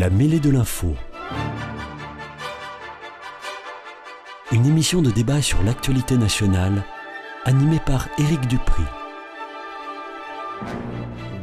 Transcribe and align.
La 0.00 0.08
mêlée 0.08 0.40
de 0.40 0.48
l'info. 0.48 0.94
Une 4.50 4.64
émission 4.64 5.02
de 5.02 5.10
débat 5.10 5.42
sur 5.42 5.62
l'actualité 5.62 6.16
nationale 6.16 6.84
animée 7.44 7.80
par 7.84 8.08
Éric 8.18 8.40
Dupri. 8.46 8.82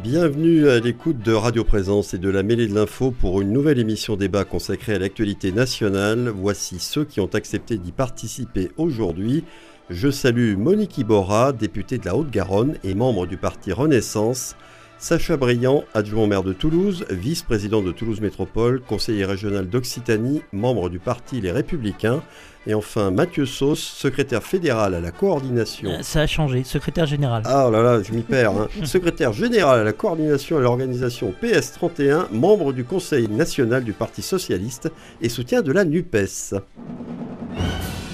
Bienvenue 0.01 0.69
à 0.69 0.79
l'écoute 0.79 1.19
de 1.19 1.33
Radio 1.33 1.63
Présence 1.63 2.15
et 2.15 2.17
de 2.17 2.31
la 2.31 2.41
mêlée 2.41 2.65
de 2.65 2.73
l'info 2.73 3.11
pour 3.11 3.41
une 3.41 3.53
nouvelle 3.53 3.77
émission 3.77 4.15
débat 4.15 4.43
consacrée 4.43 4.95
à 4.95 4.99
l'actualité 4.99 5.51
nationale. 5.51 6.33
Voici 6.35 6.79
ceux 6.79 7.05
qui 7.05 7.19
ont 7.19 7.29
accepté 7.35 7.77
d'y 7.77 7.91
participer 7.91 8.71
aujourd'hui. 8.77 9.43
Je 9.91 10.09
salue 10.09 10.57
Monique 10.57 10.97
Iborra, 10.97 11.53
députée 11.53 11.99
de 11.99 12.07
la 12.07 12.15
Haute-Garonne 12.15 12.79
et 12.83 12.95
membre 12.95 13.27
du 13.27 13.37
parti 13.37 13.71
Renaissance. 13.71 14.55
Sacha 14.99 15.37
Briand, 15.37 15.83
adjoint 15.93 16.25
maire 16.27 16.41
de 16.43 16.53
Toulouse, 16.53 17.05
vice-président 17.11 17.81
de 17.83 17.91
Toulouse 17.91 18.19
Métropole, 18.19 18.81
conseiller 18.81 19.25
régional 19.25 19.69
d'Occitanie, 19.69 20.41
membre 20.51 20.89
du 20.89 20.97
parti 20.97 21.39
Les 21.39 21.51
Républicains. 21.51 22.23
Et 22.65 22.73
enfin 22.73 23.11
Mathieu 23.11 23.45
Sauce, 23.45 23.79
secrétaire 23.79 24.43
fédéral 24.43 24.93
à 24.95 24.99
la 24.99 25.11
coordination. 25.11 25.89
Euh, 25.89 26.01
Ça 26.01 26.21
a 26.21 26.27
changé, 26.27 26.63
secrétaire 26.63 27.05
général. 27.05 27.43
Ah 27.45 27.69
là 27.71 27.81
là, 27.81 28.01
je 28.03 28.11
m'y 28.11 28.23
perds. 28.23 28.51
hein. 28.51 28.67
secrétaire 28.85 29.31
général 29.33 29.79
à 29.79 29.83
la 29.83 29.93
coordination 29.93 30.57
et 30.57 30.59
à 30.59 30.63
l'organisation 30.63 31.33
PS31, 31.41 32.25
membre 32.31 32.73
du 32.73 32.83
Conseil 32.83 33.29
national 33.29 33.83
du 33.83 33.93
Parti 33.93 34.21
socialiste 34.23 34.89
et 35.21 35.29
soutien 35.29 35.61
de 35.61 35.71
la 35.71 35.85
NUPES. 35.85 36.55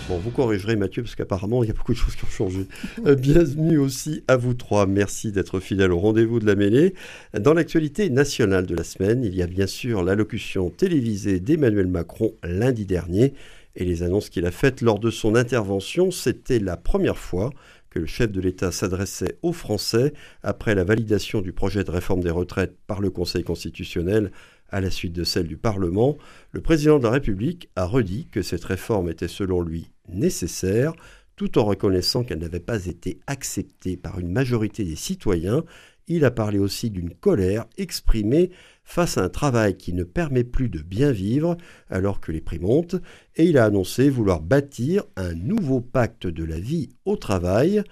Bon, 0.09 0.17
vous 0.17 0.31
corrigerez 0.31 0.75
Mathieu, 0.75 1.01
parce 1.01 1.15
qu'apparemment, 1.15 1.63
il 1.63 1.67
y 1.67 1.69
a 1.69 1.73
beaucoup 1.73 1.93
de 1.93 1.97
choses 1.97 2.17
qui 2.17 2.25
ont 2.25 2.27
changé. 2.27 2.67
Euh, 3.05 3.15
bienvenue 3.15 3.77
aussi 3.77 4.21
à 4.27 4.35
vous 4.35 4.53
trois. 4.53 4.85
Merci 4.85 5.31
d'être 5.31 5.61
fidèles 5.61 5.93
au 5.93 5.97
rendez-vous 5.97 6.41
de 6.41 6.45
la 6.45 6.55
mêlée. 6.55 6.93
Dans 7.39 7.53
l'actualité 7.53 8.09
nationale 8.09 8.65
de 8.65 8.75
la 8.75 8.83
semaine, 8.83 9.23
il 9.23 9.33
y 9.33 9.41
a 9.41 9.47
bien 9.47 9.65
sûr 9.65 10.03
l'allocution 10.03 10.69
télévisée 10.69 11.39
d'Emmanuel 11.39 11.87
Macron 11.87 12.33
lundi 12.43 12.85
dernier 12.85 13.33
et 13.77 13.85
les 13.85 14.03
annonces 14.03 14.29
qu'il 14.29 14.45
a 14.45 14.51
faites 14.51 14.81
lors 14.81 14.99
de 14.99 15.09
son 15.09 15.35
intervention. 15.35 16.11
C'était 16.11 16.59
la 16.59 16.75
première 16.75 17.17
fois 17.17 17.51
que 17.89 17.99
le 17.99 18.05
chef 18.05 18.29
de 18.29 18.41
l'État 18.41 18.73
s'adressait 18.73 19.37
aux 19.41 19.53
Français 19.53 20.11
après 20.41 20.75
la 20.75 20.83
validation 20.83 21.39
du 21.39 21.53
projet 21.53 21.85
de 21.85 21.91
réforme 21.91 22.21
des 22.21 22.29
retraites 22.29 22.75
par 22.87 22.99
le 22.99 23.09
Conseil 23.09 23.45
constitutionnel 23.45 24.31
à 24.69 24.81
la 24.81 24.89
suite 24.89 25.13
de 25.13 25.23
celle 25.23 25.47
du 25.47 25.55
Parlement. 25.55 26.17
Le 26.51 26.59
président 26.59 26.97
de 26.97 27.03
la 27.03 27.11
République 27.11 27.69
a 27.77 27.85
redit 27.85 28.27
que 28.31 28.41
cette 28.41 28.65
réforme 28.65 29.09
était 29.09 29.29
selon 29.29 29.61
lui 29.61 29.92
nécessaire, 30.09 30.93
tout 31.35 31.57
en 31.57 31.65
reconnaissant 31.65 32.23
qu'elle 32.23 32.39
n'avait 32.39 32.59
pas 32.59 32.85
été 32.85 33.19
acceptée 33.27 33.97
par 33.97 34.19
une 34.19 34.31
majorité 34.31 34.83
des 34.83 34.95
citoyens. 34.95 35.63
Il 36.07 36.25
a 36.25 36.31
parlé 36.31 36.59
aussi 36.59 36.89
d'une 36.89 37.13
colère 37.13 37.65
exprimée 37.77 38.51
face 38.83 39.17
à 39.17 39.23
un 39.23 39.29
travail 39.29 39.77
qui 39.77 39.93
ne 39.93 40.03
permet 40.03 40.43
plus 40.43 40.69
de 40.69 40.79
bien 40.79 41.11
vivre 41.11 41.57
alors 41.89 42.19
que 42.19 42.31
les 42.31 42.41
prix 42.41 42.59
montent, 42.59 42.97
et 43.35 43.45
il 43.45 43.57
a 43.57 43.65
annoncé 43.65 44.09
vouloir 44.09 44.41
bâtir 44.41 45.03
un 45.15 45.33
nouveau 45.33 45.79
pacte 45.81 46.27
de 46.27 46.43
la 46.43 46.59
vie 46.59 46.89
au 47.05 47.15
travail. 47.15 47.83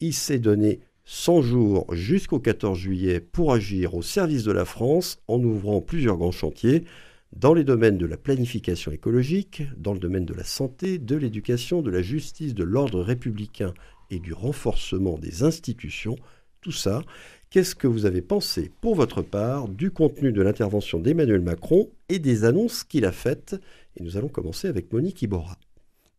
Il 0.00 0.12
s'est 0.12 0.40
donné 0.40 0.80
100 1.04 1.42
jours 1.42 1.94
jusqu'au 1.94 2.40
14 2.40 2.78
juillet 2.78 3.20
pour 3.20 3.52
agir 3.52 3.94
au 3.94 4.02
service 4.02 4.44
de 4.44 4.52
la 4.52 4.64
France 4.64 5.18
en 5.28 5.42
ouvrant 5.42 5.80
plusieurs 5.80 6.16
grands 6.16 6.32
chantiers 6.32 6.84
dans 7.32 7.54
les 7.54 7.64
domaines 7.64 7.98
de 7.98 8.06
la 8.06 8.16
planification 8.16 8.92
écologique, 8.92 9.62
dans 9.76 9.92
le 9.92 9.98
domaine 9.98 10.26
de 10.26 10.34
la 10.34 10.44
santé, 10.44 10.98
de 10.98 11.16
l'éducation, 11.16 11.82
de 11.82 11.90
la 11.90 12.02
justice, 12.02 12.54
de 12.54 12.64
l'ordre 12.64 13.00
républicain 13.00 13.72
et 14.10 14.18
du 14.18 14.32
renforcement 14.32 15.18
des 15.18 15.42
institutions. 15.42 16.16
Tout 16.60 16.72
ça, 16.72 17.02
qu'est-ce 17.50 17.74
que 17.74 17.86
vous 17.86 18.06
avez 18.06 18.22
pensé 18.22 18.70
pour 18.80 18.94
votre 18.94 19.22
part 19.22 19.68
du 19.68 19.90
contenu 19.90 20.32
de 20.32 20.42
l'intervention 20.42 21.00
d'Emmanuel 21.00 21.40
Macron 21.40 21.90
et 22.08 22.18
des 22.18 22.44
annonces 22.44 22.84
qu'il 22.84 23.04
a 23.04 23.12
faites? 23.12 23.56
Et 23.96 24.02
nous 24.02 24.16
allons 24.16 24.28
commencer 24.28 24.68
avec 24.68 24.92
Monique 24.92 25.22
Iborra. 25.22 25.56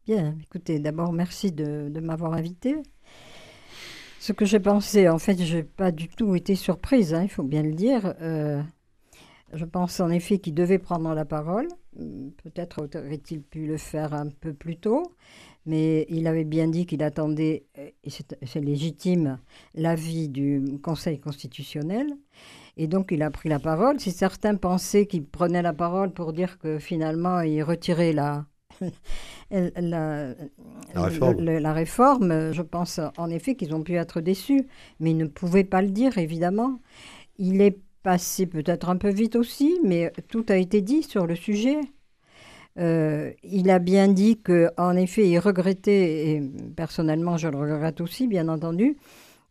Bien, 0.06 0.35
écoutez, 0.44 0.80
d'abord 0.80 1.13
merci 1.13 1.51
de, 1.51 1.90
m'avoir 2.01 2.34
invité. 2.34 2.75
Ce 4.19 4.34
que 4.34 4.45
j'ai 4.45 4.59
pensé, 4.59 5.07
en 5.07 5.19
fait, 5.19 5.41
je 5.41 5.57
n'ai 5.57 5.63
pas 5.63 5.91
du 5.91 6.09
tout 6.09 6.35
été 6.35 6.56
surprise, 6.56 7.13
hein, 7.13 7.24
il 7.24 7.30
faut 7.30 7.44
bien 7.44 7.62
le 7.62 7.74
dire. 7.74 8.13
Euh, 8.22 8.62
je 9.53 9.65
pense 9.65 9.99
en 9.99 10.09
effet 10.09 10.39
qu'il 10.39 10.53
devait 10.53 10.79
prendre 10.79 11.13
la 11.13 11.25
parole. 11.25 11.67
Hum, 11.99 12.31
Peut-être 12.43 12.83
aurait-il 12.97 13.41
pu 13.41 13.65
le 13.67 13.77
faire 13.77 14.13
un 14.13 14.27
peu 14.29 14.53
plus 14.53 14.77
tôt, 14.77 15.03
mais 15.65 16.05
il 16.09 16.27
avait 16.27 16.43
bien 16.45 16.67
dit 16.67 16.85
qu'il 16.85 17.03
attendait, 17.03 17.65
euh, 17.77 17.89
et 18.03 18.09
c'est 18.09 18.61
légitime, 18.61 19.39
l'avis 19.75 20.29
du 20.29 20.63
Conseil 20.83 21.19
constitutionnel. 21.19 22.07
Et 22.77 22.87
donc 22.87 23.11
il 23.11 23.21
a 23.23 23.31
pris 23.31 23.49
la 23.49 23.59
parole. 23.59 23.99
Si 23.99 24.11
certains 24.11 24.55
pensaient 24.55 25.05
qu'il 25.07 25.25
prenait 25.25 25.61
la 25.61 25.73
parole 25.73 26.11
pour 26.11 26.33
dire 26.33 26.57
que 26.59 26.79
finalement 26.79 27.41
il 27.41 27.61
retirait 27.63 28.13
la, 28.13 28.45
la, 29.51 30.33
La 30.93 31.01
réforme. 31.03 31.37
le- 31.37 31.59
la 31.59 31.73
réforme, 31.73 32.51
je 32.53 32.61
pense 32.61 32.99
en 33.17 33.29
effet 33.29 33.55
qu'ils 33.55 33.73
ont 33.75 33.83
pu 33.83 33.95
être 33.95 34.21
déçus, 34.21 34.67
mais 34.99 35.11
ils 35.11 35.17
ne 35.17 35.25
pouvaient 35.27 35.63
pas 35.63 35.81
le 35.81 35.89
dire 35.89 36.17
évidemment. 36.17 36.79
Il 37.38 37.61
est 37.61 37.79
passé 38.03 38.45
peut-être 38.45 38.89
un 38.89 38.97
peu 38.97 39.09
vite 39.09 39.35
aussi, 39.35 39.79
mais 39.83 40.11
tout 40.27 40.45
a 40.50 40.57
été 40.57 40.81
dit 40.81 41.03
sur 41.03 41.25
le 41.25 41.35
sujet. 41.35 41.79
Euh, 42.79 43.31
il 43.44 43.69
a 43.69 43.79
bien 43.79 44.07
dit 44.07 44.39
que, 44.41 44.69
en 44.77 44.95
effet, 44.95 45.27
il 45.27 45.39
regrettait, 45.39 46.27
et 46.27 46.44
personnellement 46.75 47.38
je 47.38 47.47
le 47.47 47.57
regrette 47.57 48.01
aussi, 48.01 48.27
bien 48.27 48.50
entendu, 48.50 48.97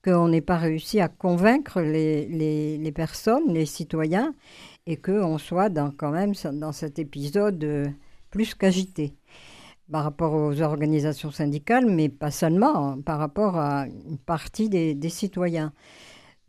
qu'on 0.04 0.28
n'ait 0.28 0.40
pas 0.40 0.58
réussi 0.58 1.00
à 1.00 1.08
convaincre 1.08 1.81
les, 1.81 2.93
personnes, 2.94 3.52
les 3.52 3.66
citoyens, 3.66 4.34
et 4.87 4.96
qu'on 4.96 5.38
soit 5.38 5.69
dans, 5.69 5.90
quand 5.93 6.10
même 6.10 6.32
dans 6.55 6.72
cet 6.72 6.98
épisode 6.98 7.62
euh, 7.62 7.87
plus 8.31 8.55
qu'agité 8.55 9.14
par 9.90 10.05
rapport 10.05 10.34
aux 10.34 10.60
organisations 10.62 11.31
syndicales, 11.31 11.87
mais 11.87 12.08
pas 12.08 12.31
seulement, 12.31 12.88
hein, 12.88 13.00
par 13.05 13.19
rapport 13.19 13.56
à 13.56 13.87
une 13.87 14.19
partie 14.19 14.69
des 14.69 15.08
citoyens. 15.08 15.72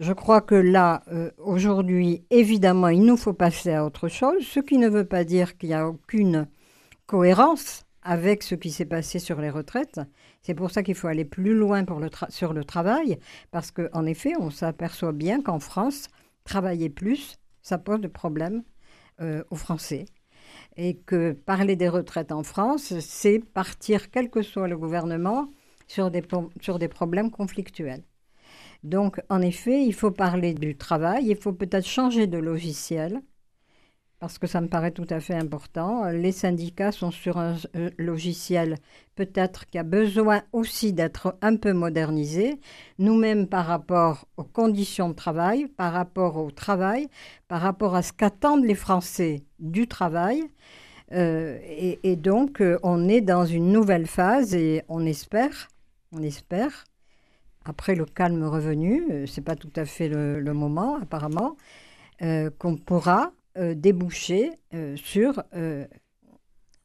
Je 0.03 0.11
crois 0.11 0.41
que 0.41 0.55
là, 0.55 1.01
euh, 1.13 1.31
aujourd'hui, 1.37 2.25
évidemment, 2.29 2.89
il 2.89 3.05
nous 3.05 3.15
faut 3.15 3.31
passer 3.31 3.71
à 3.71 3.85
autre 3.85 4.09
chose, 4.09 4.45
ce 4.45 4.59
qui 4.59 4.77
ne 4.77 4.89
veut 4.89 5.05
pas 5.05 5.23
dire 5.23 5.57
qu'il 5.57 5.69
n'y 5.69 5.75
a 5.75 5.87
aucune 5.87 6.49
cohérence 7.05 7.85
avec 8.01 8.43
ce 8.43 8.53
qui 8.55 8.69
s'est 8.69 8.83
passé 8.83 9.17
sur 9.17 9.39
les 9.39 9.49
retraites. 9.49 10.01
C'est 10.41 10.55
pour 10.55 10.71
ça 10.71 10.83
qu'il 10.83 10.95
faut 10.95 11.07
aller 11.07 11.23
plus 11.23 11.55
loin 11.55 11.85
pour 11.85 12.01
sur 12.27 12.51
le 12.51 12.65
travail, 12.65 13.17
parce 13.51 13.71
qu'en 13.71 14.05
effet, 14.05 14.33
on 14.37 14.49
s'aperçoit 14.49 15.13
bien 15.13 15.41
qu'en 15.41 15.59
France, 15.59 16.09
travailler 16.43 16.89
plus, 16.89 17.37
ça 17.61 17.77
pose 17.77 18.01
de 18.01 18.09
problème 18.09 18.63
aux 19.21 19.55
Français. 19.55 20.03
Et 20.75 20.97
que 20.97 21.31
parler 21.31 21.77
des 21.77 21.87
retraites 21.87 22.33
en 22.33 22.43
France, 22.43 22.99
c'est 22.99 23.39
partir, 23.39 24.11
quel 24.11 24.29
que 24.29 24.41
soit 24.41 24.67
le 24.67 24.77
gouvernement, 24.77 25.47
sur 25.87 26.11
des 26.11 26.87
problèmes 26.89 27.31
conflictuels. 27.31 28.03
Donc, 28.83 29.21
en 29.29 29.41
effet, 29.41 29.83
il 29.85 29.93
faut 29.93 30.11
parler 30.11 30.53
du 30.53 30.75
travail, 30.75 31.25
il 31.27 31.37
faut 31.37 31.53
peut-être 31.53 31.87
changer 31.87 32.27
de 32.27 32.37
logiciel, 32.37 33.21
parce 34.19 34.37
que 34.37 34.47
ça 34.47 34.61
me 34.61 34.67
paraît 34.67 34.91
tout 34.91 35.07
à 35.09 35.19
fait 35.19 35.35
important. 35.35 36.05
Les 36.05 36.31
syndicats 36.31 36.93
sont 36.93 37.11
sur 37.11 37.37
un 37.37 37.55
euh, 37.75 37.89
logiciel 37.97 38.77
peut-être 39.15 39.69
qui 39.69 39.77
a 39.77 39.83
besoin 39.83 40.43
aussi 40.53 40.93
d'être 40.93 41.37
un 41.41 41.55
peu 41.57 41.73
modernisé, 41.73 42.59
nous-mêmes 42.99 43.47
par 43.47 43.65
rapport 43.65 44.25
aux 44.37 44.45
conditions 44.45 45.09
de 45.09 45.13
travail, 45.13 45.67
par 45.67 45.93
rapport 45.93 46.37
au 46.37 46.51
travail, 46.51 47.07
par 47.49 47.61
rapport 47.61 47.95
à 47.95 48.01
ce 48.01 48.13
qu'attendent 48.13 48.65
les 48.65 48.75
Français 48.75 49.43
du 49.59 49.87
travail. 49.87 50.41
Euh, 51.11 51.59
et, 51.61 52.15
donc, 52.15 52.61
euh, 52.61 52.79
on 52.81 53.07
est 53.07 53.21
dans 53.21 53.45
une 53.45 53.71
nouvelle 53.71 54.07
phase 54.07 54.55
et 54.55 54.83
on 54.87 55.05
espère, 55.05 55.67
on 56.11 56.21
espère 56.21 56.85
après 57.65 57.95
le 57.95 58.05
calme 58.05 58.43
revenu, 58.43 59.05
euh, 59.11 59.25
c'est 59.25 59.41
pas 59.41 59.55
tout 59.55 59.71
à 59.75 59.85
fait 59.85 60.09
le, 60.09 60.53
moment 60.53 60.97
apparemment, 61.01 61.55
euh, 62.21 62.49
qu'on 62.57 62.75
pourra 62.75 63.31
euh, 63.57 63.73
déboucher 63.73 64.51
sur 64.95 65.43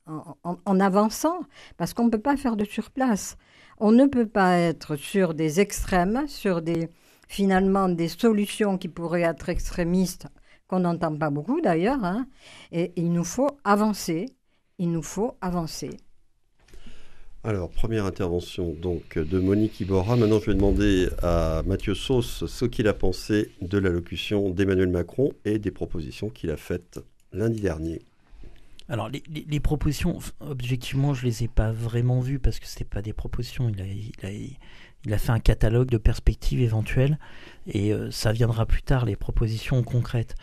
en, 0.06 0.80
avançant, 0.80 1.40
parce 1.76 1.92
qu'on 1.92 2.06
ne 2.06 2.10
peut 2.10 2.20
pas 2.20 2.36
faire 2.36 2.56
de 2.56 2.64
surplace. 2.64 3.36
On 3.78 3.92
ne 3.92 4.06
peut 4.06 4.26
pas 4.26 4.56
être 4.56 4.96
sur 4.96 5.34
des 5.34 5.60
extrêmes, 5.60 6.26
sur 6.28 6.62
des 6.62 6.88
finalement 7.28 7.90
des 7.90 8.08
solutions 8.08 8.78
qui 8.78 8.88
pourraient 8.88 9.22
être 9.22 9.50
extrémistes, 9.50 10.26
qu'on 10.66 10.80
n'entend 10.80 11.14
pas 11.16 11.28
beaucoup 11.28 11.60
d'ailleurs. 11.60 12.04
Hein. 12.04 12.26
et 12.72 12.92
il 12.96 13.12
nous 13.12 13.24
faut 13.24 13.50
avancer. 13.64 14.26
Il 14.78 14.92
nous 14.92 15.02
faut 15.02 15.36
avancer. 15.40 15.90
Alors, 17.44 17.70
première 17.70 18.04
intervention 18.04 18.72
donc 18.72 19.16
de 19.16 19.38
Monique 19.38 19.80
Iborra. 19.80 20.16
Maintenant, 20.16 20.40
je 20.40 20.46
vais 20.46 20.54
demander 20.54 21.08
à 21.22 21.62
Mathieu 21.66 21.94
Sauce 21.94 22.44
ce 22.46 22.64
qu'il 22.64 22.88
a 22.88 22.94
pensé 22.94 23.52
de 23.62 23.78
l'allocution 23.78 24.50
d'Emmanuel 24.50 24.88
Macron 24.88 25.32
et 25.44 25.60
des 25.60 25.70
propositions 25.70 26.30
qu'il 26.30 26.50
a 26.50 26.56
faites 26.56 26.98
lundi 27.32 27.60
dernier. 27.60 28.02
Alors, 28.88 29.08
les, 29.08 29.60
propositions, 29.60 30.18
objectivement, 30.40 31.14
je 31.14 31.26
ne 31.26 31.30
les 31.30 31.44
ai 31.44 31.48
pas 31.48 31.70
vraiment 31.70 32.20
vues 32.20 32.38
parce 32.38 32.58
que 32.58 32.66
ce 32.66 32.82
pas 32.84 33.02
des 33.02 33.12
propositions. 33.12 33.70
Il 33.70 35.12
a, 35.12 35.18
fait 35.18 35.30
un 35.30 35.40
catalogue 35.40 35.90
de 35.90 35.98
perspectives 35.98 36.60
éventuelles 36.60 37.18
et 37.66 37.92
euh, 37.92 38.10
ça 38.10 38.32
viendra 38.32 38.66
plus 38.66 38.82
tard, 38.82 39.04
les 39.04 39.14
propositions 39.14 39.82
concrètes. 39.84 40.34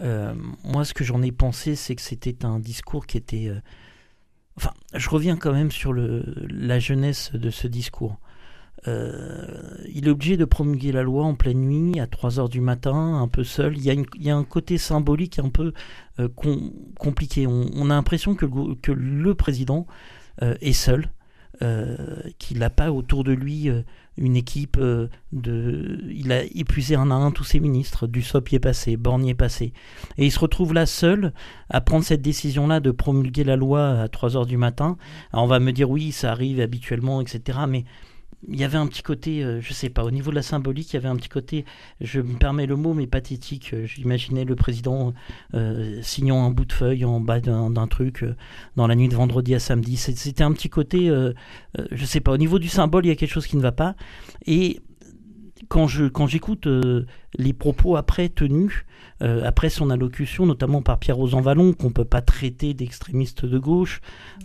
Euh, 0.00 0.34
moi, 0.64 0.84
ce 0.84 0.94
que 0.94 1.04
j'en 1.04 1.22
ai 1.22 1.32
pensé, 1.32 1.76
c'est 1.76 1.94
que 1.94 2.02
c'était 2.02 2.44
un 2.44 2.58
discours 2.58 3.06
qui 3.06 3.16
était. 3.16 3.48
Euh, 3.48 3.60
Enfin, 4.56 4.72
je 4.94 5.08
reviens 5.10 5.36
quand 5.36 5.52
même 5.52 5.70
sur 5.70 5.92
la 5.92 6.78
jeunesse 6.78 7.32
de 7.34 7.50
ce 7.50 7.66
discours. 7.66 8.18
Euh, 8.88 9.78
il 9.88 10.06
est 10.06 10.10
obligé 10.10 10.36
de 10.36 10.44
promulguer 10.44 10.92
la 10.92 11.02
loi 11.02 11.24
en 11.24 11.34
pleine 11.34 11.60
nuit, 11.60 11.98
à 11.98 12.06
3 12.06 12.38
heures 12.38 12.48
du 12.48 12.60
matin, 12.60 13.20
un 13.20 13.28
peu 13.28 13.44
seul. 13.44 13.76
Il 13.76 13.84
y 13.84 14.30
a, 14.30 14.36
un 14.36 14.44
côté 14.44 14.78
symbolique 14.78 15.38
un 15.38 15.48
peu 15.48 15.72
euh, 16.20 16.28
compliqué. 16.98 17.46
On, 17.46 17.90
a 17.90 17.94
l'impression 17.94 18.34
que, 18.34 18.46
que, 18.76 18.92
le 18.92 19.34
président 19.34 19.86
euh, 20.42 20.54
est 20.60 20.72
seul, 20.72 21.10
qu'il 22.38 22.58
n'a 22.58 22.68
pas 22.68 22.92
autour 22.92 23.24
de 23.24 23.32
lui 23.32 23.70
une 24.18 24.36
équipe 24.36 24.76
euh, 24.78 25.08
de. 25.32 26.00
Il 26.10 26.32
a 26.32 26.42
épuisé 26.44 26.94
un 26.94 27.10
à 27.10 27.14
un 27.14 27.30
tous 27.30 27.44
ses 27.44 27.60
ministres. 27.60 28.06
Dussopt 28.06 28.52
y 28.52 28.56
est 28.56 28.60
passé, 28.60 28.96
Borne 28.96 29.24
y 29.24 29.30
est 29.30 29.34
passé. 29.34 29.72
Et 30.18 30.26
il 30.26 30.32
se 30.32 30.38
retrouve 30.38 30.72
là 30.72 30.86
seul 30.86 31.32
à 31.68 31.80
prendre 31.80 32.04
cette 32.04 32.22
décision-là 32.22 32.80
de 32.80 32.90
promulguer 32.90 33.44
la 33.44 33.56
loi 33.56 34.00
à 34.00 34.08
3 34.08 34.36
heures 34.36 34.46
du 34.46 34.56
matin. 34.56 34.96
Alors 35.32 35.44
on 35.44 35.48
va 35.48 35.60
me 35.60 35.72
dire 35.72 35.90
oui, 35.90 36.12
ça 36.12 36.32
arrive 36.32 36.60
habituellement, 36.60 37.20
etc. 37.20 37.58
Mais 37.68 37.84
il 38.48 38.60
y 38.60 38.64
avait 38.64 38.78
un 38.78 38.86
petit 38.86 39.02
côté, 39.02 39.42
euh, 39.42 39.60
je 39.60 39.72
sais 39.72 39.88
pas, 39.88 40.04
au 40.04 40.10
niveau 40.10 40.30
de 40.30 40.36
la 40.36 40.42
symbolique, 40.42 40.92
il 40.92 40.94
y 40.94 40.96
avait 40.98 41.08
un 41.08 41.16
petit 41.16 41.28
côté, 41.28 41.64
je 42.00 42.20
me 42.20 42.36
permets 42.38 42.66
le 42.66 42.76
mot, 42.76 42.94
mais 42.94 43.06
pathétique. 43.06 43.70
Euh, 43.72 43.86
j'imaginais 43.86 44.44
le 44.44 44.54
président 44.54 45.14
euh, 45.54 46.00
signant 46.02 46.44
un 46.44 46.50
bout 46.50 46.64
de 46.64 46.72
feuille 46.72 47.04
en 47.04 47.20
bas 47.20 47.40
d'un 47.40 47.86
truc 47.86 48.24
dans 48.76 48.86
la 48.86 48.94
nuit 48.94 49.08
de 49.08 49.16
vendredi 49.16 49.54
à 49.54 49.58
samedi. 49.58 49.96
C'était 49.96 50.42
un 50.42 50.52
petit 50.52 50.68
côté, 50.68 51.10
je 51.90 52.04
sais 52.04 52.20
pas, 52.20 52.32
au 52.32 52.36
niveau 52.36 52.58
du 52.58 52.68
symbole, 52.68 53.06
il 53.06 53.08
y 53.08 53.12
a 53.12 53.16
quelque 53.16 53.32
chose 53.32 53.46
qui 53.46 53.56
ne 53.56 53.62
va 53.62 53.72
pas. 53.72 53.94
Et 54.46 54.80
quand 55.68 55.86
je 55.86 56.06
quand 56.06 56.26
j'écoute 56.26 56.68
les 57.38 57.52
propos 57.52 57.96
après 57.96 58.28
tenus, 58.28 58.84
euh, 59.22 59.42
après 59.44 59.70
son 59.70 59.88
allocution, 59.90 60.44
notamment 60.44 60.82
par 60.82 60.98
Pierre 60.98 61.16
Rosan 61.16 61.40
Vallon, 61.40 61.72
qu'on 61.72 61.90
peut 61.90 62.04
pas 62.04 62.20
traiter 62.20 62.74
d'extrémiste 62.74 63.46
de 63.46 63.58
gauche, 63.58 64.00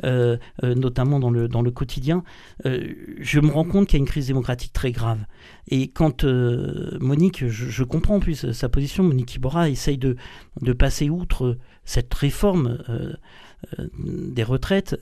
euh, 0.06 0.38
euh, 0.64 0.76
notamment 0.76 1.20
dans 1.20 1.30
le, 1.30 1.50
dans 1.50 1.62
le 1.62 1.72
quotidien, 1.72 2.24
je 2.64 3.40
me 3.40 3.52
rends 3.52 3.66
compte 3.66 3.88
qu'il 3.88 3.98
y 3.98 4.02
a 4.02 4.04
une 4.04 4.08
crise 4.08 4.28
démocratique 4.28 4.74
très 4.74 4.92
grave. 4.92 5.20
Et 5.68 5.90
quand 5.90 6.24
Monique, 6.24 7.48
je, 7.48 7.84
comprends 7.84 8.16
en 8.16 8.20
plus 8.20 8.52
sa 8.52 8.70
position, 8.70 9.04
Monique 9.04 9.36
Iborra 9.36 9.70
essaye 9.70 9.98
de, 9.98 10.16
de 10.62 10.74
passer 10.74 11.10
outre 11.10 11.58
cette 11.84 12.14
réforme 12.14 12.78
des 13.98 14.44
retraites, 14.44 15.00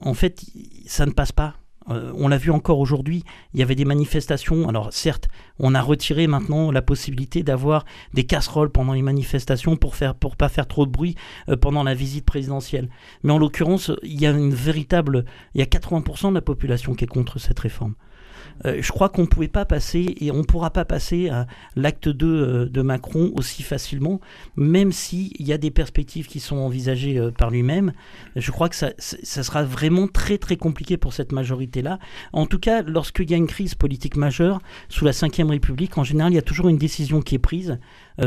en 0.00 0.14
fait, 0.14 0.44
ça 0.86 1.06
ne 1.06 1.12
passe 1.12 1.32
pas. 1.32 1.59
Euh, 1.88 2.12
on 2.14 2.28
l'a 2.28 2.36
vu 2.36 2.50
encore 2.50 2.78
aujourd'hui, 2.78 3.24
il 3.54 3.60
y 3.60 3.62
avait 3.62 3.74
des 3.74 3.84
manifestations. 3.84 4.68
Alors 4.68 4.92
certes, 4.92 5.28
on 5.58 5.74
a 5.74 5.80
retiré 5.80 6.26
maintenant 6.26 6.70
la 6.70 6.82
possibilité 6.82 7.42
d'avoir 7.42 7.84
des 8.12 8.24
casseroles 8.24 8.70
pendant 8.70 8.92
les 8.92 9.02
manifestations 9.02 9.76
pour 9.76 9.96
faire 9.96 10.14
pour 10.14 10.36
pas 10.36 10.48
faire 10.48 10.66
trop 10.66 10.84
de 10.84 10.90
bruit 10.90 11.16
euh, 11.48 11.56
pendant 11.56 11.82
la 11.82 11.94
visite 11.94 12.26
présidentielle. 12.26 12.88
Mais 13.22 13.32
en 13.32 13.38
l'occurrence, 13.38 13.90
il 14.02 14.20
y 14.20 14.26
a 14.26 14.30
une 14.30 14.54
véritable 14.54 15.24
il 15.54 15.60
y 15.60 15.62
a 15.62 15.66
80% 15.66 16.30
de 16.30 16.34
la 16.34 16.42
population 16.42 16.94
qui 16.94 17.04
est 17.04 17.08
contre 17.08 17.38
cette 17.38 17.58
réforme. 17.58 17.94
Euh, 18.66 18.78
je 18.80 18.92
crois 18.92 19.08
qu'on 19.08 19.22
ne 19.22 19.26
pouvait 19.26 19.48
pas 19.48 19.64
passer 19.64 20.14
et 20.20 20.30
on 20.30 20.38
ne 20.38 20.42
pourra 20.42 20.70
pas 20.70 20.84
passer 20.84 21.28
à 21.28 21.46
l'acte 21.76 22.08
2 22.08 22.26
euh, 22.26 22.66
de 22.66 22.82
Macron 22.82 23.32
aussi 23.36 23.62
facilement, 23.62 24.20
même 24.56 24.92
s'il 24.92 25.30
y 25.40 25.52
a 25.52 25.58
des 25.58 25.70
perspectives 25.70 26.26
qui 26.26 26.40
sont 26.40 26.56
envisagées 26.56 27.18
euh, 27.18 27.30
par 27.30 27.50
lui-même. 27.50 27.92
Je 28.36 28.50
crois 28.50 28.68
que 28.68 28.76
ça, 28.76 28.90
sera 28.98 29.62
vraiment 29.62 30.06
très 30.06 30.38
très 30.38 30.56
compliqué 30.56 30.96
pour 30.96 31.12
cette 31.12 31.32
majorité-là. 31.32 31.98
En 32.32 32.46
tout 32.46 32.58
cas, 32.58 32.82
lorsqu'il 32.82 33.30
y 33.30 33.34
a 33.34 33.36
une 33.36 33.46
crise 33.46 33.74
politique 33.74 34.16
majeure 34.16 34.60
sous 34.88 35.04
la 35.04 35.12
Ve 35.12 35.48
République, 35.48 35.96
en 35.98 36.04
général, 36.04 36.32
il 36.32 36.36
y 36.36 36.38
a 36.38 36.42
toujours 36.42 36.68
une 36.68 36.78
décision 36.78 37.22
qui 37.22 37.36
est 37.36 37.38
prise 37.38 37.78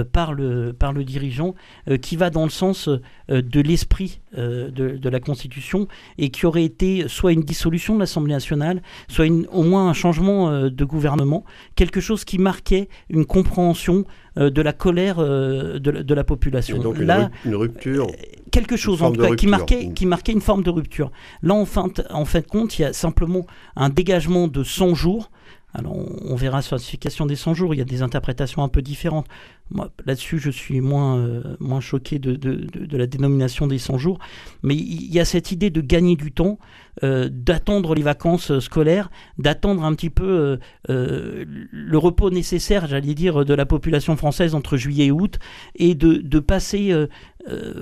par, 0.04 0.34
le, 0.34 0.74
par 0.74 0.94
le 0.94 1.04
dirigeant 1.04 1.56
euh, 1.90 1.98
qui 1.98 2.16
va 2.16 2.30
dans 2.30 2.44
le 2.44 2.50
sens 2.50 2.88
euh, 2.88 3.00
de 3.42 3.62
l'esprit 3.62 4.22
de, 4.36 4.70
de, 4.70 5.10
la 5.10 5.20
Constitution 5.20 5.88
et 6.18 6.30
qui 6.30 6.48
aurait 6.48 6.64
été 6.64 7.08
soit 7.08 7.34
une 7.34 7.44
dissolution 7.44 7.94
de 7.94 8.00
l'Assemblée 8.00 8.34
nationale, 8.34 8.82
soit 9.08 9.28
une, 9.28 9.46
au 9.52 9.62
moins 9.62 9.88
un 9.88 9.94
changement 9.94 10.70
de 10.70 10.86
gouvernement, 10.86 11.44
quelque 11.76 12.02
chose 12.02 12.26
qui 12.26 12.40
marquait 12.40 12.90
une 13.10 13.26
compréhension 13.26 14.06
de 14.36 14.62
la 14.64 14.74
colère 14.74 15.18
de, 15.18 15.78
de, 15.78 16.14
la 16.16 16.24
population. 16.24 16.80
donc 16.80 16.98
Là, 16.98 17.30
une, 17.46 17.54
rupture 17.54 18.08
quelque 18.54 18.78
chose 18.78 19.02
en 19.02 19.12
tout 19.12 19.22
cas 19.22 19.36
qui 19.36 19.48
marquait, 19.48 19.92
qui 19.94 20.06
marquait 20.06 20.32
une 20.32 20.42
forme 20.42 20.64
de 20.64 20.70
rupture. 20.70 21.12
Là, 21.42 21.56
en 21.56 21.66
fin, 21.66 21.88
en 22.12 22.24
fin 22.24 22.40
de 22.40 22.46
compte, 22.46 22.78
il 22.78 22.84
y 22.84 22.86
a 22.86 22.94
simplement 22.94 23.46
un 23.76 23.90
dégagement 23.90 24.48
de 24.48 24.64
100 24.64 24.94
jours. 24.96 25.32
Alors, 25.74 25.96
on, 26.24 26.36
verra 26.36 26.62
sur 26.62 26.76
la 26.76 26.80
signification 26.80 27.26
des 27.26 27.36
100 27.36 27.56
jours, 27.56 27.74
il 27.74 27.80
y 27.80 27.82
a 27.82 27.86
des 27.86 28.04
interprétations 28.04 28.64
un 28.64 28.70
peu 28.70 28.84
différentes. 28.84 29.26
Moi, 29.74 29.92
là-dessus, 30.06 30.40
je 30.40 30.52
suis 30.52 30.82
moins, 30.82 31.18
euh, 31.18 31.58
moins 31.60 31.82
choqué 31.82 32.20
de, 32.20 32.36
de, 32.36 32.54
de, 32.56 32.98
la 32.98 33.08
dénomination 33.08 33.68
des 33.68 33.80
100 33.80 33.98
jours. 33.98 34.20
Mais 34.62 34.76
il 34.76 35.12
y 35.12 35.20
a 35.20 35.26
cette 35.26 35.52
idée 35.52 35.72
de 35.72 35.82
gagner 35.82 36.16
du 36.16 36.32
temps, 36.32 36.60
euh, 37.04 37.30
d'attendre 37.32 37.96
les 37.96 38.04
vacances 38.04 38.52
euh, 38.52 38.60
scolaires, 38.60 39.10
d'attendre 39.38 39.84
un 39.84 39.94
petit 39.94 40.10
peu 40.10 40.60
le 40.88 41.98
repos 41.98 42.30
nécessaire, 42.30 42.88
j'allais 42.88 43.14
dire, 43.14 43.46
de 43.46 43.54
la 43.54 43.66
population 43.66 44.16
française 44.16 44.54
entre 44.54 44.78
juillet 44.78 45.08
et 45.08 45.12
août, 45.12 45.40
et 45.76 45.96
de, 45.96 46.16
de 46.16 46.40
passer, 46.40 46.94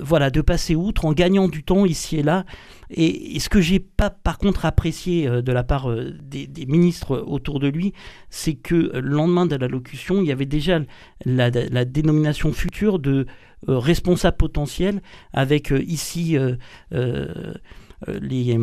voilà, 0.00 0.30
de 0.30 0.40
passer 0.40 0.74
outre 0.74 1.04
en 1.04 1.12
gagnant 1.12 1.48
du 1.48 1.62
temps 1.62 1.84
ici 1.84 2.18
et 2.18 2.22
là. 2.22 2.44
Et, 2.90 3.38
ce 3.40 3.48
que 3.48 3.60
j'ai 3.60 3.80
pas, 3.80 4.10
par 4.10 4.38
contre, 4.38 4.64
apprécié 4.64 5.28
de 5.42 5.52
la 5.52 5.64
part 5.64 5.90
des, 6.22 6.48
ministres 6.66 7.18
autour 7.26 7.60
de 7.60 7.68
lui, 7.68 7.92
c'est 8.30 8.54
que 8.54 8.74
le 8.74 9.00
lendemain 9.00 9.46
de 9.46 9.56
l'allocution, 9.56 10.20
il 10.20 10.26
y 10.28 10.32
avait 10.32 10.46
déjà 10.46 10.80
la 11.24 11.84
dénomination 11.84 12.52
future 12.52 12.98
de 12.98 13.26
euh, 13.68 13.78
responsable 13.78 14.36
potentiel, 14.38 15.02
avec 15.32 15.70
euh, 15.70 15.80
ici 15.82 16.36
euh, 16.36 16.56
les 18.08 18.58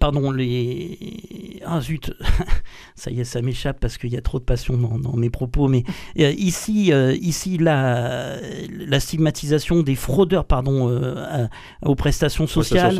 pardon, 0.00 0.30
les. 0.30 0.98
Ah 1.66 1.80
zut, 1.80 2.12
ça 2.94 3.10
y 3.10 3.20
est, 3.20 3.24
ça 3.24 3.40
m'échappe 3.40 3.80
parce 3.80 3.96
qu'il 3.96 4.12
y 4.12 4.16
a 4.16 4.20
trop 4.20 4.38
de 4.38 4.44
passion 4.44 4.76
dans, 4.76 5.16
mes 5.16 5.30
propos. 5.30 5.68
Mais 5.68 5.84
euh, 6.18 6.32
ici, 6.36 6.92
euh, 6.92 7.16
ici 7.20 7.56
la, 7.58 8.36
la 8.70 9.00
stigmatisation 9.00 9.82
des 9.82 9.94
fraudeurs, 9.94 10.44
pardon, 10.44 10.90
euh, 10.90 11.46
aux 11.82 11.94
prestations 11.94 12.46
sociales. 12.46 12.94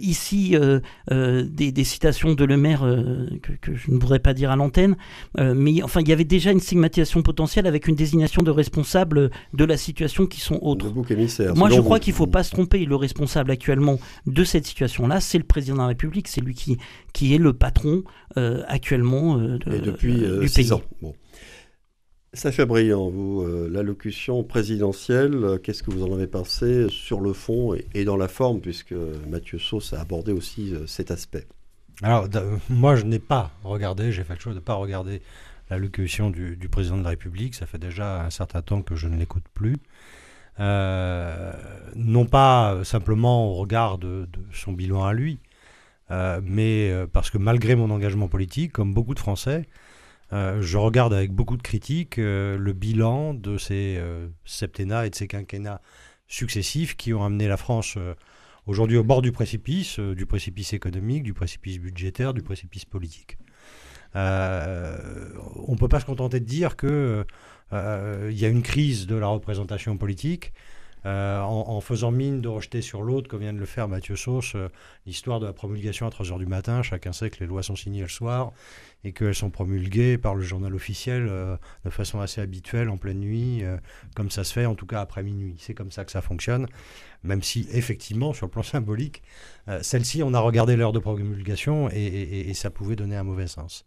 ici, 0.00 0.56
des, 1.10 1.72
des, 1.72 1.84
citations 1.84 2.34
de 2.34 2.44
Le 2.44 2.56
Maire 2.56 2.80
que, 3.42 3.52
que, 3.60 3.74
je 3.74 3.90
ne 3.90 3.98
voudrais 3.98 4.20
pas 4.20 4.34
dire 4.34 4.50
à 4.50 4.56
l'antenne. 4.56 4.96
mais 5.38 5.82
enfin, 5.82 6.00
il 6.00 6.08
y 6.08 6.12
avait 6.12 6.24
déjà 6.24 6.52
une 6.52 6.60
stigmatisation 6.60 7.22
potentielle 7.22 7.66
avec 7.66 7.88
une 7.88 7.96
désignation 7.96 8.42
de 8.42 8.50
responsables 8.50 9.30
de 9.52 9.64
la 9.64 9.76
situation 9.76 10.26
qui 10.26 10.40
sont 10.40 10.58
autres. 10.62 10.92
Moi, 11.54 11.70
je 11.70 11.80
crois 11.80 11.98
qu'il 11.98 12.12
ne 12.12 12.16
faut 12.16 12.26
pas 12.26 12.42
se 12.42 12.50
tromper. 12.50 12.84
Le 12.84 12.96
responsable 12.96 13.50
actuellement 13.50 13.98
de 14.26 14.44
cette 14.44 14.66
situation-là, 14.66 15.20
c'est 15.20 15.38
le 15.38 15.44
président 15.44 15.74
de 15.74 15.80
la 15.80 15.86
République 15.88 16.09
c'est 16.26 16.40
lui 16.40 16.54
qui, 16.54 16.78
qui 17.12 17.34
est 17.34 17.38
le 17.38 17.52
patron 17.52 18.02
euh, 18.36 18.62
actuellement 18.68 19.38
euh, 19.38 19.58
Et 19.72 19.80
depuis 19.80 20.24
euh, 20.24 20.46
six 20.46 20.72
ans. 20.72 20.82
Bon. 21.02 21.14
Sacha 22.32 22.64
Briand, 22.64 23.10
vous, 23.10 23.44
l'allocution 23.68 24.44
présidentielle, 24.44 25.58
qu'est-ce 25.64 25.82
que 25.82 25.90
vous 25.90 26.04
en 26.04 26.14
avez 26.14 26.28
pensé 26.28 26.86
sur 26.88 27.20
le 27.20 27.32
fond 27.32 27.74
et, 27.92 28.04
dans 28.04 28.16
la 28.16 28.28
forme, 28.28 28.60
puisque 28.60 28.94
Mathieu 29.28 29.58
Sauce 29.58 29.92
a 29.94 30.00
abordé 30.00 30.30
aussi 30.30 30.72
cet 30.86 31.10
aspect? 31.10 31.48
Alors, 32.02 32.28
moi, 32.68 32.94
je 32.94 33.04
n'ai 33.04 33.18
pas 33.18 33.50
regardé, 33.64 34.12
j'ai 34.12 34.22
fait 34.22 34.34
le 34.34 34.38
choix 34.38 34.52
de 34.52 34.58
ne 34.58 34.62
pas 34.62 34.74
regarder 34.74 35.22
l'allocution 35.70 36.30
du, 36.30 36.56
du, 36.56 36.68
président 36.68 36.98
de 36.98 37.02
la 37.02 37.10
République. 37.10 37.56
Ça 37.56 37.66
fait 37.66 37.78
déjà 37.78 38.22
un 38.22 38.30
certain 38.30 38.62
temps 38.62 38.82
que 38.82 38.94
je 38.94 39.08
ne 39.08 39.16
l'écoute 39.16 39.48
plus. 39.52 39.78
non 40.60 42.26
pas 42.30 42.78
simplement 42.84 43.50
au 43.50 43.54
regard 43.54 43.98
de 43.98 44.28
son 44.52 44.70
bilan 44.70 45.02
à 45.02 45.12
lui, 45.14 45.40
euh, 46.10 46.40
mais 46.42 46.90
euh, 46.90 47.06
parce 47.06 47.30
que 47.30 47.38
malgré 47.38 47.76
mon 47.76 47.90
engagement 47.90 48.28
politique, 48.28 48.72
comme 48.72 48.92
beaucoup 48.92 49.14
de 49.14 49.20
Français, 49.20 49.66
euh, 50.32 50.60
je 50.60 50.76
regarde 50.76 51.12
avec 51.12 51.32
beaucoup 51.32 51.56
de 51.56 51.62
critiques 51.62 52.16
le 52.16 52.72
bilan 52.72 53.34
de 53.34 53.58
ces 53.58 54.00
septennats 54.44 55.06
et 55.06 55.10
de 55.10 55.14
ces 55.14 55.26
quinquennats 55.26 55.80
successifs 56.28 56.96
qui 56.96 57.12
ont 57.12 57.24
amené 57.24 57.48
la 57.48 57.56
France 57.56 57.98
aujourd'hui 58.66 58.96
au 58.96 59.04
bord 59.04 59.22
du 59.22 59.32
précipice, 59.32 59.98
du 59.98 60.26
précipice 60.26 60.72
économique, 60.72 61.24
du 61.24 61.34
précipice 61.34 61.78
budgétaire, 61.78 62.34
du 62.34 62.42
précipice 62.42 62.84
politique. 62.84 63.38
on 64.14 64.18
ne 64.18 65.76
peut 65.76 65.88
pas 65.88 65.98
se 65.98 66.06
contenter 66.06 66.38
de 66.38 66.44
dire 66.44 66.76
qu'il 66.76 67.24
y 67.72 68.44
a 68.44 68.48
une 68.48 68.62
crise 68.62 69.08
de 69.08 69.16
la 69.16 69.26
représentation 69.26 69.96
politique 69.96 70.52
euh, 71.06 71.40
en, 71.40 71.80
faisant 71.80 72.10
mine 72.10 72.40
de 72.40 72.48
rejeter 72.48 72.82
sur 72.82 73.02
l'autre, 73.02 73.28
comme 73.28 73.40
vient 73.40 73.52
de 73.52 73.58
le 73.58 73.66
faire 73.66 73.88
Mathieu 73.88 74.16
Sauce, 74.16 74.52
euh, 74.54 74.68
l'histoire 75.06 75.40
de 75.40 75.46
la 75.46 75.52
promulgation 75.52 76.06
à 76.06 76.10
3h 76.10 76.38
du 76.38 76.46
matin. 76.46 76.82
Chacun 76.82 77.12
sait 77.12 77.30
que 77.30 77.40
les 77.40 77.46
lois 77.46 77.62
sont 77.62 77.76
signées 77.76 78.02
le 78.02 78.08
soir 78.08 78.52
et 79.02 79.12
qu'elles 79.12 79.34
sont 79.34 79.48
promulguées 79.48 80.18
par 80.18 80.34
le 80.34 80.42
journal 80.42 80.74
officiel 80.74 81.26
euh, 81.28 81.56
de 81.84 81.90
façon 81.90 82.20
assez 82.20 82.42
habituelle 82.42 82.90
en 82.90 82.98
pleine 82.98 83.20
nuit, 83.20 83.62
comme 84.14 84.30
ça 84.30 84.44
se 84.44 84.52
fait 84.52 84.66
en 84.66 84.74
tout 84.74 84.86
cas 84.86 85.00
après 85.00 85.22
minuit. 85.22 85.56
C'est 85.58 85.74
comme 85.74 85.90
ça 85.90 86.04
que 86.04 86.12
ça 86.12 86.20
fonctionne, 86.20 86.66
même 87.24 87.42
si 87.42 87.66
effectivement, 87.72 88.34
sur 88.34 88.46
le 88.46 88.50
plan 88.50 88.62
symbolique, 88.62 89.22
celle-ci, 89.82 90.22
on 90.22 90.34
a 90.34 90.40
regardé 90.40 90.76
l'heure 90.76 90.92
de 90.92 90.98
promulgation 90.98 91.88
et, 91.90 92.52
ça 92.54 92.70
pouvait 92.70 92.96
donner 92.96 93.16
un 93.16 93.22
mauvais 93.22 93.46
sens. 93.46 93.84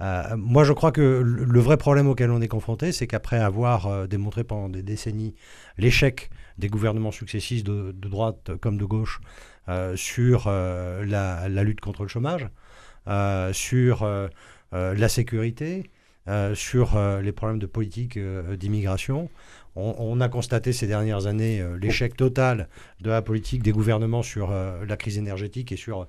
Moi, 0.00 0.62
je 0.64 0.72
crois 0.72 0.92
que 0.92 1.00
le 1.22 1.60
vrai 1.60 1.76
problème 1.76 2.06
auquel 2.06 2.30
on 2.30 2.40
est 2.40 2.48
confronté, 2.48 2.92
c'est 2.92 3.06
qu'après 3.06 3.38
avoir 3.38 4.06
démontré 4.06 4.44
pendant 4.44 4.68
des 4.68 4.82
décennies 4.82 5.34
l'échec 5.76 6.30
des 6.58 6.68
gouvernements 6.68 7.12
successifs 7.12 7.64
de, 7.64 7.92
droite 7.92 8.50
comme 8.60 8.76
de 8.76 8.84
gauche 8.84 9.20
euh, 9.68 9.96
sur 9.96 10.44
euh, 10.46 11.04
la, 11.04 11.48
lutte 11.64 11.80
contre 11.80 12.02
le 12.02 12.08
chômage, 12.08 12.48
euh, 13.06 13.52
sur 13.52 14.06
la 14.72 15.08
sécurité, 15.08 15.90
sur 16.54 16.98
les 17.22 17.32
problèmes 17.32 17.58
de 17.58 17.66
politique 17.66 18.18
d'immigration. 18.18 19.30
On, 19.78 20.20
a 20.20 20.28
constaté 20.28 20.72
ces 20.72 20.86
dernières 20.86 21.26
années 21.26 21.64
l'échec 21.80 22.16
total 22.16 22.68
de 23.00 23.10
la 23.10 23.22
politique 23.22 23.62
des 23.62 23.70
gouvernements 23.70 24.22
sur 24.22 24.50
la 24.50 24.96
crise 24.96 25.18
énergétique 25.18 25.70
et 25.70 25.76
sur 25.76 26.08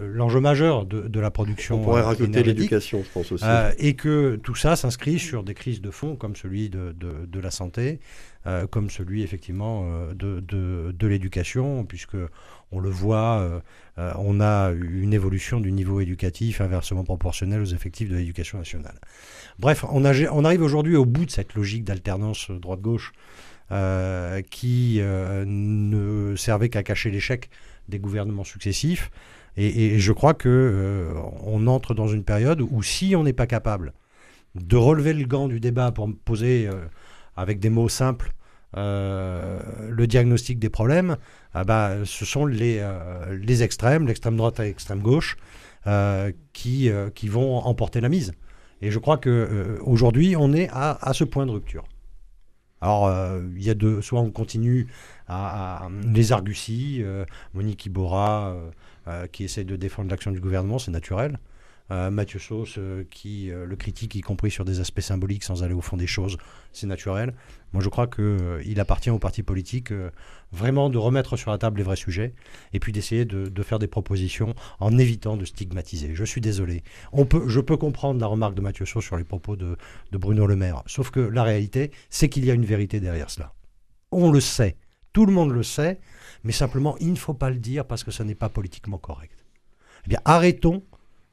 l'enjeu 0.00 0.40
majeur 0.40 0.84
de, 0.84 1.20
la 1.20 1.30
production. 1.30 1.80
On 1.80 1.84
pourrait 1.84 2.02
rajouter 2.02 2.42
l'éducation, 2.42 3.02
je 3.02 3.10
pense 3.10 3.32
aussi. 3.32 3.44
et 3.78 3.94
que 3.94 4.36
tout 4.36 4.54
ça 4.54 4.76
s'inscrit 4.76 5.18
sur 5.18 5.42
des 5.42 5.54
crises 5.54 5.80
de 5.80 5.90
fond 5.90 6.16
comme 6.16 6.36
celui 6.36 6.68
de, 6.68 6.94
de 6.94 7.40
la 7.40 7.50
santé, 7.50 8.00
euh, 8.46 8.68
comme 8.68 8.88
celui 8.88 9.24
effectivement 9.24 9.82
euh, 9.84 10.14
de, 10.14 10.40
de, 10.92 11.06
l'éducation, 11.08 11.84
puisque 11.84 12.16
on 12.70 12.78
le 12.78 12.88
voit, 12.88 13.40
euh, 13.98 14.12
on 14.16 14.40
a 14.40 14.70
une 14.70 15.12
évolution 15.12 15.58
du 15.58 15.72
niveau 15.72 16.00
éducatif 16.00 16.60
inversement 16.60 17.02
proportionnelle 17.02 17.60
aux 17.60 17.72
effectifs 17.74 18.08
de 18.08 18.16
l'éducation 18.16 18.58
nationale. 18.58 18.94
Bref, 19.58 19.84
on, 19.90 20.04
on 20.04 20.44
arrive 20.44 20.62
aujourd'hui 20.62 20.94
au 20.94 21.04
bout 21.04 21.26
de 21.26 21.32
cette 21.32 21.54
logique 21.54 21.84
d'alternance 21.84 22.50
droite-gauche 22.50 23.12
qui 24.50 25.00
ne 25.02 26.34
servait 26.36 26.68
qu'à 26.70 26.82
cacher 26.82 27.10
l'échec 27.10 27.50
des 27.88 27.98
gouvernements 27.98 28.44
successifs. 28.44 29.10
Et, 29.58 29.94
et 29.94 29.98
je 29.98 30.12
crois 30.12 30.32
que 30.32 31.12
on 31.42 31.66
entre 31.66 31.92
dans 31.92 32.08
une 32.08 32.24
période 32.24 32.62
où 32.62 32.82
si 32.82 33.14
on 33.14 33.24
n'est 33.24 33.34
pas 33.34 33.46
capable 33.46 33.92
de 34.54 34.76
relever 34.76 35.12
le 35.12 35.26
gant 35.26 35.48
du 35.48 35.60
débat 35.60 35.92
pour 35.92 36.08
poser 36.24 36.70
avec 37.38 37.60
des 37.60 37.70
mots 37.70 37.88
simples 37.88 38.32
euh, 38.76 39.60
le 39.88 40.06
diagnostic 40.06 40.58
des 40.58 40.68
problèmes, 40.68 41.16
ah 41.54 41.64
bah, 41.64 42.04
ce 42.04 42.26
sont 42.26 42.44
les, 42.44 42.78
euh, 42.80 43.38
les 43.40 43.62
extrêmes, 43.62 44.06
l'extrême 44.06 44.36
droite 44.36 44.60
et 44.60 44.64
l'extrême 44.64 45.00
gauche, 45.00 45.38
euh, 45.86 46.32
qui, 46.52 46.90
qui 47.14 47.28
vont 47.28 47.56
emporter 47.56 48.00
la 48.00 48.08
mise. 48.08 48.32
Et 48.82 48.90
je 48.90 48.98
crois 48.98 49.16
qu'aujourd'hui, 49.16 50.36
on 50.36 50.52
est 50.52 50.68
à, 50.70 50.98
à, 51.00 51.14
ce 51.14 51.24
point 51.24 51.46
de 51.46 51.50
rupture. 51.50 51.84
Alors, 52.80 53.10
il 53.56 53.62
y 53.62 53.70
a 53.70 53.74
deux, 53.74 54.02
soit 54.02 54.20
on 54.20 54.30
continue 54.30 54.86
à, 55.26 55.88
les 56.14 56.30
arguties, 56.30 57.02
Monique 57.54 57.86
Iborra 57.86 58.54
qui 59.32 59.42
essaie 59.42 59.64
de 59.64 59.74
défendre 59.74 60.10
l'action 60.10 60.30
du 60.30 60.38
gouvernement, 60.38 60.78
c'est 60.78 60.92
naturel. 60.92 61.40
Mathieu 61.90 62.38
Sauce 62.38 62.78
qui 63.10 63.50
le 63.50 63.76
critique, 63.76 64.14
y 64.14 64.20
compris 64.20 64.50
sur 64.50 64.64
des 64.64 64.80
aspects 64.80 65.00
symboliques 65.00 65.44
sans 65.44 65.62
aller 65.62 65.74
au 65.74 65.80
fond 65.80 65.96
des 65.96 66.06
choses, 66.06 66.36
c'est 66.72 66.86
naturel. 66.86 67.34
Moi, 67.72 67.82
je 67.82 67.88
crois 67.88 68.06
qu'il 68.06 68.24
euh, 68.24 68.74
appartient 68.78 69.10
aux 69.10 69.18
partis 69.18 69.42
politiques 69.42 69.92
euh, 69.92 70.10
vraiment 70.52 70.88
de 70.88 70.96
remettre 70.96 71.36
sur 71.36 71.50
la 71.50 71.58
table 71.58 71.78
les 71.78 71.82
vrais 71.82 71.96
sujets 71.96 72.34
et 72.72 72.80
puis 72.80 72.92
d'essayer 72.92 73.24
de, 73.24 73.62
faire 73.62 73.78
des 73.78 73.88
propositions 73.88 74.54
en 74.80 74.96
évitant 74.96 75.36
de 75.36 75.44
stigmatiser. 75.44 76.14
Je 76.14 76.24
suis 76.24 76.40
désolé. 76.40 76.82
On 77.12 77.26
peut, 77.26 77.48
je 77.48 77.60
peux 77.60 77.76
comprendre 77.76 78.20
la 78.20 78.26
remarque 78.26 78.54
de 78.54 78.62
Mathieu 78.62 78.86
Saut 78.86 79.02
sur 79.02 79.16
les 79.16 79.24
propos 79.24 79.56
de, 79.56 79.76
Bruno 80.12 80.46
Le 80.46 80.56
Maire. 80.56 80.82
Sauf 80.86 81.10
que 81.10 81.20
la 81.20 81.42
réalité, 81.42 81.90
c'est 82.08 82.28
qu'il 82.28 82.44
y 82.44 82.50
a 82.50 82.54
une 82.54 82.64
vérité 82.64 83.00
derrière 83.00 83.28
cela. 83.28 83.52
On 84.10 84.30
le 84.30 84.40
sait. 84.40 84.76
Tout 85.12 85.26
le 85.26 85.32
monde 85.32 85.52
le 85.52 85.62
sait. 85.62 86.00
Mais 86.44 86.52
simplement, 86.52 86.96
il 86.98 87.10
ne 87.12 87.18
faut 87.18 87.34
pas 87.34 87.50
le 87.50 87.58
dire 87.58 87.84
parce 87.84 88.04
que 88.04 88.10
ce 88.10 88.22
n'est 88.22 88.34
pas 88.34 88.48
politiquement 88.48 88.98
correct. 88.98 89.44
Eh 90.06 90.08
bien, 90.08 90.20
arrêtons 90.24 90.82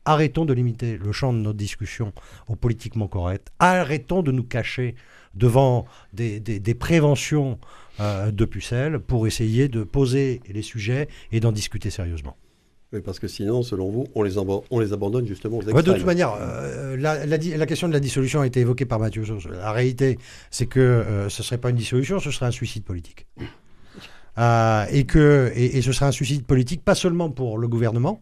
arrêtons 0.06 0.46
de 0.46 0.54
limiter 0.54 0.98
le 0.98 1.12
champ 1.12 1.34
de 1.34 1.40
notre 1.40 1.58
discussion 1.58 2.14
au 2.48 2.56
politiquement 2.56 3.08
correct. 3.08 3.50
Arrêtons 3.60 4.22
de 4.22 4.32
nous 4.32 4.44
cacher 4.44 4.96
devant 5.36 5.86
des, 6.14 6.40
préventions 6.80 7.60
euh, 8.00 8.32
de 8.32 8.46
pucelles 8.46 9.00
pour 9.00 9.28
essayer 9.28 9.68
de 9.68 9.84
poser 9.84 10.42
les 10.48 10.62
sujets 10.62 11.08
et 11.32 11.40
d'en 11.40 11.52
discuter 11.52 11.90
sérieusement. 11.90 12.38
Oui, 12.94 13.02
parce 13.02 13.20
que 13.20 13.28
sinon, 13.28 13.64
selon 13.64 13.90
vous, 13.90 14.06
on 14.16 14.24
les, 14.24 14.38
on 14.38 14.80
les 14.80 14.94
abandonne 14.94 15.26
justement 15.26 15.58
aux 15.58 15.62
extrêmes. 15.62 15.84
de 15.84 15.94
toute 15.94 16.06
manière, 16.06 16.34
euh, 16.40 16.96
la, 16.96 17.66
question 17.66 17.88
de 17.88 17.94
la 17.94 18.00
dissolution 18.00 18.42
a 18.42 18.48
été 18.48 18.62
évoquée 18.62 18.86
par 18.86 19.00
Mathieu 19.00 19.24
La 19.52 19.72
réalité, 19.72 20.18
c'est 20.52 20.68
que 20.68 20.80
euh, 20.80 21.28
ce 21.30 21.42
ne 21.42 21.44
serait 21.44 21.58
pas 21.58 21.72
une 21.72 21.76
dissolution, 21.76 22.20
ce 22.20 22.32
serait 22.32 22.46
un 22.46 22.52
suicide 22.52 22.84
politique. 22.84 23.28
et, 24.38 25.06
que, 25.06 25.52
et, 25.56 25.82
ce 25.82 25.92
serait 25.92 26.06
un 26.06 26.12
suicide 26.12 26.46
politique, 26.46 26.84
pas 26.86 26.96
seulement 26.96 27.30
pour 27.32 27.58
le 27.58 27.68
gouvernement, 27.68 28.22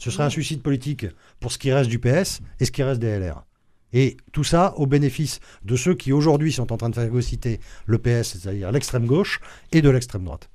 ce 0.00 0.10
serait 0.10 0.24
un 0.24 0.30
suicide 0.30 0.62
politique 0.62 1.06
pour 1.38 1.52
ce 1.52 1.58
qui 1.58 1.70
reste 1.70 1.90
du 1.90 1.98
PS 1.98 2.40
et 2.58 2.64
ce 2.64 2.72
qui 2.72 2.82
reste 2.82 3.00
des 3.00 3.18
LR. 3.18 3.44
Et 3.92 4.16
tout 4.32 4.44
ça 4.44 4.74
au 4.76 4.86
bénéfice 4.86 5.40
de 5.64 5.76
ceux 5.76 5.94
qui 5.94 6.12
aujourd'hui 6.12 6.52
sont 6.52 6.72
en 6.72 6.76
train 6.76 6.90
de 6.90 6.94
phagocyter 6.94 7.60
le 7.86 7.98
PS, 7.98 8.38
c'est-à-dire 8.38 8.72
l'extrême 8.72 9.06
gauche, 9.06 9.40
et 9.72 9.82
de 9.82 9.90
l'extrême 9.90 10.24
droite. 10.24 10.48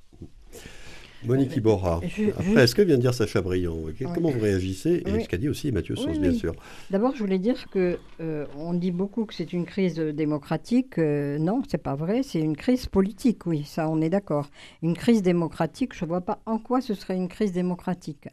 Monique 1.25 1.55
Iborra. 1.55 2.01
Après, 2.37 2.67
ce 2.67 2.75
que 2.75 2.81
vient 2.83 2.97
de 2.97 3.01
dire 3.01 3.13
Sacha 3.13 3.41
Briand, 3.41 3.75
comment 4.13 4.29
vous 4.29 4.39
réagissez 4.39 5.03
Et 5.05 5.21
ce 5.21 5.27
qu'a 5.27 5.37
dit 5.37 5.49
aussi 5.49 5.71
Mathieu 5.71 5.95
Sauce, 5.95 6.19
bien 6.19 6.33
sûr. 6.33 6.53
D'abord, 6.91 7.13
je 7.15 7.19
voulais 7.19 7.39
dire 7.39 7.67
que 7.71 7.97
euh, 8.21 8.45
on 8.57 8.73
dit 8.73 8.91
beaucoup 8.91 9.25
que 9.25 9.33
c'est 9.33 9.51
une 9.51 9.65
crise 9.65 9.95
démocratique. 9.95 10.99
Euh, 10.99 11.39
non, 11.39 11.63
c'est 11.67 11.81
pas 11.81 11.95
vrai. 11.95 12.21
C'est 12.21 12.39
une 12.39 12.55
crise 12.55 12.85
politique, 12.85 13.45
oui, 13.47 13.63
ça, 13.65 13.89
on 13.89 14.01
est 14.01 14.09
d'accord. 14.09 14.49
Une 14.83 14.95
crise 14.95 15.23
démocratique, 15.23 15.95
je 15.95 16.05
ne 16.05 16.09
vois 16.09 16.21
pas 16.21 16.39
en 16.45 16.59
quoi 16.59 16.79
ce 16.79 16.93
serait 16.93 17.15
une 17.15 17.27
crise 17.27 17.53
démocratique. 17.53 18.27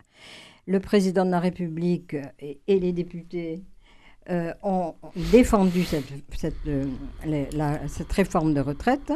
Le 0.67 0.79
président 0.79 1.25
de 1.25 1.31
la 1.31 1.41
République 1.41 2.17
et 2.41 2.61
les 2.81 2.93
députés 2.93 3.63
euh, 4.31 4.53
ont 4.63 4.95
défendu 5.33 5.85
euh, 6.67 6.87
cette, 7.89 8.13
réforme 8.13 8.55
de 8.55 8.61
retraite. 8.61 9.13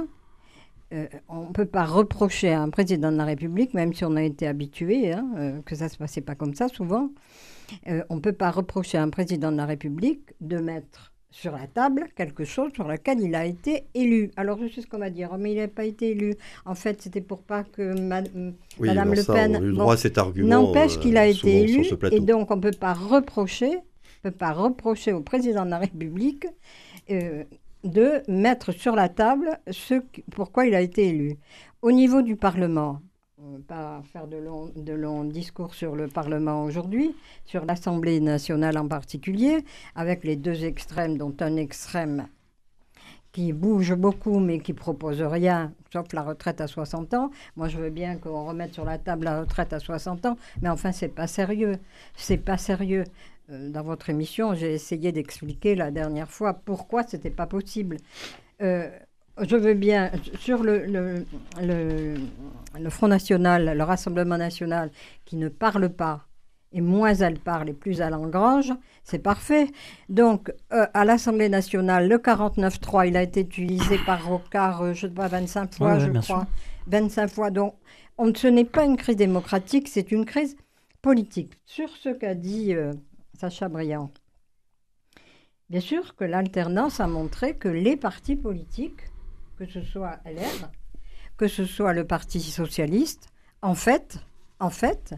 Euh, 0.92 1.06
on 1.28 1.46
ne 1.46 1.52
peut 1.52 1.64
pas 1.64 1.84
reprocher 1.84 2.52
à 2.52 2.60
un 2.60 2.70
président 2.70 3.12
de 3.12 3.16
la 3.16 3.24
République, 3.24 3.72
même 3.72 3.94
si 3.94 4.04
on 4.04 4.16
a 4.16 4.22
été 4.24 4.48
habitué, 4.48 5.12
hein, 5.12 5.62
que 5.64 5.76
ça 5.76 5.84
ne 5.84 5.90
se 5.90 5.96
passait 5.96 6.22
pas 6.22 6.34
comme 6.34 6.54
ça 6.54 6.66
souvent, 6.66 7.10
on 7.86 8.16
ne 8.16 8.20
peut 8.20 8.32
pas 8.32 8.50
reprocher 8.50 8.98
à 8.98 9.02
un 9.02 9.10
président 9.10 9.52
de 9.52 9.56
la 9.56 9.66
République 9.66 10.32
de 10.40 10.58
mettre 10.58 11.12
sur 11.42 11.52
la 11.52 11.66
table 11.66 12.06
quelque 12.16 12.44
chose 12.44 12.72
sur 12.72 12.88
lequel 12.88 13.20
il 13.20 13.34
a 13.34 13.44
été 13.44 13.84
élu. 13.94 14.30
Alors 14.38 14.58
je 14.62 14.68
sais 14.72 14.80
ce 14.80 14.86
qu'on 14.86 14.98
va 14.98 15.10
dire, 15.10 15.36
mais 15.38 15.52
il 15.52 15.58
n'a 15.58 15.68
pas 15.68 15.84
été 15.84 16.12
élu. 16.12 16.34
En 16.64 16.74
fait, 16.74 17.02
c'était 17.02 17.20
pour 17.20 17.42
pas 17.42 17.62
que 17.62 17.98
ma- 18.00 18.22
Oui, 18.80 18.88
Madame 18.88 19.10
Le 19.12 19.22
Pen- 19.34 19.52
bon, 19.76 19.96
cet 19.96 20.16
argument. 20.16 20.48
N'empêche 20.48 20.96
euh, 20.96 21.00
qu'il 21.00 21.16
a 21.18 21.26
été 21.26 21.38
souvent 21.38 21.52
élu 21.52 21.84
et 22.16 22.20
donc 22.20 22.50
on 22.50 22.56
ne 22.56 22.62
peut 22.62 22.70
pas 22.78 22.94
reprocher, 22.94 23.68
on 23.76 24.30
peut 24.30 24.36
pas 24.46 24.52
reprocher 24.52 25.12
au 25.12 25.20
président 25.20 25.66
de 25.66 25.70
la 25.70 25.78
République 25.78 26.46
euh, 27.10 27.44
de 27.84 28.22
mettre 28.28 28.72
sur 28.72 28.94
la 28.96 29.10
table 29.10 29.58
ce 29.70 29.94
pourquoi 30.34 30.64
il 30.66 30.74
a 30.74 30.80
été 30.80 31.08
élu. 31.08 31.36
Au 31.82 31.92
niveau 31.92 32.22
du 32.22 32.36
Parlement, 32.36 33.00
pas 33.68 34.02
faire 34.12 34.26
de 34.26 34.36
longs, 34.36 34.70
de 34.74 34.92
longs 34.92 35.24
discours 35.24 35.74
sur 35.74 35.94
le 35.94 36.08
Parlement 36.08 36.64
aujourd'hui, 36.64 37.14
sur 37.44 37.64
l'Assemblée 37.64 38.20
nationale 38.20 38.78
en 38.78 38.88
particulier, 38.88 39.64
avec 39.94 40.24
les 40.24 40.36
deux 40.36 40.64
extrêmes, 40.64 41.18
dont 41.18 41.34
un 41.40 41.56
extrême 41.56 42.28
qui 43.32 43.52
bouge 43.52 43.94
beaucoup 43.94 44.40
mais 44.40 44.60
qui 44.60 44.72
propose 44.72 45.20
rien, 45.20 45.72
sauf 45.92 46.10
la 46.14 46.22
retraite 46.22 46.62
à 46.62 46.66
60 46.66 47.12
ans. 47.12 47.30
Moi, 47.56 47.68
je 47.68 47.76
veux 47.76 47.90
bien 47.90 48.16
qu'on 48.16 48.46
remette 48.46 48.72
sur 48.72 48.86
la 48.86 48.96
table 48.96 49.24
la 49.24 49.40
retraite 49.40 49.74
à 49.74 49.80
60 49.80 50.24
ans, 50.24 50.38
mais 50.62 50.70
enfin, 50.70 50.90
c'est 50.92 51.08
pas 51.08 51.26
sérieux. 51.26 51.76
C'est 52.14 52.38
pas 52.38 52.56
sérieux. 52.56 53.04
Euh, 53.50 53.68
Dans 53.70 53.82
votre 53.82 54.08
émission, 54.08 54.54
j'ai 54.54 54.72
essayé 54.72 55.12
d'expliquer 55.12 55.74
la 55.74 55.90
dernière 55.90 56.30
fois 56.30 56.54
pourquoi 56.54 57.02
c'était 57.02 57.30
pas 57.30 57.46
possible. 57.46 57.98
Euh, 58.62 58.88
je 59.40 59.56
veux 59.56 59.74
bien, 59.74 60.10
sur 60.38 60.62
le, 60.62 60.86
le, 60.86 61.24
le, 61.60 62.14
le 62.78 62.90
Front 62.90 63.08
National, 63.08 63.76
le 63.76 63.84
Rassemblement 63.84 64.38
National, 64.38 64.90
qui 65.24 65.36
ne 65.36 65.48
parle 65.48 65.88
pas, 65.90 66.26
et 66.72 66.80
moins 66.80 67.14
elle 67.14 67.38
parle 67.38 67.68
et 67.70 67.72
plus 67.72 68.00
elle 68.00 68.14
engrange, 68.14 68.72
c'est 69.04 69.18
parfait. 69.18 69.68
Donc, 70.08 70.52
euh, 70.72 70.86
à 70.94 71.04
l'Assemblée 71.04 71.48
nationale, 71.48 72.08
le 72.08 72.18
49.3, 72.18 73.08
il 73.08 73.16
a 73.16 73.22
été 73.22 73.40
utilisé 73.40 73.98
par 74.04 74.26
Rocard, 74.26 74.82
euh, 74.82 74.92
je 74.94 75.06
ne 75.06 75.10
sais 75.10 75.14
pas, 75.14 75.28
25 75.28 75.74
fois, 75.74 75.94
Ouais, 75.94 76.00
je 76.00 76.10
crois. 76.10 76.22
sûr. 76.22 76.44
25 76.88 77.28
fois. 77.28 77.50
Donc, 77.50 77.74
on, 78.18 78.34
ce 78.34 78.46
n'est 78.46 78.64
pas 78.64 78.84
une 78.84 78.96
crise 78.96 79.16
démocratique, 79.16 79.88
c'est 79.88 80.10
une 80.12 80.24
crise 80.24 80.56
politique. 81.02 81.52
Sur 81.66 81.88
ce 81.90 82.08
qu'a 82.08 82.34
dit 82.34 82.74
euh, 82.74 82.92
Sacha 83.38 83.68
Briand, 83.68 84.10
bien 85.70 85.80
sûr 85.80 86.14
que 86.16 86.24
l'alternance 86.24 87.00
a 87.00 87.06
montré 87.06 87.56
que 87.56 87.68
les 87.68 87.96
partis 87.96 88.36
politiques, 88.36 89.00
que 89.58 89.66
ce 89.66 89.82
soit 89.82 90.18
LR, 90.24 90.70
que 91.36 91.48
ce 91.48 91.64
soit 91.64 91.92
le 91.92 92.06
Parti 92.06 92.40
socialiste, 92.40 93.28
en 93.62 93.74
fait, 93.74 94.18
en 94.60 94.70
fait, 94.70 95.14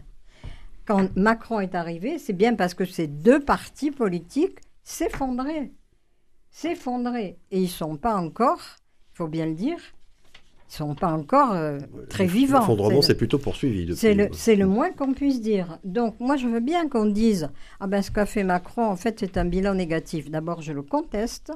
quand 0.85 1.15
Macron 1.15 1.59
est 1.59 1.75
arrivé, 1.75 2.17
c'est 2.19 2.33
bien 2.33 2.55
parce 2.55 2.73
que 2.73 2.85
ces 2.85 3.07
deux 3.07 3.39
partis 3.39 3.91
politiques 3.91 4.59
s'effondraient. 4.83 5.71
S'effondraient. 6.51 7.37
Et 7.51 7.59
ils 7.59 7.63
ne 7.63 7.67
sont 7.67 7.95
pas 7.97 8.15
encore, 8.15 8.59
il 9.13 9.17
faut 9.17 9.27
bien 9.27 9.45
le 9.45 9.53
dire, 9.53 9.77
ils 9.77 10.71
ne 10.73 10.77
sont 10.87 10.95
pas 10.95 11.11
encore 11.11 11.53
euh, 11.53 11.79
très 12.09 12.25
vivants. 12.25 12.59
L'effondrement 12.59 13.01
C'est 13.01 13.07
s'est 13.07 13.13
le- 13.13 13.17
plutôt 13.17 13.39
poursuivi 13.39 13.95
c'est 13.95 14.13
le, 14.13 14.29
c'est 14.33 14.55
le 14.55 14.65
moins 14.67 14.91
qu'on 14.91 15.13
puisse 15.13 15.41
dire. 15.41 15.79
Donc, 15.83 16.19
moi, 16.19 16.37
je 16.37 16.47
veux 16.47 16.59
bien 16.59 16.89
qu'on 16.89 17.05
dise 17.05 17.49
Ah 17.79 17.87
ben, 17.87 18.01
ce 18.01 18.11
qu'a 18.11 18.25
fait 18.25 18.43
Macron, 18.43 18.85
en 18.85 18.95
fait, 18.95 19.19
c'est 19.19 19.37
un 19.37 19.45
bilan 19.45 19.75
négatif. 19.75 20.29
D'abord, 20.29 20.61
je 20.61 20.73
le 20.73 20.81
conteste. 20.83 21.51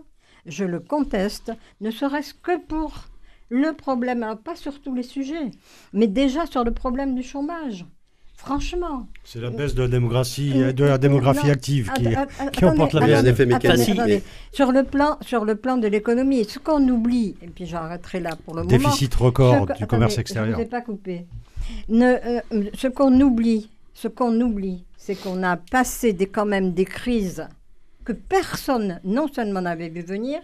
Je 0.46 0.66
le 0.66 0.80
conteste, 0.80 1.52
ne 1.82 1.92
serait-ce 1.92 2.34
que 2.34 2.60
pour 2.60 3.06
le 3.50 3.72
problème, 3.74 4.24
alors 4.24 4.38
pas 4.40 4.56
sur 4.56 4.82
tous 4.82 4.94
les 4.96 5.04
sujets, 5.04 5.52
mais 5.94 6.08
déjà 6.08 6.46
sur 6.46 6.64
le 6.64 6.72
problème 6.72 7.16
du 7.16 7.24
chômage. 7.24 7.86
Franchement. 8.36 9.08
C'est 9.24 9.40
la 9.40 9.52
baisse 9.52 9.74
de 9.74 9.84
la 9.84 9.88
démographie, 9.88 10.52
de 10.74 10.84
la 10.84 10.98
démographie 10.98 11.46
Non, 11.48 11.54
active 11.54 11.92
qui, 11.94 12.08
att- 12.08 12.28
att- 12.42 12.52
qui 12.52 12.66
emporte 12.66 12.94
la 12.94 13.06
attendez, 13.06 13.30
effet 13.30 13.46
mécanique. 13.46 14.24
Sur 14.52 14.74
le 14.74 14.84
plan, 14.84 15.18
sur 15.22 15.46
le 15.46 15.56
plan 15.56 15.78
de 15.78 15.88
l'économie, 15.88 16.44
ce 16.44 16.60
qu'on 16.60 16.86
oublie, 16.90 17.36
et 17.42 17.48
puis 17.48 17.66
j'arrêterai 17.66 18.20
là 18.20 18.32
pour 18.44 18.56
le 18.56 18.64
moment. 18.64 18.70
déficit 18.78 19.16
record 19.16 19.68
Ce 19.72 19.78
du 19.78 19.88
commerce 19.88 20.18
extérieur. 20.18 20.58
Je 20.58 20.64
ne 20.64 20.64
vous 20.64 20.68
ai 20.68 20.70
pas 20.70 20.82
coupé. 20.82 21.26
Ne, 21.88 22.06
euh, 22.06 22.42
ce 22.74 22.88
qu'on 22.88 23.18
oublie, 23.22 23.70
ce 23.94 24.10
qu'on 24.10 24.38
oublie, 24.42 24.84
c'est 24.98 25.16
qu'on 25.16 25.42
a 25.44 25.56
passé 25.56 26.12
des, 26.12 26.28
quand 26.28 26.46
même 26.46 26.74
des 26.74 26.86
crises 26.86 27.48
que 28.03 28.13
personne 28.13 29.00
non 29.03 29.27
seulement 29.27 29.62
n'avait 29.62 29.89
vu 29.89 30.01
venir, 30.01 30.41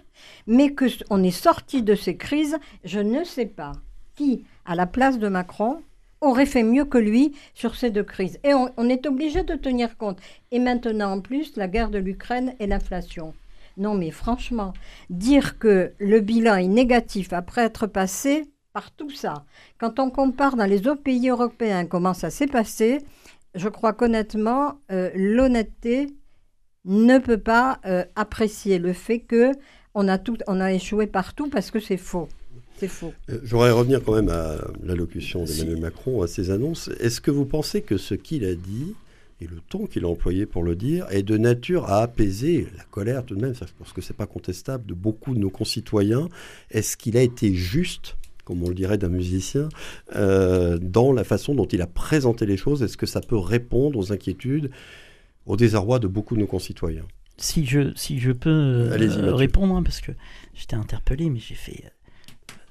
mais 0.47 0.73
que 0.73 0.85
on 1.09 1.23
est 1.23 1.31
sorti 1.31 1.83
de 1.83 1.95
ces 1.95 2.17
crises. 2.17 2.57
Je 2.83 2.99
ne 2.99 3.23
sais 3.23 3.45
pas 3.45 3.73
qui, 4.15 4.45
à 4.65 4.75
la 4.75 4.85
place 4.85 5.19
de 5.19 5.27
Macron, 5.27 5.81
aurait 6.21 6.45
fait 6.45 6.63
mieux 6.63 6.85
que 6.85 6.97
lui 6.97 7.33
sur 7.53 7.75
ces 7.75 7.91
deux 7.91 8.03
crises. 8.03 8.39
Et 8.43 8.53
on, 8.53 8.69
on 8.77 8.89
est 8.89 9.05
obligé 9.07 9.43
de 9.43 9.55
tenir 9.55 9.97
compte. 9.97 10.19
Et 10.51 10.59
maintenant, 10.59 11.13
en 11.13 11.21
plus, 11.21 11.55
la 11.55 11.67
guerre 11.67 11.89
de 11.89 11.97
l'Ukraine 11.97 12.53
et 12.59 12.67
l'inflation. 12.67 13.33
Non, 13.77 13.95
mais 13.95 14.11
franchement, 14.11 14.73
dire 15.09 15.57
que 15.57 15.93
le 15.99 16.19
bilan 16.19 16.55
est 16.55 16.67
négatif 16.67 17.31
après 17.31 17.63
être 17.63 17.87
passé 17.87 18.49
par 18.73 18.91
tout 18.91 19.09
ça, 19.09 19.45
quand 19.79 19.99
on 19.99 20.09
compare 20.11 20.55
dans 20.55 20.65
les 20.65 20.87
autres 20.87 21.01
pays 21.01 21.29
européens 21.29 21.85
comment 21.85 22.13
ça 22.13 22.29
s'est 22.29 22.47
passé, 22.47 22.99
je 23.55 23.67
crois 23.67 23.93
qu'honnêtement, 23.93 24.79
euh, 24.91 25.09
l'honnêteté 25.15 26.07
ne 26.89 27.19
peut 27.19 27.37
pas 27.37 27.79
euh, 27.85 28.03
apprécier 28.15 28.79
le 28.79 28.93
fait 28.93 29.19
que 29.19 29.51
on 29.95 30.07
a, 30.07 30.17
tout, 30.17 30.37
on 30.47 30.59
a 30.59 30.73
échoué 30.73 31.07
partout 31.07 31.49
parce 31.49 31.71
que 31.71 31.79
c'est 31.79 31.97
faux. 31.97 32.27
C'est 32.77 32.87
faux. 32.87 33.13
Euh, 33.29 33.39
J'aurais 33.43 33.71
revenir 33.71 34.03
quand 34.03 34.13
même 34.13 34.29
à 34.29 34.55
l'allocution 34.83 35.43
d'Emmanuel 35.43 35.79
Macron, 35.79 36.21
à 36.21 36.27
ses 36.27 36.51
annonces. 36.51 36.89
Est-ce 36.99 37.21
que 37.21 37.31
vous 37.31 37.45
pensez 37.45 37.81
que 37.81 37.97
ce 37.97 38.13
qu'il 38.13 38.45
a 38.45 38.55
dit 38.55 38.95
et 39.41 39.45
le 39.45 39.61
ton 39.69 39.85
qu'il 39.85 40.03
a 40.03 40.07
employé 40.07 40.45
pour 40.45 40.63
le 40.63 40.75
dire 40.75 41.07
est 41.11 41.23
de 41.23 41.37
nature 41.37 41.85
à 41.85 42.01
apaiser 42.01 42.67
la 42.77 42.83
colère 42.83 43.25
tout 43.25 43.35
de 43.35 43.41
même, 43.41 43.53
parce 43.77 43.93
que 43.93 44.01
c'est 44.01 44.15
pas 44.15 44.25
contestable, 44.25 44.85
de 44.85 44.93
beaucoup 44.93 45.33
de 45.33 45.39
nos 45.39 45.49
concitoyens 45.49 46.27
Est-ce 46.71 46.97
qu'il 46.97 47.15
a 47.15 47.21
été 47.21 47.53
juste 47.53 48.17
comme 48.49 48.63
on 48.63 48.69
le 48.69 48.73
dirait 48.73 48.97
d'un 48.97 49.09
musicien, 49.09 49.69
euh, 50.15 50.79
dans 50.81 51.13
la 51.13 51.23
façon 51.23 51.53
dont 51.53 51.67
il 51.67 51.83
a 51.83 51.87
présenté 51.87 52.47
les 52.47 52.57
choses? 52.57 52.81
Est-ce 52.81 52.97
que 52.97 53.05
ça 53.05 53.21
peut 53.21 53.37
répondre 53.37 53.99
aux 53.99 54.11
inquiétudes, 54.11 54.71
au 55.49 55.57
désarroi 55.57 55.99
de 55.99 56.07
beaucoup 56.07 56.35
de 56.35 56.39
nos 56.39 56.47
concitoyens 56.47 57.05
Si 57.37 57.65
je, 57.65 57.91
si 57.95 58.19
je 58.19 58.31
peux 58.31 58.49
euh, 58.49 59.35
répondre, 59.35 59.75
hein, 59.75 59.83
parce 59.83 59.99
que 59.99 60.13
j'étais 60.53 60.75
interpellé, 60.77 61.29
mais 61.29 61.39
j'ai 61.39 61.55
fait. 61.55 61.91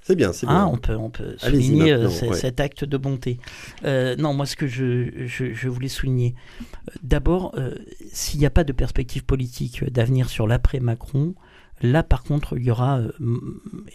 C'est 0.03 0.17
bien, 0.17 0.33
c'est 0.33 0.47
Ah, 0.49 0.65
bien. 0.65 0.67
on 0.69 0.79
peut, 0.79 0.97
on 0.97 1.11
peut 1.11 1.37
souligner 1.37 1.93
euh, 1.93 2.09
ouais. 2.09 2.35
cet 2.35 2.61
acte 2.61 2.85
de 2.85 2.97
bonté. 2.97 3.39
Euh, 3.85 4.17
non, 4.17 4.33
moi, 4.33 4.47
ce 4.47 4.57
que 4.57 4.67
je, 4.67 5.11
je, 5.27 5.53
je 5.53 5.69
voulais 5.69 5.89
souligner, 5.89 6.35
euh, 6.63 6.93
d'abord, 7.03 7.53
euh, 7.59 7.75
s'il 8.11 8.41
n'y 8.41 8.47
a 8.47 8.51
pas 8.51 8.65
de 8.65 8.73
perspective 8.73 9.25
politique 9.25 9.83
euh, 9.83 9.91
d'avenir 9.91 10.31
sur 10.31 10.47
l'après-Macron, 10.47 11.35
là, 11.83 12.03
par 12.03 12.23
contre, 12.23 12.57
il 12.57 12.65
y 12.65 12.71
aura, 12.71 13.01
euh, 13.01 13.13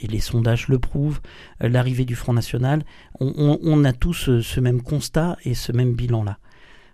et 0.01 0.07
les 0.07 0.19
sondages 0.19 0.67
le 0.67 0.77
prouvent, 0.77 1.19
euh, 1.63 1.69
l'arrivée 1.69 2.05
du 2.05 2.15
Front 2.15 2.33
National. 2.33 2.83
On, 3.19 3.33
on- 3.35 3.59
on 3.63 3.83
a 3.83 3.91
tous 3.93 4.29
euh, 4.29 4.41
ce 4.43 4.59
même 4.59 4.83
constat 4.83 5.37
et 5.45 5.55
ce 5.55 5.71
même 5.71 5.93
bilan-là. 5.93 6.37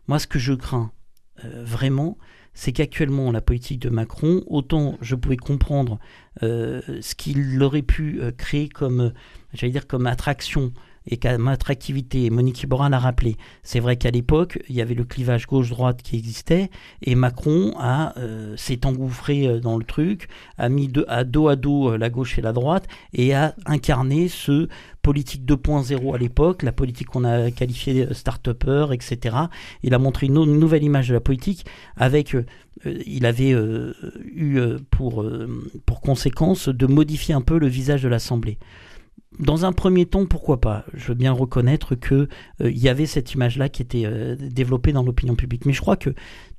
Moi, 0.07 0.19
ce 0.19 0.27
que 0.27 0.39
je 0.39 0.53
crains, 0.53 0.91
euh, 0.91 0.98
vraiment, 1.43 2.17
c'est 2.53 2.73
qu'actuellement, 2.73 3.31
la 3.31 3.41
politique 3.41 3.79
de 3.79 3.89
Macron, 3.89 4.43
autant 4.47 4.97
je 5.01 5.15
pouvais 5.15 5.37
comprendre 5.37 5.99
euh, 6.43 6.81
ce 7.01 7.15
qu'il 7.15 7.61
aurait 7.63 7.81
pu 7.81 8.19
euh, 8.19 8.31
créer 8.31 8.67
comme, 8.69 8.99
euh, 8.99 9.09
j'allais 9.53 9.71
dire, 9.71 9.87
comme 9.87 10.07
attraction 10.07 10.73
et 11.09 11.17
comme 11.17 11.47
attractivité, 11.47 12.25
et 12.25 12.29
Monique 12.29 12.61
Iborra 12.61 12.87
l'a 12.87 12.99
rappelé, 12.99 13.35
c'est 13.63 13.79
vrai 13.79 13.97
qu'à 13.97 14.11
l'époque, 14.11 14.59
il 14.69 14.75
y 14.75 14.81
avait 14.81 14.93
le 14.93 15.03
clivage 15.03 15.47
gauche-droite 15.47 16.03
qui 16.03 16.15
existait, 16.17 16.69
et 17.01 17.15
Macron 17.15 17.73
euh, 17.81 18.55
s'est 18.55 18.85
engouffré 18.85 19.47
euh, 19.47 19.59
dans 19.59 19.77
le 19.77 19.83
truc, 19.83 20.27
a 20.59 20.69
mis 20.69 20.91
à 21.07 21.23
dos 21.23 21.47
à 21.47 21.55
dos 21.55 21.89
euh, 21.93 21.97
la 21.97 22.11
gauche 22.11 22.37
et 22.37 22.41
la 22.43 22.53
droite, 22.53 22.87
et 23.13 23.33
a 23.33 23.55
incarné 23.65 24.27
ce 24.27 24.67
politique 25.01 25.45
2.0 25.45 26.13
à 26.13 26.17
l'époque, 26.19 26.61
la 26.61 26.71
politique 26.71 27.07
qu'on 27.07 27.23
a 27.23 27.49
qualifiée 27.49 28.13
start-upper, 28.13 28.87
etc. 28.91 29.35
Il 29.81 29.95
a 29.95 29.99
montré 29.99 30.27
une, 30.27 30.33
nou- 30.33 30.43
une 30.45 30.59
nouvelle 30.59 30.83
image 30.83 31.07
de 31.09 31.15
la 31.15 31.21
politique 31.21 31.65
avec, 31.95 32.35
il 32.85 33.25
avait 33.25 33.55
eu 34.25 34.59
pour 34.91 35.23
conséquence 36.01 36.67
de 36.69 36.85
modifier 36.85 37.33
un 37.33 37.41
peu 37.41 37.57
le 37.57 37.67
visage 37.67 38.03
de 38.03 38.09
l'Assemblée. 38.09 38.57
Dans 39.37 39.63
un 39.63 39.73
premier 39.73 40.07
temps, 40.07 40.25
pourquoi 40.25 40.59
pas? 40.59 40.85
Je 40.93 41.09
veux 41.09 41.13
bien 41.13 41.31
reconnaître 41.31 41.93
que 41.93 42.27
euh, 42.61 42.71
il 42.71 42.77
y 42.77 42.89
avait 42.89 43.05
cette 43.05 43.33
image-là 43.33 43.69
qui 43.69 43.83
était 43.83 44.05
euh, 44.05 44.35
développée 44.35 44.91
dans 44.91 45.03
l'opinion 45.03 45.35
publique. 45.35 45.65
Mais 45.65 45.73
je 45.73 45.81
crois 45.81 45.97
que 45.97 46.09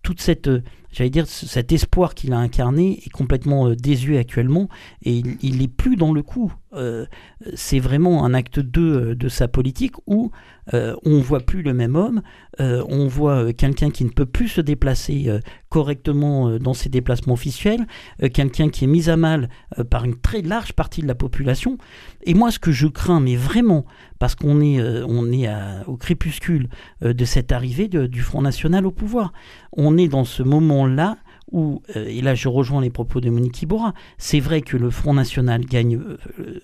toute 0.03 0.21
cette 0.21 0.47
euh, 0.47 0.63
j'allais 0.93 1.11
dire, 1.11 1.27
cet 1.27 1.73
espoir 1.73 2.15
qu'il 2.15 2.33
a 2.33 2.39
incarné 2.39 3.01
est 3.05 3.11
complètement 3.11 3.69
euh, 3.69 3.77
désuet 3.77 4.19
actuellement 4.19 4.69
et 5.03 5.23
il 5.43 5.59
n'est 5.59 5.69
plus 5.69 5.97
dans 5.97 6.13
le 6.13 6.23
coup. 6.23 6.53
Euh, 6.75 7.07
c'est 7.55 7.81
vraiment 7.81 8.25
un 8.25 8.33
acte 8.33 8.61
2 8.61 8.81
euh, 8.81 9.15
de 9.17 9.29
sa 9.29 9.49
politique 9.49 9.97
où 10.07 10.31
euh, 10.73 10.95
on 11.05 11.19
voit 11.19 11.41
plus 11.41 11.63
le 11.63 11.75
même 11.75 11.97
homme, 11.97 12.23
on 12.59 13.09
voit 13.09 13.55
quelqu'un 13.55 13.91
qui 13.91 14.05
ne 14.05 14.11
peut 14.11 14.27
plus 14.27 14.49
se 14.49 14.61
déplacer 14.61 15.41
correctement 15.71 16.59
dans 16.59 16.75
ses 16.75 16.91
déplacements 16.91 17.33
officiels, 17.33 17.87
quelqu'un 18.35 18.69
qui 18.69 18.85
est 18.85 18.87
mis 18.87 19.09
à 19.09 19.17
mal 19.17 19.49
par 19.89 20.05
une 20.05 20.15
très 20.15 20.43
large 20.43 20.75
partie 20.75 21.01
de 21.01 21.07
la 21.07 21.15
population. 21.15 21.79
Et 22.25 22.35
moi, 22.35 22.51
ce 22.51 22.59
que 22.59 22.71
je 22.71 22.87
crains, 22.87 23.21
mais 23.21 23.35
vraiment, 23.35 23.87
parce 24.19 24.35
qu'on 24.35 24.61
est, 24.61 24.79
on 25.09 25.33
est 25.33 25.49
au 25.87 25.97
crépuscule 25.97 26.69
de 27.01 27.25
cette 27.25 27.51
arrivée 27.51 27.89
du 27.89 28.21
Front 28.21 28.43
National 28.43 28.85
au 28.85 28.91
pouvoir, 28.91 29.33
on 29.73 29.97
est 29.97 30.09
dans 30.09 30.25
ce 30.25 30.43
moment-là 30.87 31.17
où, 31.53 31.83
euh, 31.97 32.07
et 32.07 32.21
là 32.21 32.35
je 32.35 32.49
rejoins 32.49 32.81
les 32.81 32.91
propos 32.91 33.21
de 33.21 33.29
Monique 33.31 33.63
Iborra, 33.63 33.95
c'est 34.19 34.41
vrai 34.41 34.61
que 34.61 34.77
le 34.77 34.91
Front 34.91 35.15
National 35.15 35.65
gagne, 35.65 35.97
euh, 35.97 36.19
euh, 36.39 36.61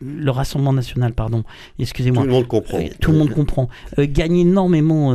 le 0.00 0.30
Rassemblement 0.30 0.72
National, 0.72 1.12
pardon, 1.12 1.44
excusez-moi. 1.78 2.22
Tout 2.22 2.28
le 2.28 2.34
monde 2.34 2.48
comprend. 2.48 2.78
tout 3.00 3.12
le 3.12 3.18
monde 3.18 3.30
comprend. 3.30 3.68
gagne 3.98 4.38
énormément, 4.38 5.14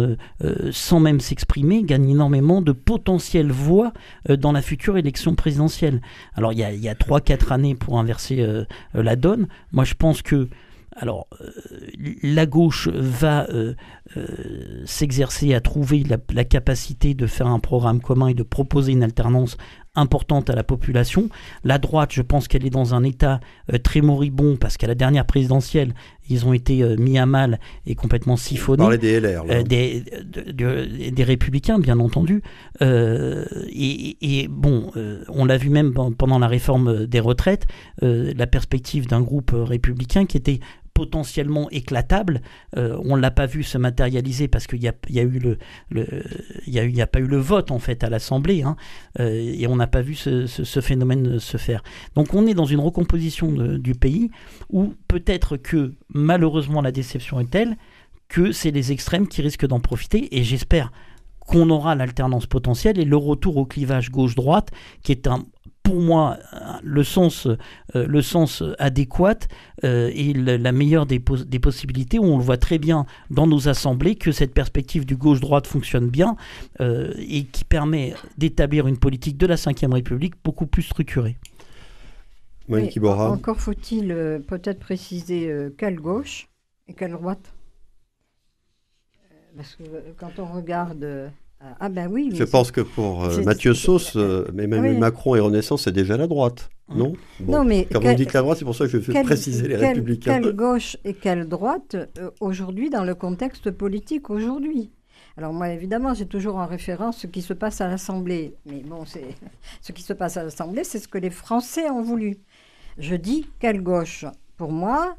sans 0.72 1.00
même 1.00 1.20
s'exprimer, 1.20 1.84
gagne 1.84 2.10
énormément 2.10 2.62
de 2.62 2.72
potentielles 2.72 3.52
voix 3.52 3.94
dans 4.30 4.52
la 4.52 4.62
future 4.62 4.98
élection 4.98 5.34
présidentielle. 5.34 6.02
Alors 6.36 6.54
il 6.54 6.60
y 6.60 6.64
a, 6.64 6.72
y 6.74 6.90
a 6.90 6.94
3-4 6.94 7.54
années 7.54 7.76
pour 7.76 8.00
inverser 8.00 8.46
la 8.94 9.16
donne. 9.16 9.48
Moi 9.72 9.86
je 9.86 9.94
pense 9.96 10.22
que 10.22 10.50
alors, 10.98 11.28
euh, 11.42 11.50
la 12.24 12.46
gauche 12.46 12.88
va 12.88 13.50
euh, 13.50 13.74
euh, 14.16 14.26
s'exercer 14.86 15.54
à 15.54 15.60
trouver 15.60 16.04
la, 16.04 16.44
capacité 16.46 17.14
de 17.14 17.28
faire 17.28 17.48
un 17.48 17.60
programme 17.60 18.00
commun 18.00 18.28
et 18.28 18.34
de 18.34 18.44
proposer 18.44 18.94
une 18.94 19.04
alternance 19.04 19.58
importante 19.98 20.50
à 20.50 20.56
la 20.56 20.64
population. 20.64 21.30
La 21.64 21.80
droite, 21.80 22.12
je 22.14 22.22
pense 22.22 22.48
qu'elle 22.48 22.66
est 22.66 22.70
dans 22.70 22.94
un 22.96 23.04
état 23.04 23.40
très 23.84 24.02
moribond 24.02 24.58
parce 24.58 24.76
qu'à 24.76 24.88
la 24.88 24.96
dernière 24.96 25.26
présidentielle, 25.26 25.94
ils 26.30 26.46
ont 26.46 26.52
été 26.52 26.84
mis 26.98 27.18
à 27.18 27.26
mal 27.26 27.60
et 27.86 27.96
complètement 27.96 28.36
siphonnés. 28.36 28.98
des 28.98 29.22
LR. 29.22 29.46
des, 29.64 30.04
des, 30.52 31.24
républicains, 31.24 31.80
bien 31.80 32.00
entendu. 32.00 32.44
Et, 32.82 34.18
et, 34.42 34.48
bon, 34.50 34.92
on 35.30 35.46
l'a 35.46 35.56
vu 35.56 35.70
même 35.70 35.94
pendant 35.94 36.40
la 36.40 36.48
réforme 36.48 37.06
des 37.06 37.22
retraites, 37.22 37.66
la 38.02 38.48
perspective 38.48 39.08
d'un 39.08 39.22
groupe 39.22 39.52
républicain 39.56 40.26
qui 40.26 40.36
était 40.36 40.60
potentiellement 40.96 41.70
éclatable. 41.70 42.42
Euh, 42.78 42.98
on 43.04 43.18
ne 43.18 43.22
l'a 43.22 43.30
pas 43.30 43.46
vu 43.46 43.62
se 43.62 43.78
matérialiser 43.78 44.48
parce 44.48 44.66
qu'il 44.66 44.80
n'y 44.80 44.88
a, 44.88 44.94
y 45.10 45.20
a, 45.20 45.24
le, 45.26 45.58
y 46.66 46.80
a, 46.80 47.04
a 47.04 47.08
pas 47.08 47.20
eu 47.20 47.28
le 47.28 47.38
vote 47.38 47.70
en 47.70 47.80
fait 47.80 48.04
à 48.04 48.10
l'Assemblée 48.10 48.64
hein, 48.64 48.78
euh, 49.20 49.30
et 49.30 49.68
on 49.68 49.76
n'a 49.76 49.88
pas 49.88 50.02
vu 50.02 50.16
ce, 50.16 50.48
phénomène 50.82 51.38
se 51.38 51.58
faire. 51.58 51.84
Donc 52.16 52.34
on 52.34 52.48
est 52.48 52.54
dans 52.54 52.66
une 52.66 52.80
recomposition 52.80 53.52
du 53.78 53.94
pays 53.94 54.32
où 54.72 54.94
peut-être 55.10 55.58
que 55.58 55.94
malheureusement 56.14 56.82
la 56.82 56.94
déception 56.94 57.42
est 57.42 57.52
telle 57.52 57.76
que 58.30 58.54
c'est 58.54 58.72
les 58.72 58.94
extrêmes 58.94 59.28
qui 59.28 59.42
risquent 59.42 59.68
d'en 59.68 59.82
profiter 59.82 60.38
et 60.38 60.44
j'espère 60.44 60.92
qu'on 61.42 61.70
aura 61.70 61.94
l'alternance 61.94 62.48
potentielle 62.48 62.98
et 63.00 63.06
le 63.06 63.18
retour 63.18 63.58
au 63.58 63.66
clivage 63.66 64.12
gauche-droite 64.12 64.72
qui 65.04 65.12
est 65.12 65.28
un 65.28 65.44
pour 65.86 66.02
moi 66.02 66.40
le 66.84 67.04
sens, 67.04 67.46
euh, 67.46 67.56
le 68.08 68.22
sens 68.22 68.64
adéquat 68.80 69.38
euh, 69.84 70.12
et 70.14 70.34
la 70.34 70.72
meilleure 70.72 71.06
des, 71.06 71.20
des, 71.20 71.60
possibilités, 71.60 72.18
où 72.20 72.24
on 72.24 72.38
le 72.38 72.44
voit 72.44 72.58
très 72.58 72.80
bien 72.80 73.06
dans 73.30 73.48
nos 73.48 73.70
assemblées, 73.70 74.16
que 74.16 74.32
cette 74.32 74.54
perspective 74.54 75.06
du 75.06 75.16
gauche-droite 75.16 75.68
fonctionne 75.68 76.10
bien 76.10 76.36
euh, 76.82 77.14
et 77.18 77.44
qui 77.46 77.64
permet 77.64 78.16
d'établir 78.38 78.88
une 78.88 78.98
politique 78.98 79.38
de 79.38 79.46
la 79.46 79.56
Ve 79.56 79.94
République 79.94 80.34
beaucoup 80.44 80.66
plus 80.66 80.84
structurée. 80.84 81.38
encore 82.68 83.62
faut-il 83.62 84.08
peut-être 84.48 84.80
préciser 84.80 85.52
quelle 85.78 86.00
gauche 86.00 86.48
et 86.88 86.94
quelle 86.94 87.12
droite? 87.12 87.54
Parce 89.56 89.76
que 89.76 89.84
quand 90.18 90.40
on 90.40 90.46
regarde 90.46 91.32
ah 91.80 91.90
ben 91.90 92.10
oui. 92.12 92.32
Je 92.34 92.44
pense 92.44 92.72
que 92.72 92.82
pour 92.82 93.26
euh, 93.26 93.42
Mathieu 93.44 93.74
Sauce, 93.74 94.16
euh, 94.16 94.46
Emmanuel 94.58 94.98
Macron 94.98 95.36
et 95.36 95.40
Renaissance, 95.40 95.84
c'est 95.84 95.92
déjà 95.92 96.18
la 96.18 96.28
droite, 96.28 96.70
non? 96.90 97.14
Non, 97.40 97.64
mais 97.64 97.88
quand 97.92 98.02
vous 98.02 98.14
dites 98.14 98.34
la 98.34 98.42
droite, 98.42 98.60
c'est 98.60 98.66
pour 98.66 98.76
ça 98.76 98.86
que 98.86 98.92
je 98.92 98.98
veux 98.98 99.24
préciser 99.24 99.68
les 99.68 99.76
républicains. 99.78 100.40
Quelle 100.40 100.54
gauche 100.54 100.98
et 101.04 101.14
quelle 101.14 101.48
droite 101.48 101.96
euh, 101.96 102.30
aujourd'hui 102.40 102.90
dans 102.90 103.04
le 103.04 103.16
contexte 103.16 103.72
politique 103.72 104.30
aujourd'hui? 104.30 104.92
Alors 105.38 105.54
moi, 105.54 105.70
évidemment, 105.70 106.14
j'ai 106.14 106.28
toujours 106.28 106.58
en 106.58 106.66
référence 106.66 107.20
ce 107.20 107.28
qui 107.28 107.42
se 107.42 107.54
passe 107.54 107.82
à 107.82 107.88
l'Assemblée. 107.88 108.56
Mais 108.66 108.82
bon, 108.86 109.06
c'est 109.06 109.36
ce 109.82 109.92
qui 109.92 110.04
se 110.04 110.14
passe 110.14 110.38
à 110.38 110.44
l'Assemblée, 110.44 110.84
c'est 110.84 111.00
ce 111.00 111.08
que 111.08 111.18
les 111.18 111.30
Français 111.30 111.90
ont 111.90 112.02
voulu. 112.02 112.38
Je 112.98 113.16
dis 113.16 113.48
quelle 113.60 113.82
gauche? 113.82 114.26
Pour 114.58 114.72
moi, 114.72 115.16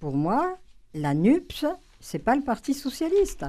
pour 0.00 0.16
moi, 0.16 0.56
la 0.94 1.14
NUPS, 1.14 1.66
c'est 2.02 2.18
pas 2.18 2.34
le 2.34 2.42
Parti 2.42 2.74
socialiste, 2.74 3.46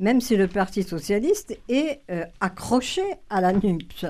même 0.00 0.20
si 0.20 0.36
le 0.36 0.46
Parti 0.48 0.82
socialiste 0.82 1.58
est 1.68 2.00
euh, 2.10 2.24
accroché 2.40 3.02
à 3.28 3.40
la 3.40 3.52
NUPS. 3.52 4.06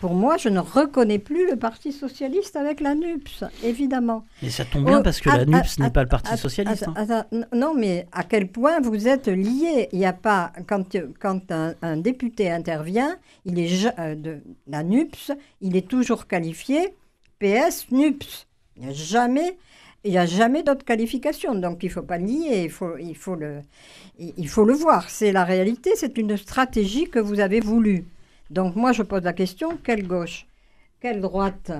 Pour 0.00 0.14
moi, 0.14 0.36
je 0.38 0.48
ne 0.48 0.60
reconnais 0.60 1.18
plus 1.18 1.46
le 1.50 1.56
Parti 1.56 1.92
socialiste 1.92 2.56
avec 2.56 2.80
la 2.80 2.94
NUPS, 2.94 3.44
évidemment. 3.64 4.24
Mais 4.42 4.48
ça 4.48 4.64
tombe 4.64 4.86
bien 4.86 5.02
parce 5.02 5.20
que 5.20 5.28
la 5.28 5.44
NUPS 5.44 5.78
n'est 5.78 5.90
pas 5.90 6.02
le 6.02 6.08
Parti 6.08 6.36
socialiste. 6.38 6.86
Hein. 6.96 7.26
non, 7.52 7.74
mais 7.74 8.06
à 8.12 8.24
quel 8.24 8.48
point 8.48 8.80
vous 8.80 9.08
êtes 9.08 9.28
liés 9.28 9.88
Il 9.92 9.98
n'y 9.98 10.06
a 10.06 10.14
pas 10.14 10.52
quand 10.66 10.96
quand 11.18 11.50
un, 11.50 11.96
député 11.98 12.50
intervient, 12.50 13.16
il 13.44 13.58
est 13.58 13.92
euh, 13.98 14.14
de 14.14 14.40
la 14.66 14.82
NUPS, 14.82 15.32
il 15.60 15.76
est 15.76 15.86
toujours 15.86 16.26
qualifié 16.26 16.94
PS 17.38 17.90
NUPS. 17.90 18.46
Il 18.76 18.84
n'y 18.84 18.90
a 18.90 18.94
jamais 18.94 19.58
il 20.04 20.12
n'y 20.12 20.18
a 20.18 20.26
jamais 20.26 20.62
d'autre 20.62 20.84
qualification, 20.84 21.54
donc 21.54 21.82
il 21.82 21.86
ne 21.86 21.92
faut 21.92 22.02
pas 22.02 22.18
nier, 22.18 22.64
il 22.64 22.70
faut, 22.70 22.96
il, 22.96 23.16
faut 23.16 23.34
le, 23.34 23.60
il 24.18 24.48
faut 24.48 24.64
le 24.64 24.72
voir. 24.72 25.10
C'est 25.10 25.32
la 25.32 25.44
réalité, 25.44 25.92
c'est 25.94 26.16
une 26.16 26.36
stratégie 26.36 27.08
que 27.08 27.18
vous 27.18 27.40
avez 27.40 27.60
voulu. 27.60 28.06
Donc 28.50 28.76
moi, 28.76 28.92
je 28.92 29.02
pose 29.02 29.22
la 29.22 29.32
question, 29.32 29.78
quelle 29.82 30.06
gauche 30.06 30.46
Quelle 31.00 31.20
droite 31.20 31.72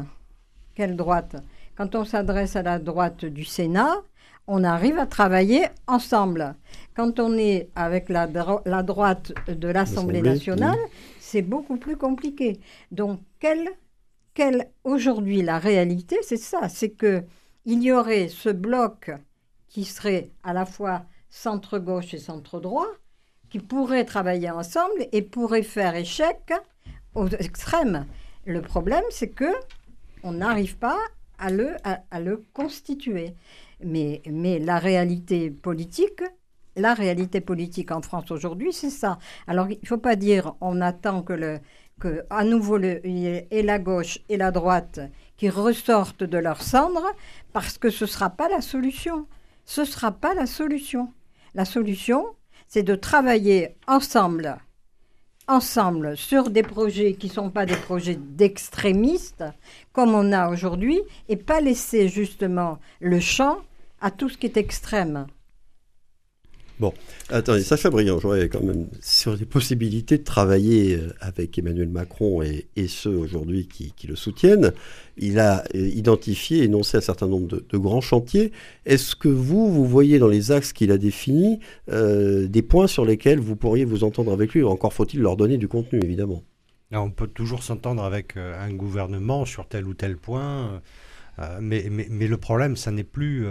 Quelle 0.75 0.97
droite? 0.97 1.37
Quand 1.77 1.95
on 1.95 2.05
s'adresse 2.05 2.57
à 2.57 2.63
la 2.63 2.79
droite 2.79 3.25
du 3.25 3.45
Sénat, 3.45 4.03
on 4.47 4.65
arrive 4.65 4.99
à 4.99 5.07
travailler 5.07 5.67
ensemble. 5.87 6.55
Quand 6.95 7.19
on 7.21 7.39
est 7.39 7.69
avec 7.75 8.09
la, 8.09 8.29
la 8.67 8.83
droite 8.83 9.33
de 9.49 9.69
l'Assemblée 9.69 10.23
nationale, 10.23 10.79
c'est 11.21 11.43
beaucoup 11.43 11.77
plus 11.77 11.97
compliqué. 11.97 12.61
Donc, 12.91 13.21
quelle, 13.39 13.71
quelle 14.35 14.69
aujourd'hui 14.85 15.43
la 15.43 15.59
réalité, 15.59 16.19
c'est 16.23 16.37
ça, 16.37 16.69
c'est 16.69 16.91
que 16.91 17.23
il 17.65 17.83
y 17.83 17.93
aurait 17.93 18.29
ce 18.29 18.49
bloc 18.49 19.11
qui 19.69 19.85
serait 19.85 20.31
à 20.43 20.53
la 20.53 20.67
fois 20.67 21.05
centre-gauche 21.31 22.15
et 22.15 22.19
centre-droit, 22.19 22.89
qui 23.49 23.59
pourraient 23.59 24.05
travailler 24.05 24.51
ensemble 24.51 25.07
et 25.13 25.23
pourraient 25.23 25.63
faire 25.63 25.95
échec 25.95 26.53
aux 27.15 27.29
extrêmes. 27.29 28.07
Le 28.47 28.63
problème, 28.63 29.05
c'est 29.11 29.31
que 29.31 29.53
on 30.23 30.33
n'arrive 30.33 30.77
pas 30.77 30.99
à 31.39 31.51
le, 31.51 31.77
à, 31.85 32.21
le 32.21 32.45
constituer. 32.53 33.35
Mais, 33.83 34.23
mais 34.31 34.59
la 34.59 34.79
réalité 34.79 35.51
politique, 35.51 36.23
la 36.77 36.95
réalité 36.95 37.41
politique 37.41 37.91
en 37.91 38.03
France 38.03 38.31
aujourd'hui, 38.31 38.73
c'est 38.73 38.91
ça. 38.91 39.19
Alors, 39.47 39.69
il 39.71 39.79
ne 39.83 39.87
faut 39.87 39.99
pas 39.99 40.17
dire 40.17 40.55
on 40.61 40.81
attend 40.81 41.23
que, 41.23 41.33
le, 41.33 41.59
que 41.99 42.25
à 42.29 42.45
nouveau 42.45 42.77
le, 42.77 43.01
et 43.05 43.63
la 43.63 43.79
gauche 43.79 44.19
et 44.29 44.37
la 44.37 44.51
droite 44.51 45.01
qui 45.41 45.49
ressortent 45.49 46.23
de 46.23 46.37
leur 46.37 46.61
cendre, 46.61 47.03
parce 47.55 47.79
que 47.79 47.89
ce 47.89 48.05
ne 48.05 48.11
sera 48.11 48.29
pas 48.29 48.51
la 48.51 48.61
solution. 48.61 49.27
Ce 49.65 49.81
ne 49.81 49.87
sera 49.87 50.13
pas 50.13 50.35
la 50.35 50.45
solution. 50.45 51.15
La 51.55 51.65
solution, 51.65 52.27
c'est 52.69 52.83
de 52.83 52.95
travailler 52.95 53.75
ensemble, 53.87 54.59
ensemble 55.49 56.15
sur 56.19 56.51
des 56.51 56.63
projets 56.63 57.15
qui 57.15 57.29
ne 57.29 57.33
sont 57.33 57.49
pas 57.49 57.65
des 57.65 57.75
projets 57.75 58.17
d'extrémistes, 58.17 59.45
comme 59.95 60.15
on 60.15 60.31
a 60.31 60.51
aujourd'hui, 60.51 61.01
et 61.31 61.37
pas 61.37 61.63
laisser 61.63 62.09
justement 62.09 62.79
le 63.01 63.19
champ 63.19 63.61
à 64.03 64.11
tout 64.11 64.29
ce 64.29 64.37
qui 64.37 64.45
est 64.45 64.59
extrême. 64.59 65.27
Bon, 66.81 66.95
attendez, 67.29 67.63
Sacha 67.63 67.91
Briand, 67.91 68.19
j'aurais 68.19 68.49
quand 68.49 68.63
même 68.63 68.87
sur 69.03 69.37
les 69.37 69.45
possibilités 69.45 70.17
de 70.17 70.25
travailler 70.25 70.97
euh, 70.97 71.13
avec 71.21 71.59
Emmanuel 71.59 71.91
Macron 71.91 72.41
et, 72.41 72.89
ceux 72.89 73.15
aujourd'hui 73.15 73.69
qui, 73.69 74.07
le 74.07 74.17
soutiennent. 74.17 74.73
Il 75.19 75.39
a 75.41 75.63
euh, 75.75 75.89
identifié, 75.89 76.65
énoncé 76.65 76.97
un 76.97 77.03
certain 77.03 77.27
nombre 77.27 77.61
de, 77.61 77.77
grands 77.77 78.01
chantiers. 78.01 78.51
Est-ce 78.87 79.15
que 79.15 79.29
vous, 79.29 79.71
vous 79.71 79.85
voyez 79.85 80.19
dans 80.19 80.27
les 80.27 80.53
axes 80.53 80.73
qu'il 80.73 80.91
a 80.91 80.97
définis 80.97 81.61
euh, 81.91 82.49
des 82.49 82.63
points 82.63 82.87
sur 82.87 83.05
lesquels 83.05 83.41
vous 83.41 83.57
pourriez 83.57 83.85
vous 83.85 84.03
entendre 84.03 84.33
avec 84.33 84.55
lui 84.55 84.65
Encore 84.65 84.95
faut-il 84.95 85.21
leur 85.21 85.37
donner 85.37 85.59
du 85.59 85.69
contenu, 85.69 86.01
évidemment? 86.03 86.43
on 86.93 87.11
peut 87.11 87.29
toujours 87.29 87.63
s'entendre 87.63 88.03
avec 88.03 88.37
un 88.39 88.73
gouvernement 88.73 89.45
sur 89.45 89.69
tel 89.69 89.87
ou 89.87 89.93
tel 89.93 90.17
point, 90.17 90.81
mais, 91.61 91.83
le 91.89 92.37
problème, 92.37 92.75
ça 92.75 92.91
n'est 92.91 93.05
plus 93.05 93.47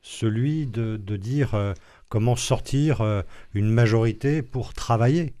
celui 0.00 0.66
de 0.66 1.16
dire 1.16 1.74
comment 2.08 2.36
sortir 2.36 3.00
euh, 3.00 3.22
une 3.54 3.70
majorité 3.70 4.42
pour 4.42 4.74
travailler. 4.74 5.34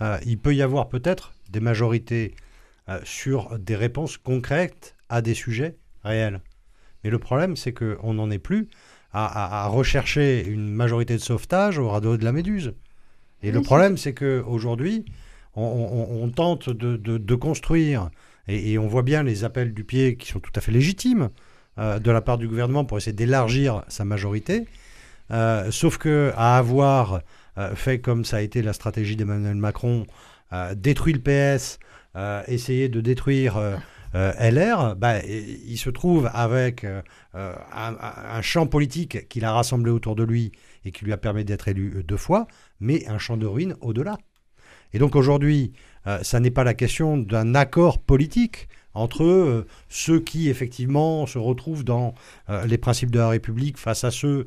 Euh, 0.00 0.18
il 0.26 0.38
peut 0.38 0.54
y 0.54 0.62
avoir 0.62 0.88
peut-être 0.88 1.34
des 1.50 1.60
majorités 1.60 2.34
euh, 2.88 3.00
sur 3.04 3.58
des 3.58 3.76
réponses 3.76 4.18
concrètes 4.18 4.96
à 5.08 5.22
des 5.22 5.34
sujets 5.34 5.76
réels. 6.02 6.40
Mais 7.02 7.10
le 7.10 7.18
problème, 7.18 7.56
c'est 7.56 7.72
qu'on 7.72 8.14
n'en 8.14 8.30
est 8.30 8.38
plus 8.38 8.68
à, 9.16 9.68
rechercher 9.68 10.44
une 10.44 10.68
majorité 10.70 11.14
de 11.14 11.20
sauvetage 11.20 11.78
au 11.78 11.88
radeau 11.88 12.16
de 12.16 12.24
la 12.24 12.32
Méduse. 12.32 12.74
Et 13.44 13.52
le 13.52 13.62
problème, 13.62 13.96
c'est 13.96 14.12
qu'aujourd'hui, 14.12 15.04
on, 15.54 15.62
on, 15.62 16.28
tente 16.30 16.68
de, 16.68 17.34
construire, 17.36 18.10
et, 18.48 18.76
on 18.76 18.88
voit 18.88 19.02
bien 19.04 19.22
les 19.22 19.44
appels 19.44 19.72
du 19.72 19.84
pied 19.84 20.16
qui 20.16 20.28
sont 20.28 20.40
tout 20.40 20.50
à 20.56 20.60
fait 20.60 20.72
légitimes 20.72 21.30
euh, 21.78 22.00
de 22.00 22.10
la 22.10 22.22
part 22.22 22.38
du 22.38 22.48
gouvernement 22.48 22.84
pour 22.84 22.98
essayer 22.98 23.12
d'élargir 23.12 23.84
sa 23.88 24.04
majorité. 24.04 24.66
Euh, 25.30 25.70
sauf 25.70 25.98
que 25.98 26.32
à 26.36 26.58
avoir 26.58 27.22
euh, 27.56 27.74
fait 27.74 28.00
comme 28.00 28.24
ça 28.24 28.38
a 28.38 28.40
été 28.40 28.62
la 28.62 28.72
stratégie 28.72 29.16
d'Emmanuel 29.16 29.56
Macron, 29.56 30.06
détruire 30.76 31.16
le 31.16 31.56
PS, 31.56 31.80
essayer 32.46 32.88
de 32.88 33.00
détruire 33.00 33.58
LR, 34.14 34.94
bah, 34.94 35.18
il 35.24 35.76
se 35.76 35.90
trouve 35.90 36.30
avec 36.32 36.86
un, 37.34 38.40
champ 38.40 38.68
politique 38.68 39.28
qu'il 39.28 39.44
a 39.44 39.52
rassemblé 39.52 39.90
autour 39.90 40.14
de 40.14 40.22
lui 40.22 40.52
et 40.84 40.92
qui 40.92 41.04
lui 41.04 41.12
a 41.12 41.16
permis 41.16 41.44
d'être 41.44 41.66
élu 41.66 42.04
deux 42.06 42.16
fois, 42.16 42.46
mais 42.78 43.04
un 43.08 43.18
champ 43.18 43.36
de 43.36 43.46
ruines 43.46 43.74
au-delà. 43.80 44.16
Et 44.92 45.00
donc 45.00 45.16
aujourd'hui, 45.16 45.72
ça 46.22 46.38
n'est 46.38 46.52
pas 46.52 46.62
la 46.62 46.74
question 46.74 47.16
d'un 47.18 47.56
accord 47.56 47.98
politique 47.98 48.68
entre 48.92 49.66
ceux 49.88 50.20
qui 50.20 50.50
effectivement 50.50 51.26
se 51.26 51.38
retrouvent 51.38 51.82
dans 51.82 52.14
les 52.64 52.78
principes 52.78 53.10
de 53.10 53.18
la 53.18 53.28
République 53.28 53.76
face 53.76 54.04
à 54.04 54.12
ceux 54.12 54.46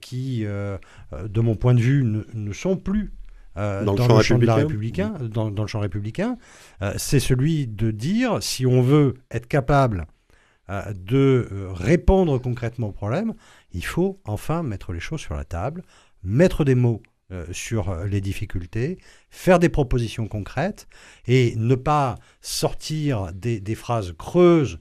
qui, 0.00 0.44
euh, 0.44 0.78
euh, 1.12 1.28
de 1.28 1.40
mon 1.40 1.56
point 1.56 1.74
de 1.74 1.80
vue, 1.80 2.04
ne, 2.04 2.52
sont 2.52 2.76
plus 2.76 3.12
dans, 3.56 3.94
le 3.94 4.22
champ, 4.22 4.36
républicain. 4.54 5.14
dans, 5.18 5.48
le 5.48 5.66
champ 5.66 5.80
républicain, 5.80 6.36
c'est 6.98 7.20
celui 7.20 7.66
de 7.66 7.90
dire 7.90 8.42
si 8.42 8.66
on 8.66 8.82
veut 8.82 9.14
être 9.30 9.46
capable 9.46 10.06
de 10.68 11.48
répondre 11.72 12.36
concrètement 12.38 12.88
au 12.88 12.92
problème, 12.92 13.32
il 13.72 13.82
faut 13.82 14.20
enfin 14.24 14.62
mettre 14.62 14.92
les 14.92 15.00
choses 15.00 15.20
sur 15.20 15.34
la 15.34 15.44
table, 15.44 15.82
mettre 16.22 16.64
des 16.64 16.74
mots 16.74 17.02
sur 17.50 18.04
les 18.04 18.20
difficultés, 18.20 18.98
faire 19.30 19.58
des 19.58 19.70
propositions 19.70 20.28
concrètes 20.28 20.86
et 21.26 21.54
ne 21.56 21.76
pas 21.76 22.16
sortir 22.42 23.32
des, 23.32 23.58
des 23.58 23.74
phrases 23.74 24.12
creuses 24.18 24.76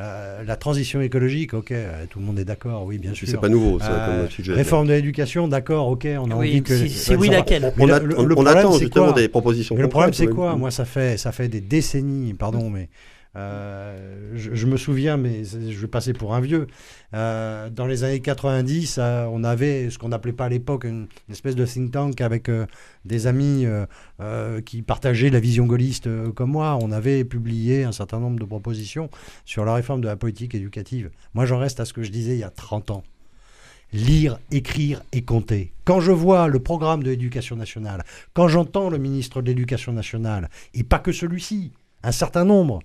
euh, 0.00 0.44
la 0.44 0.56
transition 0.56 1.02
écologique, 1.02 1.52
ok, 1.52 1.72
euh, 1.72 2.04
tout 2.08 2.20
le 2.20 2.24
monde 2.24 2.38
est 2.38 2.44
d'accord, 2.44 2.84
oui, 2.86 2.96
bien 2.96 3.12
sûr. 3.12 3.28
C'est 3.28 3.38
pas 3.38 3.50
nouveau, 3.50 3.78
ça, 3.78 3.90
euh, 3.90 4.22
comme 4.22 4.30
sujet. 4.30 4.54
Réforme 4.54 4.86
de 4.86 4.92
l'éducation, 4.94 5.46
d'accord, 5.46 5.88
ok, 5.88 6.06
on 6.18 6.30
a 6.30 6.34
envie 6.34 6.62
que. 6.62 6.88
C'est 6.88 7.16
oui, 7.16 7.28
laquelle 7.28 7.72
On, 7.78 8.46
attend 8.46 8.78
justement 8.78 9.12
des 9.12 9.28
propositions. 9.28 9.74
Mais 9.74 9.82
le 9.82 9.88
problème, 9.88 10.14
c'est 10.14 10.28
quoi 10.28 10.56
Moi, 10.56 10.70
ça 10.70 10.84
fait, 10.84 11.18
ça 11.18 11.32
fait 11.32 11.48
des 11.48 11.60
décennies, 11.60 12.32
pardon, 12.34 12.70
mais 12.70 12.88
euh, 13.36 14.32
je, 14.34 14.66
me 14.66 14.76
souviens, 14.76 15.16
mais 15.16 15.44
je 15.44 15.78
vais 15.78 15.86
passer 15.86 16.12
pour 16.12 16.34
un 16.34 16.40
vieux. 16.40 16.66
Euh, 17.14 17.70
dans 17.70 17.86
les 17.86 18.02
années 18.04 18.20
90, 18.20 18.98
euh, 18.98 19.26
on 19.30 19.44
avait 19.44 19.90
ce 19.90 19.98
qu'on 19.98 20.08
n'appelait 20.08 20.32
pas 20.32 20.46
à 20.46 20.48
l'époque 20.48 20.84
une, 20.84 21.06
espèce 21.30 21.54
de 21.54 21.64
think 21.64 21.92
tank 21.92 22.20
avec 22.20 22.50
des 23.04 23.26
amis 23.26 23.66
qui 24.64 24.82
partageaient 24.82 25.30
la 25.30 25.40
vision 25.40 25.66
gaulliste 25.66 26.08
comme 26.34 26.50
moi. 26.50 26.78
On 26.80 26.90
avait 26.92 27.24
publié 27.24 27.84
un 27.84 27.92
certain 27.92 28.18
nombre 28.18 28.38
de 28.38 28.44
propositions 28.44 29.10
sur 29.44 29.64
la 29.64 29.74
réforme 29.74 30.00
de 30.00 30.08
la 30.08 30.16
politique 30.16 30.54
éducative. 30.54 31.10
Moi, 31.34 31.46
j'en 31.46 31.58
reste 31.58 31.80
à 31.80 31.84
ce 31.84 31.92
que 31.92 32.02
je 32.02 32.10
disais 32.10 32.34
il 32.34 32.40
y 32.40 32.44
a 32.44 32.50
30 32.50 32.90
ans 32.90 33.04
lire, 33.92 34.38
écrire 34.52 35.02
et 35.10 35.22
compter. 35.22 35.72
Quand 35.84 36.00
je 36.00 36.12
vois 36.12 36.46
le 36.46 36.60
programme 36.60 37.02
de 37.02 37.10
l'éducation 37.10 37.56
nationale, 37.56 38.04
quand 38.34 38.46
j'entends 38.46 38.88
le 38.88 38.98
ministre 38.98 39.42
de 39.42 39.48
l'éducation 39.48 39.92
nationale, 39.92 40.48
et 40.74 40.84
pas 40.84 41.00
que 41.00 41.10
celui-ci, 41.10 41.72
un 42.04 42.12
certain 42.12 42.44
nombre, 42.44 42.80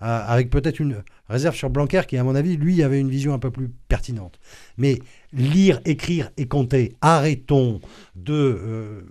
avec 0.00 0.50
peut-être 0.50 0.80
une 0.80 1.02
réserve 1.28 1.54
sur 1.54 1.70
Blanquer 1.70 2.02
qui, 2.08 2.16
à 2.16 2.24
mon 2.24 2.34
avis, 2.34 2.56
lui, 2.56 2.82
avait 2.82 2.98
une 2.98 3.10
vision 3.10 3.34
un 3.34 3.38
peu 3.38 3.50
plus 3.50 3.68
pertinente. 3.88 4.40
Mais 4.78 4.98
lire, 5.32 5.80
écrire 5.84 6.30
et 6.36 6.46
compter, 6.46 6.96
arrêtons 7.00 7.80
de... 8.16 8.32
Euh, 8.34 9.02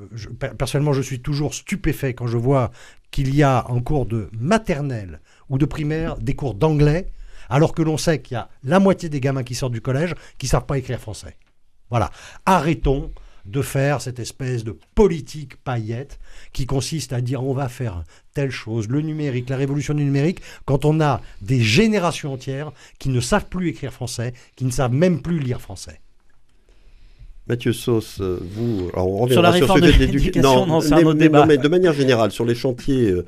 personnellement, 0.58 0.94
je 0.94 1.02
suis 1.02 1.22
toujours 1.22 1.54
stupéfait 1.54 2.14
quand 2.14 2.28
je 2.28 2.38
vois 2.38 2.72
qu'il 3.12 3.36
y 3.36 3.44
a 3.44 3.70
en 3.70 3.82
cours 3.82 4.06
de 4.06 4.30
maternelle 4.34 5.20
ou 5.50 5.58
de 5.58 5.66
primaire 5.66 6.18
des 6.18 6.36
cours 6.36 6.56
d'anglais, 6.56 7.12
alors 7.50 7.74
que 7.74 7.82
l'on 7.82 7.98
sait 7.98 8.22
qu'il 8.22 8.36
y 8.36 8.38
a 8.38 8.50
la 8.64 8.80
moitié 8.80 9.10
des 9.10 9.20
gamins 9.20 9.44
qui 9.44 9.56
sortent 9.56 9.74
du 9.74 9.82
collège 9.82 10.14
qui 10.38 10.46
ne 10.46 10.50
savent 10.50 10.66
pas 10.66 10.78
écrire 10.78 11.00
français. 11.00 11.38
Voilà. 11.90 12.12
Arrêtons 12.46 13.12
de 13.50 13.62
faire 13.62 14.02
cette 14.02 14.20
espèce 14.20 14.64
de 14.64 14.78
politique 14.96 15.58
paillette 15.64 16.20
qui 16.54 16.66
consiste 16.66 17.14
à 17.14 17.22
dire 17.22 17.44
on 17.44 17.54
va 17.54 17.68
faire 17.68 18.04
telle 18.34 18.52
chose, 18.52 18.88
le 18.88 19.02
numérique, 19.02 19.50
la 19.50 19.58
révolution 19.58 19.94
du 19.94 20.04
numérique, 20.04 20.42
quand 20.66 20.86
on 20.86 21.02
a 21.02 21.22
des 21.42 21.62
générations 21.62 22.34
entières 22.34 22.72
qui 23.00 23.10
ne 23.10 23.20
savent 23.20 23.48
plus 23.48 23.70
écrire 23.70 23.92
français, 23.92 24.34
qui 24.56 24.66
ne 24.66 24.72
savent 24.72 24.94
même 24.94 25.22
plus 25.22 25.40
lire 25.40 25.62
français. 25.62 26.00
Mathieu 27.48 27.74
Sauce, 27.74 28.22
euh, 28.22 28.40
vous, 28.42 28.90
alors 28.94 29.10
on 29.10 29.18
reviendra 29.18 29.32
sur 29.32 29.42
la 29.42 29.52
réforme 29.52 29.82
de 29.82 29.98
l'éducation, 29.98 30.68
non, 30.68 30.82
c'est 30.82 30.94
un 30.94 31.04
autre 31.04 31.16
débat. 31.16 31.48
mais 31.48 31.58
de 31.58 31.68
manière 31.68 31.94
générale, 31.94 32.32
sur 32.32 32.46
les 32.46 32.54
chantiers 32.54 33.10
euh, 33.10 33.26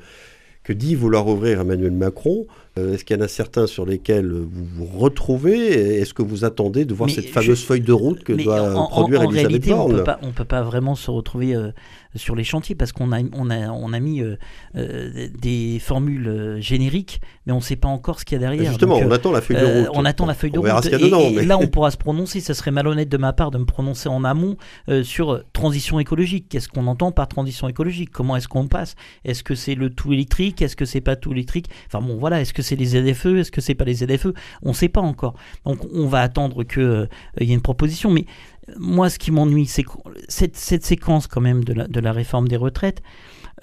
que 0.62 0.72
dit 0.72 0.94
vouloir 0.94 1.26
ouvrir 1.26 1.60
Emmanuel 1.60 1.90
Macron, 1.90 2.46
euh, 2.78 2.94
est-ce 2.94 3.04
qu'il 3.04 3.14
y 3.14 3.20
en 3.20 3.22
a 3.22 3.28
certains 3.28 3.66
sur 3.66 3.84
lesquels 3.84 4.32
vous 4.32 4.64
vous 4.64 4.98
retrouvez 4.98 5.98
Est-ce 6.00 6.14
que 6.14 6.22
vous 6.22 6.46
attendez 6.46 6.86
de 6.86 6.94
voir 6.94 7.10
cette 7.10 7.28
fameuse 7.28 7.62
feuille 7.62 7.82
de 7.82 7.92
route 7.92 8.24
que 8.24 8.32
doit 8.32 8.88
produire 8.88 9.20
en, 9.20 9.24
Elisabeth 9.24 9.64
réalité, 9.66 9.72
On 9.74 9.88
ne 9.88 10.32
peut 10.32 10.44
pas 10.46 10.62
vraiment 10.62 10.94
se 10.94 11.10
retrouver 11.10 11.54
euh, 11.54 11.70
sur 12.16 12.34
les 12.34 12.44
chantiers 12.44 12.74
parce 12.74 12.92
qu'on 12.92 13.12
a, 13.12 13.20
on 13.34 13.50
a, 13.50 13.68
on 13.68 13.92
a 13.92 14.00
mis 14.00 14.22
euh, 14.22 15.28
des 15.38 15.80
formules 15.80 16.56
génériques, 16.60 17.20
mais 17.44 17.52
on 17.52 17.56
ne 17.56 17.62
sait 17.62 17.76
pas 17.76 17.88
encore 17.88 18.20
ce 18.20 18.24
qu'il 18.24 18.36
y 18.36 18.38
a 18.38 18.40
derrière. 18.40 18.70
Justement, 18.70 18.96
on 18.96 19.10
attend 19.10 19.32
la 19.32 19.42
feuille 19.42 19.60
de 19.60 19.80
route. 19.80 19.90
on 19.92 20.04
attend 20.06 20.24
la 20.24 20.34
feuille 20.34 20.50
de 20.50 20.58
route. 20.58 20.86
et, 20.86 21.44
là, 21.44 21.58
on 21.58 21.66
pourra 21.68 21.90
se 21.90 21.98
prononcer. 21.98 22.40
Ce 22.40 22.54
serait 22.54 22.70
malhonnête 22.70 23.10
de 23.10 23.18
ma 23.18 23.34
part 23.34 23.50
de 23.50 23.58
me 23.58 23.66
prononcer 23.66 24.08
en 24.08 24.24
amont 24.24 24.56
sur 25.02 25.42
transition 25.52 26.00
écologique. 26.00 26.46
Qu'est-ce 26.48 26.70
qu'on 26.70 26.86
entend 26.86 27.12
par 27.12 27.28
transition 27.28 27.68
écologique? 27.68 28.10
Comment 28.10 28.36
est-ce 28.36 28.48
qu'on 28.48 28.66
passe? 28.66 28.94
Est-ce 29.26 29.42
que 29.42 29.54
c'est 29.54 29.74
le 29.74 29.90
tout 29.90 30.14
électrique? 30.14 30.62
Est-ce 30.62 30.76
que 30.76 30.86
c'est 30.86 31.02
pas 31.02 31.16
tout 31.16 31.32
électrique? 31.32 31.66
Enfin 31.86 32.00
bon, 32.00 32.16
voilà. 32.16 32.40
Est-ce 32.40 32.54
que 32.54 32.61
c'est 32.62 32.76
les 32.76 32.86
ZFE 32.86 33.26
Est-ce 33.26 33.50
que 33.50 33.60
c'est 33.60 33.74
pas 33.74 33.84
les 33.84 33.94
ZFE 33.94 34.28
On 34.62 34.70
ne 34.70 34.74
sait 34.74 34.88
pas 34.88 35.00
encore. 35.00 35.34
Donc 35.64 35.80
on 35.92 36.06
va 36.06 36.20
attendre 36.20 36.64
qu'il 36.64 36.82
euh, 36.82 37.06
y 37.40 37.50
ait 37.50 37.54
une 37.54 37.62
proposition. 37.62 38.10
Mais 38.10 38.26
moi, 38.76 39.10
ce 39.10 39.18
qui 39.18 39.30
m'ennuie, 39.30 39.66
c'est 39.66 39.82
que 39.82 39.90
cette, 40.28 40.56
séquence 40.56 41.26
quand 41.26 41.40
même 41.40 41.64
de 41.64 42.00
la, 42.00 42.12
réforme 42.12 42.48
des 42.48 42.56
retraites, 42.56 43.02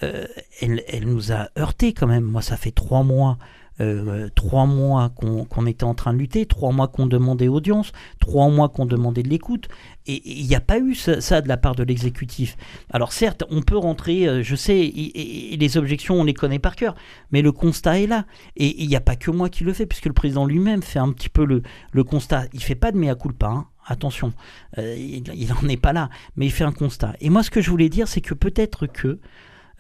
euh, 0.03 0.25
elle, 0.62 0.83
elle, 0.88 1.05
nous 1.05 1.31
a 1.31 1.49
heurté 1.57 1.93
quand 1.93 2.07
même. 2.07 2.23
Moi, 2.23 2.41
ça 2.41 2.57
fait 2.57 2.71
trois 2.71 3.03
mois 3.03 3.38
euh, 3.81 4.29
trois 4.35 4.65
mois 4.65 5.09
qu'on 5.09 5.65
était 5.65 5.83
en 5.83 5.93
train 5.93 6.13
de 6.13 6.19
lutter, 6.19 6.45
trois 6.45 6.71
mois 6.71 6.87
qu'on 6.87 7.07
demandait 7.07 7.47
audience, 7.47 7.91
trois 8.19 8.49
mois 8.49 8.69
qu'on 8.69 8.85
demandait 8.85 9.23
de 9.23 9.29
l'écoute, 9.29 9.69
et 10.05 10.21
il 10.25 10.45
n'y 10.47 10.55
a 10.55 10.61
pas 10.61 10.79
eu 10.79 10.95
ça, 10.95 11.41
de 11.41 11.47
la 11.47 11.57
part 11.57 11.75
de 11.75 11.83
l'exécutif. 11.83 12.57
Alors 12.91 13.13
certes, 13.13 13.43
on 13.49 13.61
peut 13.61 13.77
rentrer, 13.77 14.27
euh, 14.27 14.43
je 14.43 14.55
sais, 14.55 14.79
et, 14.79 15.55
les 15.57 15.77
objections, 15.77 16.15
on 16.15 16.23
les 16.23 16.33
connaît 16.33 16.59
par 16.59 16.75
cœur, 16.75 16.95
mais 17.31 17.41
le 17.41 17.51
constat 17.51 17.99
est 17.99 18.07
là. 18.07 18.25
Et 18.57 18.83
il 18.83 18.87
n'y 18.87 18.95
a 18.95 19.01
pas 19.01 19.15
que 19.15 19.31
moi 19.31 19.49
qui 19.49 19.63
le 19.63 19.73
fais, 19.73 19.85
puisque 19.85 20.07
le 20.07 20.13
président 20.13 20.45
lui-même 20.45 20.81
fait 20.81 20.99
un 20.99 21.11
petit 21.11 21.29
peu 21.29 21.45
le, 21.45 21.61
constat. 22.03 22.45
Il 22.53 22.63
fait 22.63 22.75
pas 22.75 22.91
de 22.91 22.97
mea 22.97 23.15
culpa, 23.15 23.47
hein, 23.47 23.67
attention, 23.85 24.33
euh, 24.77 24.95
il 24.97 25.47
n'en 25.47 25.69
est 25.69 25.77
pas 25.77 25.93
là, 25.93 26.09
mais 26.35 26.45
il 26.47 26.51
fait 26.51 26.63
un 26.63 26.71
constat. 26.71 27.13
Et 27.21 27.29
moi, 27.29 27.43
ce 27.43 27.51
que 27.51 27.61
je 27.61 27.69
voulais 27.69 27.89
dire, 27.89 28.07
c'est 28.07 28.21
que 28.21 28.33
peut-être 28.33 28.87
que 28.87 29.19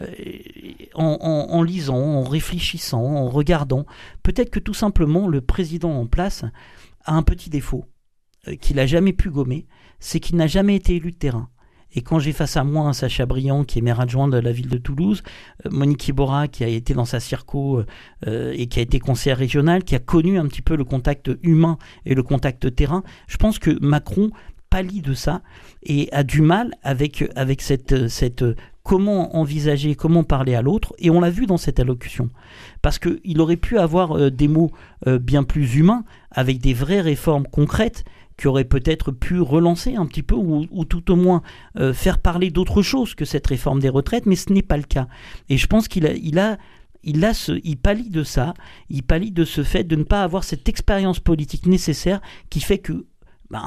euh, 0.01 0.05
en, 0.95 1.61
lisant, 1.61 1.97
en 1.97 2.23
réfléchissant, 2.23 3.03
en 3.03 3.29
regardant, 3.29 3.85
peut-être 4.23 4.49
que 4.49 4.59
tout 4.59 4.73
simplement 4.73 5.27
le 5.27 5.41
président 5.41 5.91
en 5.91 6.07
place 6.07 6.45
a 7.05 7.13
un 7.13 7.23
petit 7.23 7.49
défaut 7.49 7.85
euh, 8.47 8.55
qu'il 8.55 8.77
n'a 8.77 8.85
jamais 8.85 9.13
pu 9.13 9.29
gommer, 9.29 9.67
c'est 9.99 10.19
qu'il 10.19 10.37
n'a 10.37 10.47
jamais 10.47 10.75
été 10.75 10.95
élu 10.95 11.11
de 11.11 11.17
terrain. 11.17 11.49
Et 11.91 12.01
quand 12.01 12.19
j'ai 12.19 12.33
face 12.33 12.55
à 12.55 12.63
moi 12.63 12.85
un 12.85 12.93
Sacha 12.93 13.25
Briand 13.25 13.63
qui 13.63 13.79
est 13.79 13.81
maire 13.81 13.99
adjoint 13.99 14.27
de 14.27 14.37
la 14.37 14.51
ville 14.51 14.69
de 14.69 14.77
Toulouse, 14.77 15.23
euh, 15.65 15.69
Monique 15.69 16.07
Iborra 16.07 16.47
qui 16.47 16.63
a 16.63 16.67
été 16.67 16.93
dans 16.93 17.05
sa 17.05 17.19
circo 17.19 17.83
et 18.25 18.67
qui 18.67 18.79
a 18.79 18.81
été 18.81 18.99
conseillère 18.99 19.37
régionale, 19.37 19.83
qui 19.83 19.95
a 19.95 19.99
connu 19.99 20.37
un 20.37 20.47
petit 20.47 20.61
peu 20.61 20.75
le 20.75 20.85
contact 20.85 21.31
humain 21.41 21.77
et 22.05 22.15
le 22.15 22.23
contact 22.23 22.73
terrain, 22.75 23.03
je 23.27 23.37
pense 23.37 23.59
que 23.59 23.77
Macron 23.81 24.31
pâlit 24.69 25.01
de 25.01 25.13
ça 25.13 25.41
et 25.83 26.09
a 26.11 26.23
du 26.23 26.41
mal 26.41 26.73
avec, 26.83 27.25
avec 27.35 27.61
cette, 27.61 28.07
cette 28.07 28.43
comment 28.83 29.35
envisager, 29.35 29.95
comment 29.95 30.23
parler 30.23 30.55
à 30.55 30.61
l'autre, 30.61 30.93
et 30.99 31.09
on 31.09 31.19
l'a 31.19 31.29
vu 31.29 31.45
dans 31.45 31.57
cette 31.57 31.79
allocution. 31.79 32.29
Parce 32.81 32.99
qu'il 32.99 33.41
aurait 33.41 33.57
pu 33.57 33.77
avoir 33.77 34.17
euh, 34.17 34.31
des 34.31 34.47
mots 34.47 34.71
euh, 35.07 35.19
bien 35.19 35.43
plus 35.43 35.75
humains, 35.75 36.03
avec 36.31 36.59
des 36.59 36.73
vraies 36.73 37.01
réformes 37.01 37.45
concrètes, 37.51 38.03
qui 38.37 38.47
auraient 38.47 38.63
peut-être 38.63 39.11
pu 39.11 39.41
relancer 39.41 39.95
un 39.95 40.05
petit 40.05 40.23
peu, 40.23 40.35
ou, 40.35 40.85
tout 40.85 41.11
au 41.11 41.15
moins 41.17 41.41
euh, 41.77 41.93
faire 41.93 42.19
parler 42.19 42.51
d'autre 42.51 42.81
chose 42.81 43.13
que 43.13 43.25
cette 43.25 43.47
réforme 43.47 43.81
des 43.81 43.89
retraites, 43.89 44.25
mais 44.25 44.37
ce 44.37 44.53
n'est 44.53 44.61
pas 44.61 44.77
le 44.77 44.83
cas. 44.83 45.07
Et 45.49 45.57
je 45.57 45.67
pense 45.67 45.89
qu'il 45.89 46.07
a, 46.07 46.13
il 46.13 46.39
a 46.39 46.57
il, 47.03 47.23
a 47.23 47.33
ce, 47.33 47.59
il 47.63 47.77
pallie 47.77 48.09
de 48.09 48.23
ça, 48.23 48.53
il 48.89 49.03
pallie 49.03 49.31
de 49.31 49.45
ce 49.45 49.63
fait 49.63 49.83
de 49.83 49.95
ne 49.95 50.03
pas 50.03 50.23
avoir 50.23 50.43
cette 50.43 50.67
expérience 50.67 51.19
politique 51.19 51.65
nécessaire 51.65 52.21
qui 52.49 52.59
fait 52.59 52.79
que 52.79 53.05
bah, 53.51 53.63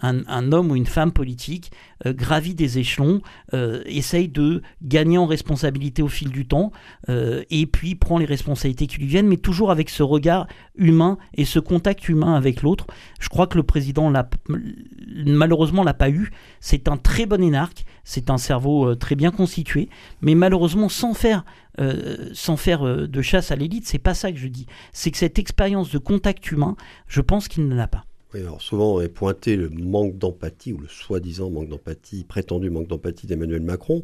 un, 0.00 0.52
homme 0.52 0.72
ou 0.72 0.76
une 0.76 0.86
femme 0.86 1.12
politique 1.12 1.70
euh, 2.06 2.12
gravit 2.12 2.56
des 2.56 2.78
échelons, 2.78 3.20
euh, 3.54 3.82
essaye 3.86 4.28
de 4.28 4.62
gagner 4.82 5.16
en 5.16 5.26
responsabilité 5.26 6.02
au 6.02 6.08
fil 6.08 6.30
du 6.30 6.46
temps, 6.46 6.72
euh, 7.08 7.44
et 7.50 7.66
puis 7.66 7.94
prend 7.94 8.18
les 8.18 8.24
responsabilités 8.24 8.88
qui 8.88 8.98
lui 8.98 9.06
viennent, 9.06 9.28
mais 9.28 9.36
toujours 9.36 9.70
avec 9.70 9.90
ce 9.90 10.02
regard 10.02 10.48
humain 10.74 11.18
et 11.34 11.44
ce 11.44 11.60
contact 11.60 12.08
humain 12.08 12.34
avec 12.34 12.62
l'autre. 12.62 12.86
Je 13.20 13.28
crois 13.28 13.46
que 13.46 13.56
le 13.56 13.62
président 13.62 14.10
l'a, 14.10 14.28
malheureusement 15.24 15.84
l'a 15.84 15.94
pas 15.94 16.10
eu. 16.10 16.32
C'est 16.58 16.88
un 16.88 16.96
très 16.96 17.26
bon 17.26 17.42
énarque, 17.42 17.84
c'est 18.02 18.28
un 18.28 18.38
cerveau 18.38 18.96
très 18.96 19.14
bien 19.14 19.30
constitué, 19.30 19.88
mais 20.20 20.34
malheureusement 20.34 20.88
sans 20.88 21.14
faire 21.14 21.44
sans 22.32 22.56
faire 22.56 22.82
de 22.82 23.22
chasse 23.22 23.52
à 23.52 23.56
l'élite, 23.56 23.86
c'est 23.86 24.00
pas 24.00 24.12
ça 24.14 24.32
que 24.32 24.38
je 24.38 24.48
dis. 24.48 24.66
C'est 24.92 25.12
que 25.12 25.16
cette 25.16 25.38
expérience 25.38 25.92
de 25.92 25.98
contact 25.98 26.50
humain, 26.50 26.74
je 27.06 27.20
pense 27.20 27.46
qu'il 27.46 27.68
ne 27.68 27.74
l'a 27.76 27.86
pas. 27.86 28.07
Oui, 28.34 28.40
alors 28.40 28.60
souvent 28.60 29.00
est 29.00 29.08
pointé 29.08 29.56
le 29.56 29.70
manque 29.70 30.18
d'empathie 30.18 30.74
ou 30.74 30.78
le 30.78 30.88
soi-disant 30.88 31.48
manque 31.48 31.70
d'empathie, 31.70 32.24
prétendu 32.24 32.68
manque 32.68 32.86
d'empathie 32.86 33.26
d'Emmanuel 33.26 33.62
Macron. 33.62 34.02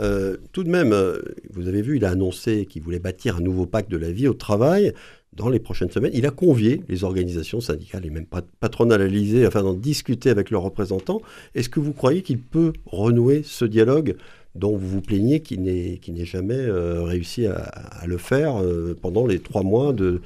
Euh, 0.00 0.38
tout 0.52 0.64
de 0.64 0.70
même, 0.70 0.94
euh, 0.94 1.20
vous 1.50 1.68
avez 1.68 1.82
vu, 1.82 1.96
il 1.98 2.04
a 2.06 2.10
annoncé 2.10 2.64
qu'il 2.64 2.80
voulait 2.80 2.98
bâtir 2.98 3.36
un 3.36 3.40
nouveau 3.40 3.66
pacte 3.66 3.90
de 3.90 3.98
la 3.98 4.10
vie 4.10 4.28
au 4.28 4.34
travail 4.34 4.94
dans 5.34 5.50
les 5.50 5.58
prochaines 5.58 5.90
semaines. 5.90 6.12
Il 6.14 6.24
a 6.24 6.30
convié 6.30 6.82
les 6.88 7.04
organisations 7.04 7.60
syndicales 7.60 8.06
et 8.06 8.10
même 8.10 8.24
patronales 8.60 9.02
à 9.02 9.06
l'Élysée 9.06 9.44
afin 9.44 9.62
d'en 9.62 9.74
discuter 9.74 10.30
avec 10.30 10.50
leurs 10.50 10.62
représentants. 10.62 11.20
Est-ce 11.54 11.68
que 11.68 11.78
vous 11.78 11.92
croyez 11.92 12.22
qu'il 12.22 12.38
peut 12.38 12.72
renouer 12.86 13.42
ce 13.44 13.66
dialogue 13.66 14.16
dont 14.56 14.76
vous 14.76 14.88
vous 14.88 15.00
plaignez 15.00 15.40
qui 15.40 15.58
n'est 15.58 16.24
jamais 16.24 16.54
euh, 16.54 17.02
réussi 17.02 17.46
à, 17.46 18.04
le 18.06 18.18
faire 18.18 18.60
euh, 18.62 18.96
pendant 19.00 19.26
les 19.26 19.38
trois 19.38 19.62
mois 19.62 19.92
de, 19.92 20.20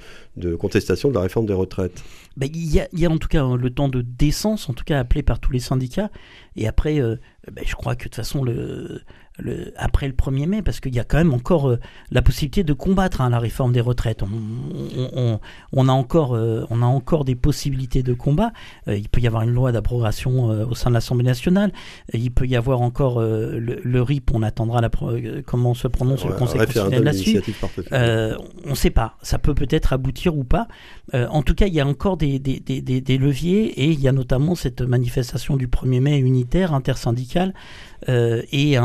contestation 0.58 1.10
de 1.10 1.14
la 1.14 1.20
réforme 1.20 1.46
des 1.46 1.52
retraites 1.52 2.02
ben, 2.36 2.48
il, 2.54 2.72
y 2.72 3.06
a, 3.06 3.10
en 3.10 3.18
tout 3.18 3.28
cas 3.28 3.44
le 3.56 3.70
temps 3.70 3.88
de 3.88 4.02
décence, 4.02 4.68
en 4.68 4.72
tout 4.72 4.84
cas 4.84 4.98
appelé 4.98 5.22
par 5.22 5.40
tous 5.40 5.52
les 5.52 5.58
syndicats. 5.60 6.10
Et 6.56 6.68
après, 6.68 7.00
euh, 7.00 7.16
ben, 7.50 7.64
je 7.66 7.74
crois 7.74 7.94
que 7.94 8.04
de 8.04 8.04
toute 8.04 8.14
façon, 8.16 8.44
le, 9.40 9.72
après 9.76 10.06
le 10.06 10.14
1er 10.14 10.46
mai, 10.46 10.62
parce 10.62 10.80
qu'il 10.80 10.94
y 10.94 11.00
a 11.00 11.04
quand 11.04 11.18
même 11.18 11.34
encore 11.34 11.68
euh, 11.68 11.78
la 12.10 12.22
possibilité 12.22 12.64
de 12.64 12.72
combattre 12.72 13.20
hein, 13.20 13.30
la 13.30 13.38
réforme 13.38 13.72
des 13.72 13.80
retraites. 13.80 14.22
On, 14.22 15.88
a 15.88 15.92
encore, 15.92 16.34
euh, 16.34 16.64
on 16.70 16.82
a 16.82 16.86
encore 16.86 17.24
des 17.24 17.34
possibilités 17.34 18.02
de 18.02 18.12
combat. 18.12 18.52
Euh, 18.88 18.96
il 18.96 19.08
peut 19.08 19.20
y 19.20 19.26
avoir 19.26 19.42
une 19.42 19.52
loi 19.52 19.72
d'abrogation 19.72 20.44
au 20.68 20.74
sein 20.74 20.90
de 20.90 20.94
l'Assemblée 20.94 21.24
nationale. 21.24 21.72
il 22.12 22.30
peut 22.30 22.46
y 22.46 22.56
avoir 22.56 22.80
encore 22.80 23.20
le, 23.20 24.02
RIP. 24.02 24.30
On 24.32 24.42
attendra 24.42 24.80
la 24.80 24.90
comment 25.46 25.74
se 25.74 25.88
prononce 25.88 26.24
le 26.24 26.32
Conseil 26.32 26.60
constitutionnel 26.60 27.04
là-dessus. 27.04 27.40
on 27.92 28.70
ne 28.70 28.74
sait 28.74 28.90
pas. 28.90 29.16
Ça 29.22 29.38
peut 29.38 29.54
peut-être 29.54 29.92
aboutir 29.92 30.36
ou 30.36 30.44
pas. 30.44 30.68
en 31.12 31.42
tout 31.42 31.54
cas, 31.54 31.66
il 31.66 31.74
y 31.74 31.80
a 31.80 31.86
encore 31.86 32.16
des, 32.16 32.38
des, 32.38 32.60
des, 32.60 32.80
des, 32.80 33.18
leviers 33.18 33.66
et 33.66 33.86
il 33.86 34.00
y 34.00 34.08
a 34.08 34.12
notamment 34.12 34.54
cette 34.54 34.80
manifestation 34.82 35.56
du 35.56 35.66
1er 35.66 36.00
mai 36.00 36.18
unitaire 36.18 36.74
intersyndicale 36.74 37.54
euh, 38.08 38.42
et 38.52 38.76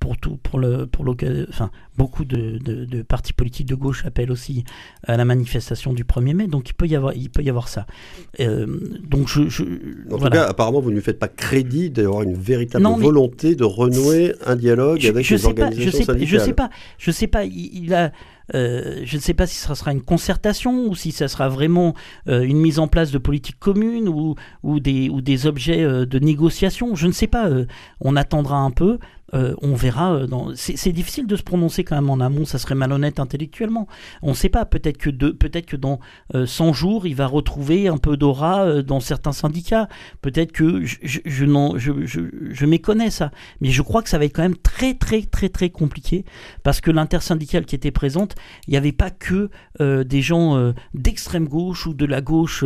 pour 0.00 0.16
tout, 0.16 0.38
pour 0.42 0.58
le, 0.58 0.86
pour 0.86 1.04
enfin, 1.48 1.70
beaucoup 1.96 2.24
de, 2.24 2.58
de, 2.58 3.02
partis 3.02 3.32
politiques 3.32 3.66
de 3.66 3.74
gauche 3.74 4.04
appellent 4.06 4.30
aussi 4.30 4.64
à 5.06 5.16
la 5.16 5.24
manifestation 5.24 5.92
du 5.92 6.04
1er 6.04 6.34
mai. 6.34 6.46
Donc 6.46 6.70
il 6.70 6.74
peut 6.74 6.86
y 6.86 6.96
avoir, 6.96 7.14
il 7.14 7.30
peut 7.30 7.42
y 7.42 7.50
avoir 7.50 7.68
ça. 7.68 7.86
Euh, 8.40 8.66
donc 9.08 9.28
je, 9.28 9.48
je 9.48 9.64
en 10.12 10.18
tout 10.18 10.30
cas, 10.30 10.44
apparemment, 10.44 10.80
vous 10.80 10.90
ne 10.90 11.00
faites 11.00 11.18
pas 11.18 11.28
crédit 11.28 11.90
d'avoir 11.90 12.22
une 12.22 12.34
véritable 12.34 12.86
volonté 12.98 13.54
de 13.54 13.64
renouer 13.64 14.34
un 14.46 14.56
dialogue 14.56 15.04
avec 15.06 15.28
les 15.28 15.46
organisations 15.46 15.90
je 15.90 15.90
sais, 15.90 16.04
syndicales. 16.04 16.28
Je 16.28 16.44
sais 16.44 16.54
pas. 16.54 16.70
Je 16.98 17.10
sais 17.10 17.26
pas. 17.26 17.44
il 17.44 17.92
a 17.94 18.12
euh, 18.54 19.00
je 19.04 19.16
ne 19.16 19.20
sais 19.20 19.34
pas 19.34 19.46
si 19.46 19.56
ce 19.56 19.74
sera 19.74 19.92
une 19.92 20.02
concertation 20.02 20.86
ou 20.86 20.94
si 20.94 21.12
ça 21.12 21.28
sera 21.28 21.48
vraiment 21.48 21.94
euh, 22.28 22.42
une 22.42 22.58
mise 22.58 22.78
en 22.78 22.88
place 22.88 23.10
de 23.10 23.18
politiques 23.18 23.58
communes 23.58 24.08
ou, 24.08 24.34
ou, 24.62 24.80
des, 24.80 25.08
ou 25.08 25.20
des 25.20 25.46
objets 25.46 25.82
euh, 25.82 26.06
de 26.06 26.18
négociation. 26.18 26.94
Je 26.94 27.06
ne 27.06 27.12
sais 27.12 27.26
pas. 27.26 27.48
on 28.00 28.16
attendra 28.16 28.58
un 28.58 28.70
peu. 28.70 28.98
Euh, 29.34 29.54
on 29.60 29.74
verra. 29.74 30.14
Euh, 30.14 30.52
c'est 30.54 30.92
difficile 30.92 31.26
de 31.26 31.36
se 31.36 31.42
prononcer 31.42 31.84
quand 31.84 31.96
même 31.96 32.10
en 32.10 32.20
amont, 32.20 32.44
ça 32.44 32.58
serait 32.58 32.74
malhonnête 32.74 33.20
intellectuellement. 33.20 33.86
On 34.22 34.30
ne 34.30 34.34
sait 34.34 34.48
pas, 34.48 34.64
peut-être 34.64 34.96
que, 34.96 35.10
que 35.10 35.76
dans 35.76 36.00
100 36.32 36.68
euh, 36.68 36.72
jours, 36.72 37.06
il 37.06 37.14
va 37.14 37.26
retrouver 37.26 37.88
un 37.88 37.98
peu 37.98 38.16
d'aura 38.16 38.82
dans 38.82 39.00
certains 39.00 39.32
syndicats. 39.32 39.88
Peut-être 40.22 40.52
que 40.52 40.84
je, 40.84 40.96
je, 41.02 41.20
je, 41.26 42.20
je, 42.50 42.66
méconnais 42.66 43.10
ça. 43.10 43.30
Mais 43.60 43.70
je 43.70 43.82
crois 43.82 44.02
que 44.02 44.08
ça 44.08 44.18
va 44.18 44.24
être 44.24 44.34
quand 44.34 44.42
même 44.42 44.56
très, 44.56 44.94
très, 44.94 45.22
très, 45.22 45.48
très 45.48 45.70
compliqué 45.70 46.24
parce 46.62 46.80
que 46.80 46.90
l'intersyndicale 46.90 47.66
qui 47.66 47.74
était 47.74 47.90
présente, 47.90 48.34
il 48.66 48.70
n'y 48.72 48.76
avait 48.76 48.92
pas 48.92 49.10
que 49.10 49.50
des 49.78 50.22
gens 50.22 50.72
d'extrême 50.94 51.48
gauche 51.48 51.86
ou 51.86 51.94
de 51.94 52.04
la 52.04 52.20
gauche 52.20 52.64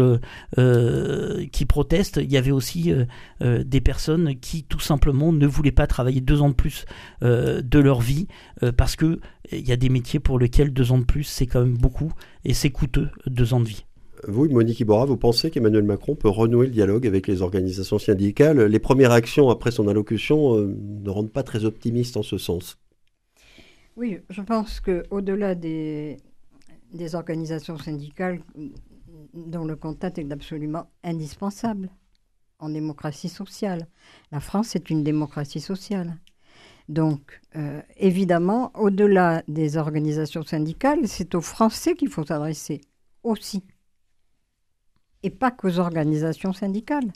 qui 1.52 1.66
protestent, 1.66 2.20
il 2.22 2.30
y 2.30 2.36
avait 2.36 2.50
aussi 2.50 2.92
des 3.40 3.80
personnes 3.80 4.34
qui 4.40 4.64
tout 4.64 4.80
simplement 4.80 5.32
ne 5.32 5.46
voulaient 5.46 5.72
pas 5.72 5.86
travailler 5.86 6.20
deux 6.20 6.40
ans 6.42 6.51
plus 6.52 6.84
euh, 7.22 7.62
de 7.62 7.78
leur 7.78 8.00
vie, 8.00 8.26
euh, 8.62 8.72
parce 8.72 8.96
que 8.96 9.20
il 9.50 9.66
y 9.66 9.72
a 9.72 9.76
des 9.76 9.88
métiers 9.88 10.20
pour 10.20 10.38
lesquels 10.38 10.72
deux 10.72 10.92
ans 10.92 10.98
de 10.98 11.04
plus, 11.04 11.24
c'est 11.24 11.46
quand 11.46 11.60
même 11.60 11.76
beaucoup, 11.76 12.12
et 12.44 12.54
c'est 12.54 12.70
coûteux, 12.70 13.10
deux 13.26 13.54
ans 13.54 13.60
de 13.60 13.68
vie. 13.68 13.84
Vous, 14.28 14.48
Monique 14.48 14.78
Iborra, 14.78 15.04
vous 15.04 15.16
pensez 15.16 15.50
qu'Emmanuel 15.50 15.82
Macron 15.82 16.14
peut 16.14 16.28
renouer 16.28 16.66
le 16.66 16.72
dialogue 16.72 17.06
avec 17.08 17.26
les 17.26 17.42
organisations 17.42 17.98
syndicales? 17.98 18.62
Les 18.62 18.78
premières 18.78 19.10
actions 19.10 19.50
après 19.50 19.72
son 19.72 19.88
allocution 19.88 20.56
euh, 20.56 20.76
ne 20.78 21.10
rendent 21.10 21.32
pas 21.32 21.42
très 21.42 21.64
optimistes 21.64 22.16
en 22.16 22.22
ce 22.22 22.38
sens. 22.38 22.78
Oui, 23.96 24.18
je 24.30 24.40
pense 24.40 24.80
qu'au-delà 24.80 25.54
des, 25.54 26.18
des 26.94 27.14
organisations 27.14 27.76
syndicales 27.76 28.40
dont 29.34 29.64
le 29.64 29.76
contact 29.76 30.18
est 30.18 30.32
absolument 30.32 30.90
indispensable 31.02 31.90
en 32.58 32.70
démocratie 32.70 33.28
sociale. 33.28 33.88
La 34.30 34.40
France 34.40 34.76
est 34.76 34.88
une 34.88 35.02
démocratie 35.02 35.60
sociale. 35.60 36.16
Donc, 36.88 37.40
euh, 37.56 37.80
évidemment, 37.96 38.72
au-delà 38.74 39.42
des 39.48 39.76
organisations 39.76 40.42
syndicales, 40.42 41.06
c'est 41.06 41.34
aux 41.34 41.40
Français 41.40 41.94
qu'il 41.94 42.08
faut 42.08 42.24
s'adresser 42.24 42.80
aussi. 43.22 43.62
Et 45.22 45.30
pas 45.30 45.50
qu'aux 45.50 45.78
organisations 45.78 46.52
syndicales. 46.52 47.12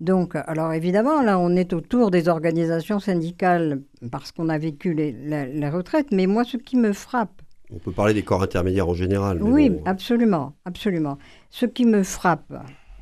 Donc, 0.00 0.34
alors 0.34 0.72
évidemment, 0.72 1.22
là, 1.22 1.38
on 1.38 1.56
est 1.56 1.72
autour 1.72 2.10
des 2.10 2.28
organisations 2.28 2.98
syndicales 2.98 3.82
parce 4.10 4.32
qu'on 4.32 4.48
a 4.48 4.58
vécu 4.58 4.92
les, 4.92 5.68
retraites, 5.70 6.10
mais 6.10 6.26
moi, 6.26 6.44
ce 6.44 6.56
qui 6.56 6.76
me 6.76 6.92
frappe. 6.92 7.40
On 7.70 7.78
peut 7.78 7.92
parler 7.92 8.12
des 8.12 8.22
corps 8.22 8.42
intermédiaires 8.42 8.88
en 8.88 8.94
général. 8.94 9.42
oui, 9.42 9.72
absolument, 9.86 10.54
absolument. 10.64 11.16
Ce 11.48 11.64
qui 11.64 11.86
me 11.86 12.02
frappe, 12.02 12.52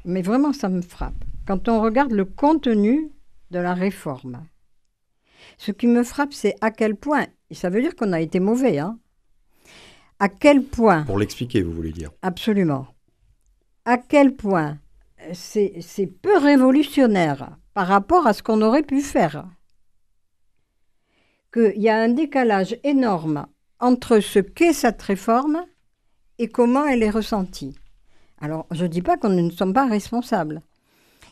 mais 0.05 0.23
vraiment, 0.23 0.53
ça 0.53 0.69
me 0.69 0.83
frappe, 0.83 1.25
quand 1.47 1.69
on 1.69 1.81
regarde 1.81 2.13
le 2.13 2.25
contenu 2.25 3.11
de 3.51 3.59
la 3.59 3.75
réforme 3.75 4.45
ce 5.65 5.71
qui 5.71 5.87
me 5.87 6.03
frappe, 6.03 6.33
c'est 6.33 6.57
à 6.61 6.73
quel 6.73 6.97
point, 6.97 7.27
et 7.49 7.55
ça 7.55 7.71
veut 7.71 7.81
dire 7.81 7.95
qu'on 7.95 8.13
a 8.13 8.21
été 8.21 8.41
mauvais, 8.41 8.81
hein, 8.81 8.99
à 10.19 10.29
quel 10.29 10.65
point... 10.65 11.05
Pour 11.05 11.21
l'expliquer, 11.21 11.63
vous 11.63 11.71
voulez 11.71 11.93
dire 11.93 12.11
Absolument. 12.23 12.89
À 13.85 13.97
quel 13.97 14.35
point 14.35 14.79
c'est 15.33 16.11
peu 16.21 16.37
révolutionnaire 16.37 17.57
par 17.75 17.87
rapport 17.87 18.27
à 18.27 18.33
ce 18.33 18.43
qu'on 18.43 18.61
aurait 18.61 18.83
pu 18.83 19.01
faire. 19.03 19.47
Qu'il 21.53 21.81
y 21.81 21.89
a 21.89 21.97
un 21.97 22.09
décalage 22.09 22.77
énorme 22.83 23.47
entre 23.79 24.19
ce 24.19 24.41
qu'est 24.41 24.73
cette 24.73 25.03
réforme 25.03 25.65
et 26.39 26.49
comment 26.49 26.87
elle 26.87 27.05
est 27.05 27.11
ressentie. 27.11 27.77
Alors, 28.41 28.67
je 28.73 28.83
ne 28.83 28.89
dis 28.89 29.03
pas 29.03 29.17
qu'on 29.17 29.29
ne 29.29 29.51
sommes 29.51 29.75
pas 29.75 29.87
responsables. 29.87 30.61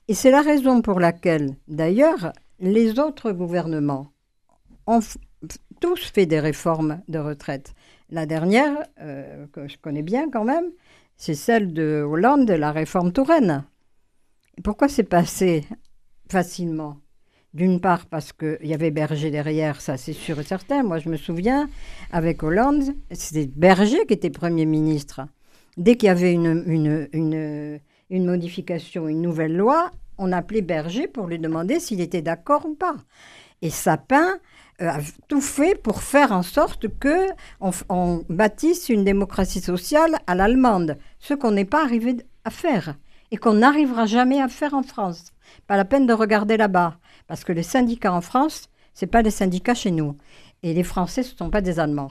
Et 0.07 0.15
c'est 0.15 0.31
la 0.31 0.43
raison 0.43 0.83
pour 0.83 1.01
laquelle, 1.01 1.57
d'ailleurs, 1.67 2.33
les 2.61 3.01
autres 3.01 3.33
gouvernements 3.33 4.13
ont 4.91 5.01
tous 5.81 6.11
fait 6.11 6.27
des 6.27 6.41
réformes 6.41 7.01
de 7.09 7.19
retraite. 7.19 7.75
La 8.11 8.27
dernière, 8.27 8.77
euh, 9.01 9.47
que 9.53 9.69
je 9.69 9.79
connais 9.79 10.03
bien 10.03 10.31
quand 10.31 10.45
même, 10.45 10.71
c'est 11.17 11.35
celle 11.35 11.73
de 11.73 12.03
Hollande, 12.03 12.51
la 12.51 12.73
réforme 12.73 13.13
Touraine. 13.13 13.65
pourquoi 14.65 14.89
c'est 14.89 15.05
passé 15.05 15.65
facilement? 16.29 16.97
D'une 17.53 17.81
part 17.81 18.07
parce 18.07 18.33
qu'il 18.33 18.59
y 18.63 18.75
avait 18.75 18.93
Berger 18.93 19.31
derrière, 19.31 19.81
ça 19.81 19.97
c'est 19.97 20.13
sûr 20.13 20.39
et 20.39 20.45
certain. 20.45 20.83
Moi 20.83 20.99
je 20.99 21.09
me 21.09 21.17
souviens, 21.17 21.69
avec 22.13 22.43
Hollande, 22.43 22.95
c'était 23.11 23.47
Berger 23.47 24.07
qui 24.07 24.15
était 24.15 24.31
Premier 24.31 24.67
ministre. 24.67 25.23
Dès 25.77 25.97
qu'il 25.97 26.07
y 26.09 26.11
avait 26.11 26.33
une, 26.33 27.81
modification, 28.11 29.09
une 29.09 29.23
nouvelle 29.23 29.57
loi, 29.57 29.91
on 30.19 30.31
appelait 30.33 30.63
Berger 30.63 31.09
pour 31.09 31.27
lui 31.27 31.39
demander 31.39 31.81
s'il 31.81 32.01
était 32.01 32.23
d'accord 32.23 32.67
ou 32.67 32.75
pas. 32.75 32.97
Et 33.63 33.71
Sapin 33.71 34.39
a 34.81 35.01
tout 35.29 35.41
fait 35.41 35.81
pour 35.81 36.03
faire 36.03 36.33
en 36.33 36.43
sorte 36.43 36.89
que 36.99 37.27
on, 37.61 38.25
bâtisse 38.29 38.89
une 38.89 39.05
démocratie 39.05 39.61
sociale 39.61 40.19
à 40.27 40.35
l'allemande, 40.35 40.97
ce 41.19 41.35
qu'on 41.35 41.53
n'est 41.53 41.65
pas 41.65 41.83
arrivé 41.83 42.17
à 42.45 42.51
faire 42.51 42.97
et 43.31 43.37
qu'on 43.37 43.55
n'arrivera 43.55 44.07
jamais 44.07 44.41
à 44.41 44.49
faire 44.49 44.75
en 44.75 44.83
France. 44.83 45.33
Pas 45.67 45.77
la 45.77 45.85
peine 45.85 46.07
de 46.07 46.13
regarder 46.13 46.57
là-bas, 46.57 46.99
parce 47.29 47.45
que 47.45 47.53
les 47.53 47.63
syndicats 47.63 48.13
en 48.13 48.21
France, 48.21 48.69
c'est 48.93 49.07
pas 49.07 49.23
des 49.23 49.31
syndicats 49.31 49.75
chez 49.75 49.93
nous, 49.93 50.17
et 50.63 50.75
les 50.75 50.83
Français, 50.83 51.23
ce 51.23 51.33
ne 51.33 51.37
sont 51.37 51.51
pas 51.51 51.61
des 51.61 51.79
Allemands. 51.79 52.11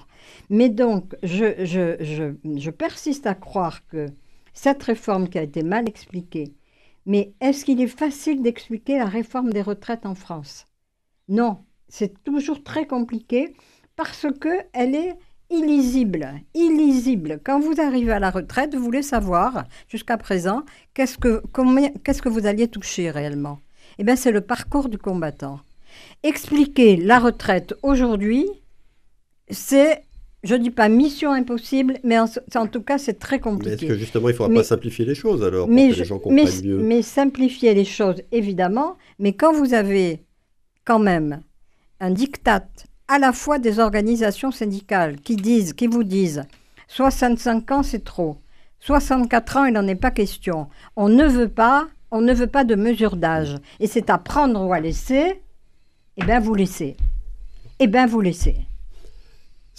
Mais 0.49 0.69
donc, 0.69 1.15
je 1.23 2.69
persiste 2.69 3.27
à 3.27 3.35
croire 3.35 3.85
que 3.87 4.07
cette 4.53 4.83
réforme 4.83 5.29
qui 5.29 5.37
a 5.37 5.43
été 5.43 5.63
mal 5.63 5.87
expliquée, 5.87 6.53
Mais 7.05 7.33
est-ce 7.39 7.65
qu'il 7.65 7.81
est 7.81 7.87
facile 7.87 8.43
d'expliquer 8.43 8.97
la 8.97 9.05
réforme 9.05 9.51
des 9.51 9.61
retraites 9.61 10.05
en 10.05 10.15
France? 10.15 10.65
Non, 11.27 11.63
c'est 11.89 12.23
toujours 12.23 12.63
très 12.63 12.87
compliqué 12.87 13.53
parce 13.95 14.27
que 14.39 14.49
elle 14.73 14.95
est 14.95 15.15
illisible, 15.49 16.27
illisible. 16.53 17.39
Quand 17.43 17.59
vous 17.59 17.81
arrivez 17.81 18.11
à 18.11 18.19
la 18.19 18.29
retraite, 18.29 18.75
vous 18.75 18.83
voulez 18.83 19.01
savoir, 19.01 19.65
jusqu'à 19.87 20.17
présent, 20.17 20.63
qu'est-ce 20.93 21.17
que, 21.17 21.41
qu'est-ce 22.03 22.21
que 22.21 22.29
vous 22.29 22.45
alliez 22.45 22.67
toucher 22.67 23.09
réellement 23.09 23.59
Eh 23.97 24.03
bien, 24.03 24.15
c'est 24.15 24.31
le 24.31 24.41
parcours 24.41 24.89
du 24.89 24.97
combattant. 24.97 25.59
Expliquer 26.23 26.97
la 26.97 27.19
retraite 27.19 27.73
aujourd'hui, 27.81 28.45
c'est, 29.49 30.03
je 30.43 30.53
ne 30.53 30.61
dis 30.61 30.69
pas 30.69 30.87
mission 30.87 31.31
impossible, 31.31 31.97
mais 32.03 32.19
en, 32.19 32.27
en 32.55 32.67
tout 32.67 32.83
cas, 32.83 32.99
c'est 32.99 33.17
très 33.17 33.39
compliqué. 33.39 33.73
est-ce 33.73 33.85
que 33.85 33.97
justement, 33.97 34.29
il 34.29 34.33
ne 34.33 34.37
faudra 34.37 34.53
pas 34.53 34.63
simplifier 34.63 35.03
les 35.05 35.15
choses 35.15 35.43
alors, 35.43 35.67
mais 35.67 35.89
que 35.89 35.95
les 35.95 36.05
gens 36.05 36.19
comprennent 36.19 36.45
mais, 36.45 36.67
mieux? 36.67 36.77
Mais 36.77 37.01
simplifier 37.01 37.73
les 37.73 37.85
choses, 37.85 38.21
évidemment, 38.31 38.97
mais 39.17 39.33
quand 39.33 39.51
vous 39.51 39.73
avez 39.73 40.21
quand 40.85 40.99
même 40.99 41.41
un 41.99 42.11
diktat 42.11 42.67
à 43.07 43.19
la 43.19 43.33
fois 43.33 43.59
des 43.59 43.79
organisations 43.79 44.51
syndicales 44.51 45.19
qui 45.21 45.35
disent, 45.35 45.73
qui 45.73 45.87
vous 45.87 46.03
disent 46.03 46.43
65 46.87 47.71
ans 47.71 47.83
c'est 47.83 48.03
trop, 48.03 48.37
64 48.79 49.57
ans 49.57 49.65
il 49.65 49.73
n'en 49.73 49.87
est 49.87 49.95
pas 49.95 50.11
question. 50.11 50.67
On 50.95 51.09
ne 51.09 51.25
veut 51.25 51.49
pas, 51.49 51.87
on 52.11 52.21
ne 52.21 52.33
veut 52.33 52.47
pas 52.47 52.63
de 52.63 52.75
mesure 52.75 53.15
d'âge 53.15 53.57
et 53.79 53.87
c'est 53.87 54.09
à 54.09 54.17
prendre 54.17 54.65
ou 54.65 54.73
à 54.73 54.79
laisser. 54.79 55.41
Eh 56.17 56.25
bien 56.25 56.39
vous 56.39 56.55
laissez. 56.55 56.97
Eh 57.79 57.87
bien 57.87 58.05
vous 58.05 58.21
laissez. 58.21 58.55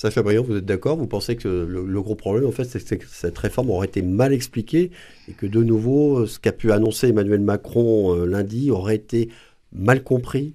Sacha 0.00 0.22
Briand, 0.22 0.42
vous 0.42 0.56
êtes 0.56 0.64
d'accord? 0.64 0.96
Vous 0.96 1.06
pensez 1.06 1.36
que 1.36 1.46
le, 1.46 2.00
gros 2.00 2.14
problème, 2.14 2.46
en 2.46 2.52
fait, 2.52 2.64
c'est 2.64 2.96
que 2.96 3.06
cette 3.06 3.36
réforme 3.36 3.68
aurait 3.68 3.86
été 3.86 4.00
mal 4.00 4.32
expliquée 4.32 4.92
et 5.28 5.32
que 5.32 5.44
de 5.44 5.62
nouveau, 5.62 6.24
ce 6.24 6.38
qu'a 6.38 6.52
pu 6.52 6.72
annoncer 6.72 7.08
Emmanuel 7.08 7.40
Macron 7.40 8.16
euh, 8.16 8.24
lundi 8.24 8.70
aurait 8.70 8.94
été 8.94 9.28
mal 9.72 10.02
compris? 10.02 10.54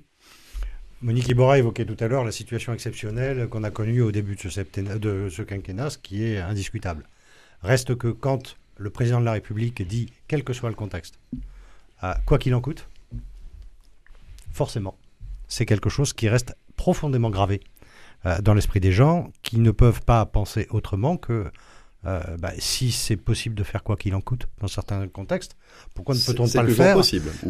Monique 1.02 1.28
Libora 1.28 1.58
évoquait 1.58 1.86
tout 1.86 1.98
à 2.00 2.08
l'heure 2.08 2.24
la 2.24 2.32
situation 2.32 2.74
exceptionnelle 2.74 3.48
qu'on 3.48 3.64
a 3.64 3.72
connue 3.72 4.02
au 4.02 4.12
début 4.12 4.36
de 4.36 4.50
ce, 4.50 5.42
quinquennat, 5.42 5.90
ce 5.90 5.98
qui 5.98 6.24
est 6.24 6.40
indiscutable. 6.40 7.08
Reste 7.62 7.96
que 7.96 8.08
quand 8.08 8.58
le 8.78 8.90
président 8.90 9.20
de 9.20 9.26
la 9.26 9.34
République 9.34 9.86
dit, 9.88 10.12
quel 10.28 10.44
que 10.44 10.54
soit 10.54 10.70
le 10.70 10.76
contexte, 10.76 11.20
quoi 12.26 12.38
qu'il 12.38 12.56
en 12.56 12.62
coûte, 12.62 12.88
forcément, 14.52 14.98
c'est 15.48 15.66
quelque 15.66 15.90
chose 15.90 16.14
qui 16.14 16.30
reste 16.30 16.56
profondément 16.76 17.30
gravé 17.30 17.62
euh, 18.26 18.40
dans 18.42 18.54
l'esprit 18.54 18.80
des 18.80 18.92
gens 18.92 19.32
qui 19.42 19.60
ne 19.60 19.72
peuvent 19.72 20.02
pas 20.02 20.26
penser 20.26 20.68
autrement 20.70 21.18
que 21.18 21.52
euh, 22.06 22.22
bah, 22.38 22.52
si 22.60 22.92
c'est 22.92 23.18
possible 23.18 23.56
de 23.56 23.64
faire 23.64 23.84
quoi 23.84 23.96
qu'il 23.98 24.16
en 24.16 24.22
coûte 24.22 24.48
dans 24.60 24.68
certains 24.68 25.08
contextes, 25.08 25.56
pourquoi 25.94 26.16
ne 26.16 26.20
peut-on 26.20 26.48
pas 26.48 26.64
le 26.64 26.74
faire 26.74 26.98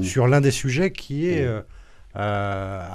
sur 0.02 0.28
l'un 0.28 0.42
des 0.42 0.52
sujets 0.52 0.92
qui 0.92 1.28
est 1.30 1.46
mmh. 1.46 1.64
euh, 2.18 2.88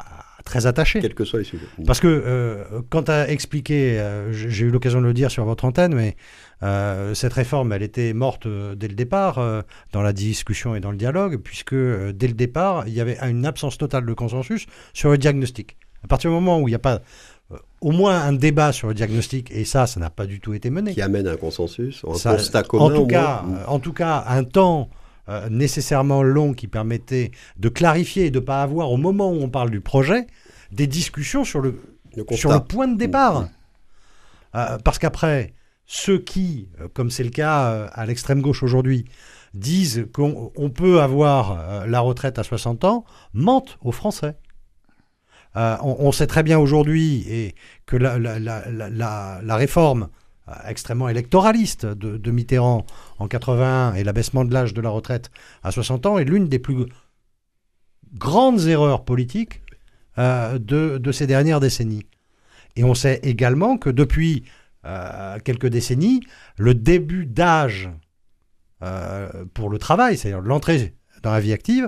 très 0.45 0.67
attaché. 0.67 1.01
Quels 1.01 1.15
que 1.15 1.25
soient 1.25 1.39
les 1.39 1.45
sujets. 1.45 1.67
Parce 1.87 2.01
que, 2.01 2.07
euh, 2.09 2.83
quand 2.89 3.05
tu 3.05 3.11
as 3.11 3.31
expliqué, 3.31 3.99
euh, 3.99 4.33
j'ai 4.33 4.67
eu 4.67 4.71
l'occasion 4.71 5.01
de 5.01 5.07
le 5.07 5.15
dire 5.15 5.31
sur 5.31 5.45
votre 5.45 5.65
antenne, 5.65 5.95
mais 5.95 6.17
euh, 6.63 7.15
cette 7.15 7.33
réforme, 7.33 7.73
elle 7.73 7.83
était 7.83 8.13
morte 8.13 8.47
dès 8.49 8.89
le 8.89 8.95
départ, 8.95 9.41
dans 9.93 10.03
la 10.03 10.13
discussion 10.13 10.75
et 10.75 10.81
dans 10.81 10.91
le 10.91 10.97
dialogue, 10.97 11.39
puisque 11.39 11.75
dès 11.75 12.27
le 12.27 12.35
départ, 12.35 12.85
il 12.87 12.95
y 12.95 13.01
avait 13.01 13.19
une 13.23 13.47
absence 13.47 13.79
totale 13.79 14.07
de 14.07 14.13
consensus 14.13 14.67
sur 14.93 15.11
le 15.11 15.19
diagnostic. 15.19 15.77
À 16.03 16.09
partir 16.09 16.31
du 16.31 16.35
moment 16.35 16.61
où 16.61 16.69
il 16.69 16.71
n'y 16.71 16.77
a 16.77 16.81
pas 16.81 17.01
au 17.81 17.91
moins 17.91 18.21
un 18.21 18.33
débat 18.33 18.73
sur 18.73 18.89
le 18.89 18.95
diagnostic, 18.95 19.51
et 19.51 19.65
ça, 19.65 19.87
ça 19.87 19.99
n'a 20.01 20.11
pas 20.11 20.27
du 20.27 20.41
tout 20.41 20.55
été 20.55 20.71
mené. 20.71 20.95
Qui 20.95 21.03
amène 21.03 21.27
un 21.27 21.37
consensus, 21.37 22.05
un 22.05 22.37
constat 22.37 22.63
commun. 22.63 22.85
En 22.85 22.91
tout, 22.91 23.07
cas, 23.07 23.45
en 23.67 23.79
tout 23.79 23.93
cas, 23.93 24.25
un 24.29 24.45
temps 24.45 24.89
nécessairement 25.51 26.23
long 26.23 26.55
qui 26.55 26.67
permettait 26.67 27.31
de 27.57 27.69
clarifier 27.69 28.27
et 28.27 28.31
de 28.31 28.41
ne 28.41 28.45
pas 28.45 28.63
avoir, 28.63 28.91
au 28.91 28.97
moment 28.97 29.31
où 29.31 29.41
on 29.41 29.49
parle 29.49 29.71
du 29.71 29.81
projet, 29.81 30.27
des 30.73 30.87
discussions 30.87 31.45
sur 31.45 31.61
le, 31.61 31.81
sur 32.35 32.53
le 32.53 32.61
point 32.61 32.89
de 32.89 32.97
départ. 32.97 33.49
Euh, 34.55 34.79
parce 34.79 34.99
qu'après, 34.99 35.55
ceux 35.87 36.19
qui, 36.19 36.69
euh, 36.81 36.89
comme 36.93 37.11
c'est 37.11 37.25
le 37.25 37.31
cas 37.31 37.71
euh, 37.71 37.89
à 37.93 38.07
l'extrême 38.07 38.41
gauche 38.41 38.63
aujourd'hui, 38.63 39.05
disent 39.55 40.07
qu'on 40.13 40.71
peut 40.73 41.01
avoir 41.01 41.85
la 41.85 41.99
retraite 41.99 42.39
à 42.39 42.45
60 42.45 42.85
ans, 42.85 43.05
mentent 43.33 43.79
aux 43.83 43.91
Français. 43.91 44.37
On, 45.57 46.13
sait 46.13 46.29
très 46.29 46.45
bien 46.45 46.57
aujourd'hui 46.57 47.25
et 47.29 47.57
que 47.85 47.97
la, 47.97 48.17
la, 48.19 49.57
réforme 49.57 50.09
extrêmement 50.67 51.09
électoraliste 51.09 51.87
de, 51.87 52.17
de, 52.17 52.31
Mitterrand 52.31 52.85
en 53.19 53.29
81 53.29 53.95
et 53.95 54.05
l'abaissement 54.05 54.45
de 54.45 54.53
l'âge 54.53 54.75
de 54.75 54.81
la 54.81 54.91
retraite 54.91 55.31
à 55.63 55.71
60 55.71 56.07
ans 56.07 56.19
est 56.19 56.25
l'une 56.25 56.49
des 56.49 56.59
plus 56.59 56.87
grandes 58.15 58.67
erreurs 58.67 59.05
politiques 59.05 59.63
euh, 60.19 60.59
de, 60.59 61.13
ces 61.13 61.27
dernières 61.27 61.61
décennies. 61.61 62.07
Et 62.77 62.85
on 62.85 62.95
sait 62.95 63.21
également 63.23 63.79
que 63.79 63.91
depuis 63.91 64.45
euh, 64.85 65.39
quelques 65.45 65.69
décennies, 65.69 66.21
le 66.57 66.75
début 66.75 67.27
d'âge 67.27 67.91
euh, 68.83 69.45
pour 69.55 69.71
le 69.71 69.79
travail, 69.79 70.17
c'est-à-dire 70.17 70.41
l'entrée 70.41 70.95
dans 71.23 71.33
la 71.33 71.41
vie 71.41 71.53
active, 71.53 71.87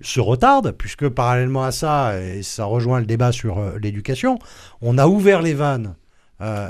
se 0.00 0.20
retarde, 0.20 0.70
puisque 0.72 1.08
parallèlement 1.08 1.64
à 1.64 1.72
ça, 1.72 2.20
et 2.20 2.42
ça 2.44 2.64
rejoint 2.64 3.00
le 3.00 3.06
débat 3.06 3.32
sur 3.32 3.76
l'éducation, 3.78 4.38
on 4.80 4.98
a 4.98 5.08
ouvert 5.08 5.42
les 5.42 5.54
vannes 5.54 5.96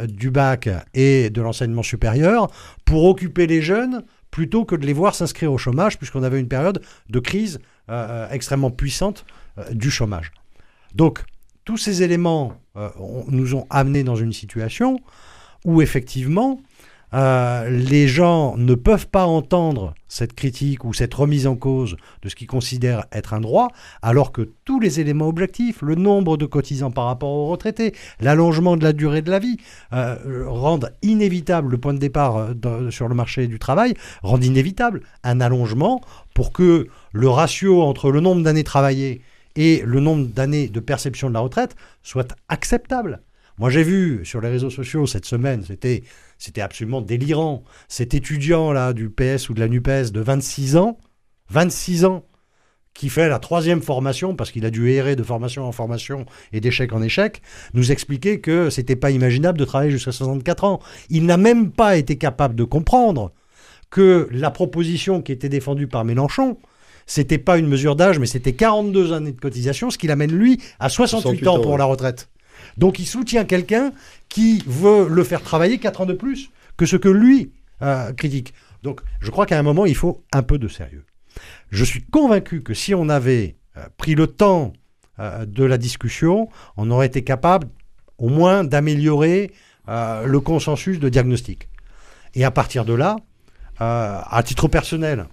du 0.09 0.31
bac 0.31 0.69
et 0.95 1.31
de 1.31 1.43
l'enseignement 1.43 1.83
supérieur 1.83 2.51
pour 2.85 3.05
occuper 3.05 3.47
les 3.47 3.61
jeunes 3.61 4.03
plutôt 4.31 4.65
que 4.65 4.75
de 4.75 4.87
les 4.87 4.93
voir 4.93 5.15
s'inscrire 5.15 5.53
au 5.53 5.59
chômage, 5.59 5.99
puisqu'on 5.99 6.23
avait 6.23 6.41
une 6.41 6.49
période 6.49 6.81
de 7.11 7.19
crise 7.21 7.59
extrêmement 8.31 8.71
puissante 8.71 9.27
du 9.73 9.91
chômage. 9.91 10.33
Donc, 10.95 11.23
tous 11.69 11.77
ces 11.77 12.03
éléments 12.03 12.55
euh, 12.77 12.89
nous 13.29 13.55
ont 13.55 13.67
amenés 13.69 14.03
dans 14.03 14.17
une 14.17 14.33
situation 14.33 15.01
où 15.67 15.83
effectivement, 15.83 16.63
euh, 17.15 17.69
les 17.71 18.09
gens 18.09 18.57
ne 18.57 18.75
peuvent 18.75 19.09
pas 19.09 19.27
entendre 19.27 19.95
cette 20.09 20.35
critique 20.35 20.85
ou 20.85 20.93
cette 20.93 21.15
remise 21.15 21.47
en 21.47 21.57
cause 21.57 21.97
de 22.23 22.29
ce 22.29 22.35
qu'ils 22.35 22.47
considèrent 22.47 23.05
être 23.13 23.35
un 23.35 23.41
droit, 23.41 23.69
alors 24.03 24.33
que 24.33 24.51
tous 24.65 24.81
les 24.81 25.01
éléments 25.01 25.29
objectifs, 25.29 25.83
le 25.83 25.95
nombre 25.95 26.37
de 26.37 26.47
cotisants 26.47 26.91
par 26.91 27.07
rapport 27.07 27.31
aux 27.31 27.47
retraités, 27.47 27.95
l'allongement 28.21 28.77
de 28.77 28.85
la 28.85 28.93
durée 28.93 29.23
de 29.23 29.31
la 29.31 29.39
vie, 29.39 29.59
euh, 29.93 30.45
rendent 30.47 30.93
inévitable 31.03 31.71
le 31.71 31.79
point 31.79 31.95
de 31.95 31.99
départ 31.99 32.49
sur 32.91 33.09
le 33.09 33.15
marché 33.15 33.47
du 33.47 33.59
travail, 33.59 33.95
rendent 34.23 34.45
inévitable 34.45 35.03
un 35.25 35.41
allongement 35.41 36.01
pour 36.35 36.53
que 36.53 36.89
le 37.13 37.29
ratio 37.29 37.83
entre 37.83 38.11
le 38.11 38.21
nombre 38.21 38.43
d'années 38.43 38.65
travaillées 38.65 39.23
et 39.57 39.83
le 39.85 40.01
nombre 40.01 40.27
d'années 40.27 40.69
de 40.69 40.81
perception 40.81 41.29
de 41.29 41.35
la 41.35 41.41
retraite 41.41 41.75
soit 42.03 42.35
acceptable. 42.49 43.21
Moi, 43.59 43.71
j'ai 43.71 43.83
vu 43.83 44.25
sur 44.25 44.41
les 44.41 44.49
réseaux 44.49 44.71
sociaux 44.71 45.07
cette 45.07 45.25
semaine, 45.25 45.65
c'était, 45.65 46.05
c'était 46.39 46.61
absolument 46.61 47.01
délirant. 47.01 47.65
Cet 47.89 48.15
étudiant 48.15 48.73
là 48.73 48.93
du 48.93 49.11
PS 49.11 49.49
ou 49.49 49.55
de 49.55 49.61
la 49.61 49.69
NUPES 49.69 50.13
de 50.13 50.21
26 50.21 50.77
ans, 50.77 50.99
26 51.51 52.05
ans, 52.05 52.25
qui 52.95 53.09
fait 53.11 53.29
la 53.29 53.39
troisième 53.39 53.81
formation, 53.81 54.35
parce 54.35 54.51
qu'il 54.51 54.67
a 54.67 54.71
dû 54.71 54.91
errer 54.91 55.15
de 55.15 55.23
formation 55.23 55.65
en 55.65 55.73
formation 55.73 56.27
et 56.53 56.61
d'échec 56.61 56.93
en 56.93 57.01
échec, 57.01 57.43
nous 57.73 57.93
expliquait 57.93 58.41
que 58.41 58.71
c'était 58.71 58.97
pas 58.97 59.13
imaginable 59.13 59.57
de 59.57 59.65
travailler 59.65 59.93
jusqu'à 59.93 60.11
64 60.11 60.65
ans. 60.65 60.81
Il 61.09 61.25
n'a 61.25 61.37
même 61.37 61.71
pas 61.71 61.97
été 61.97 62.19
capable 62.19 62.57
de 62.57 62.65
comprendre 62.65 63.33
que 63.91 64.29
la 64.33 64.51
proposition 64.51 65.23
qui 65.23 65.31
était 65.31 65.49
défendue 65.49 65.87
par 65.87 66.05
Mélenchon, 66.05 66.59
c'était 67.07 67.39
pas 67.39 67.57
une 67.57 67.69
mesure 67.69 67.95
d'âge, 67.95 68.19
mais 68.19 68.27
c'était 68.27 68.53
42 68.53 69.13
années 69.13 69.33
de 69.33 69.41
cotisation, 69.41 69.91
ce 69.91 69.99
qui 69.99 70.09
l'amène 70.09 70.33
lui 70.33 70.61
à 70.81 70.89
68, 70.89 71.47
ans 71.47 71.61
pour 71.61 71.79
la 71.79 71.85
retraite. 71.85 72.29
Donc 72.79 73.01
il 73.01 73.07
soutient 73.07 73.45
quelqu'un 73.45 73.93
qui 74.29 74.63
veut 74.67 75.09
le 75.09 75.25
faire 75.25 75.43
travailler 75.43 75.79
4 75.79 76.03
ans 76.03 76.07
de 76.07 76.15
plus 76.15 76.51
que 76.77 76.87
ce 76.87 76.97
que 76.97 77.09
lui 77.09 77.53
euh, 77.83 78.13
critique. 78.13 78.55
Donc 78.85 79.01
je 79.21 79.31
crois 79.31 79.47
qu'à 79.47 79.59
un 79.59 79.63
moment, 79.63 79.85
il 79.85 79.97
faut 79.97 80.25
un 80.33 80.45
peu 80.45 80.59
de 80.59 80.69
sérieux. 80.69 81.05
Je 81.71 81.85
suis 81.85 82.03
convaincu 82.05 82.63
que 82.63 82.75
si 82.75 82.95
on 82.95 83.09
avait 83.09 83.57
euh, 83.77 83.85
pris 83.97 84.15
le 84.15 84.29
temps 84.29 84.73
euh, 85.19 85.45
de 85.45 85.65
la 85.65 85.77
discussion, 85.77 86.49
on 86.77 86.91
aurait 86.93 87.09
été 87.09 87.25
capable 87.25 87.69
au 88.17 88.29
moins 88.29 88.65
d'améliorer 88.65 89.53
le 89.91 90.39
consensus 90.41 91.01
de 91.01 91.09
diagnostic. 91.09 91.71
Et 92.35 92.45
à 92.45 92.51
partir 92.51 92.85
de 92.85 92.93
là, 92.93 93.17
à 93.79 94.43
titre 94.45 94.69
personnel, 94.69 95.29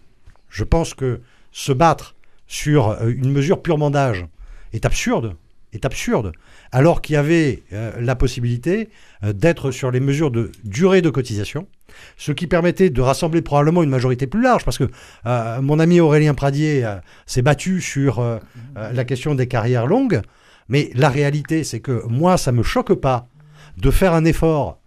je 0.48 0.64
pense 0.64 0.93
que 0.93 1.20
se 1.52 1.74
battre 1.74 2.16
sur 2.48 3.06
une 3.06 3.34
mesure 3.34 3.62
purement 3.62 3.89
d'âge 3.89 4.26
est 4.72 4.86
absurde, 4.86 5.36
est 5.76 5.86
absurde, 5.86 6.32
alors 6.71 7.01
qu'il 7.01 7.13
y 7.13 7.17
avait 7.17 7.63
euh, 7.73 7.91
la 7.99 8.15
possibilité 8.15 8.89
euh, 9.23 9.34
d'être 9.34 9.71
sur 9.71 9.91
les 9.91 9.99
mesures 9.99 10.32
de 10.32 10.51
durée 10.63 11.01
de 11.01 11.09
cotisation, 11.09 11.67
ce 12.17 12.32
qui 12.32 12.47
permettait 12.47 12.89
de 12.89 13.01
rassembler 13.01 13.41
probablement 13.41 13.84
une 13.84 13.89
majorité 13.89 14.28
plus 14.28 14.41
large, 14.41 14.65
parce 14.65 14.78
que 14.78 14.89
mon 15.61 15.80
ami 15.80 16.01
Aurélien 16.01 16.34
Pradier 16.34 16.86
s'est 17.26 17.41
battu 17.41 17.80
sur 17.80 18.21
la 18.76 19.05
question 19.05 19.34
des 19.34 19.47
carrières 19.47 19.88
longues, 19.88 20.21
mais 20.67 20.89
la 20.93 21.07
réalité, 21.07 21.63
c'est 21.63 21.80
que 21.80 22.05
moi, 22.07 22.38
ça 22.38 22.51
ne 22.51 22.57
me 22.57 22.63
choque 22.63 22.93
pas 22.95 23.30
de 23.78 23.91
faire 23.91 24.13
un 24.13 24.26
effort 24.26 24.80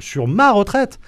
sur 0.00 0.26
ma 0.26 0.52
retraite 0.52 0.98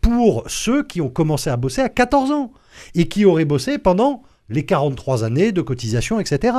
pour 0.00 0.44
ceux 0.46 0.84
qui 0.84 1.00
ont 1.00 1.08
commencé 1.08 1.50
à 1.50 1.56
bosser 1.56 1.82
à 1.82 1.88
14 1.88 2.30
ans 2.30 2.52
et 2.94 3.08
qui 3.08 3.24
auraient 3.24 3.44
bossé 3.44 3.78
pendant 3.78 4.22
les 4.48 4.64
43 4.64 5.24
années 5.24 5.52
de 5.52 5.62
cotisation, 5.62 6.20
etc. 6.20 6.56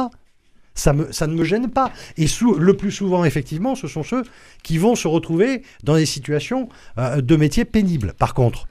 Ça, 0.77 0.93
ne 0.93 1.33
me 1.33 1.43
gêne 1.43 1.69
pas. 1.69 1.91
Et 2.17 2.27
le 2.57 2.77
plus 2.77 2.91
souvent, 2.91 3.25
effectivement, 3.25 3.75
ce 3.75 3.87
sont 3.87 4.03
ceux 4.03 4.23
qui 4.63 4.77
vont 4.77 4.95
se 4.95 5.07
retrouver 5.07 5.63
dans 5.83 5.95
des 5.95 6.05
situations 6.05 6.69
euh, 6.97 7.21
de 7.21 7.35
métiers 7.35 7.65
pénibles. 7.65 8.13
Par 8.13 8.33
contre, 8.33 8.67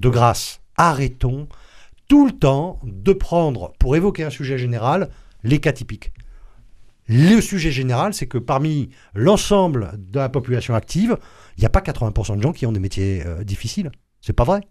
de 0.00 0.08
grâce, 0.08 0.60
arrêtons 0.76 1.48
tout 2.08 2.26
le 2.26 2.32
temps 2.32 2.80
de 2.82 3.12
prendre, 3.12 3.72
pour 3.78 3.94
évoquer 3.94 4.24
un 4.24 4.30
sujet 4.30 4.58
général, 4.58 5.10
les 5.42 5.60
cas 5.60 5.72
typiques. 5.72 6.12
Le 7.06 7.40
sujet 7.40 7.70
général, 7.70 8.14
c'est 8.14 8.26
que 8.26 8.38
parmi 8.38 8.88
l'ensemble 9.14 9.92
de 9.98 10.18
la 10.18 10.30
population 10.30 10.74
active, 10.74 11.18
il 11.56 11.60
n'y 11.60 11.66
a 11.66 11.70
pas 11.70 11.80
80% 11.80 12.38
de 12.38 12.42
gens 12.42 12.52
qui 12.52 12.64
ont 12.64 12.72
des 12.72 12.80
métiers 12.80 13.22
euh, 13.26 13.44
difficiles. 13.44 13.92
C'est 14.22 14.32
pas 14.32 14.44
vrai. 14.44 14.62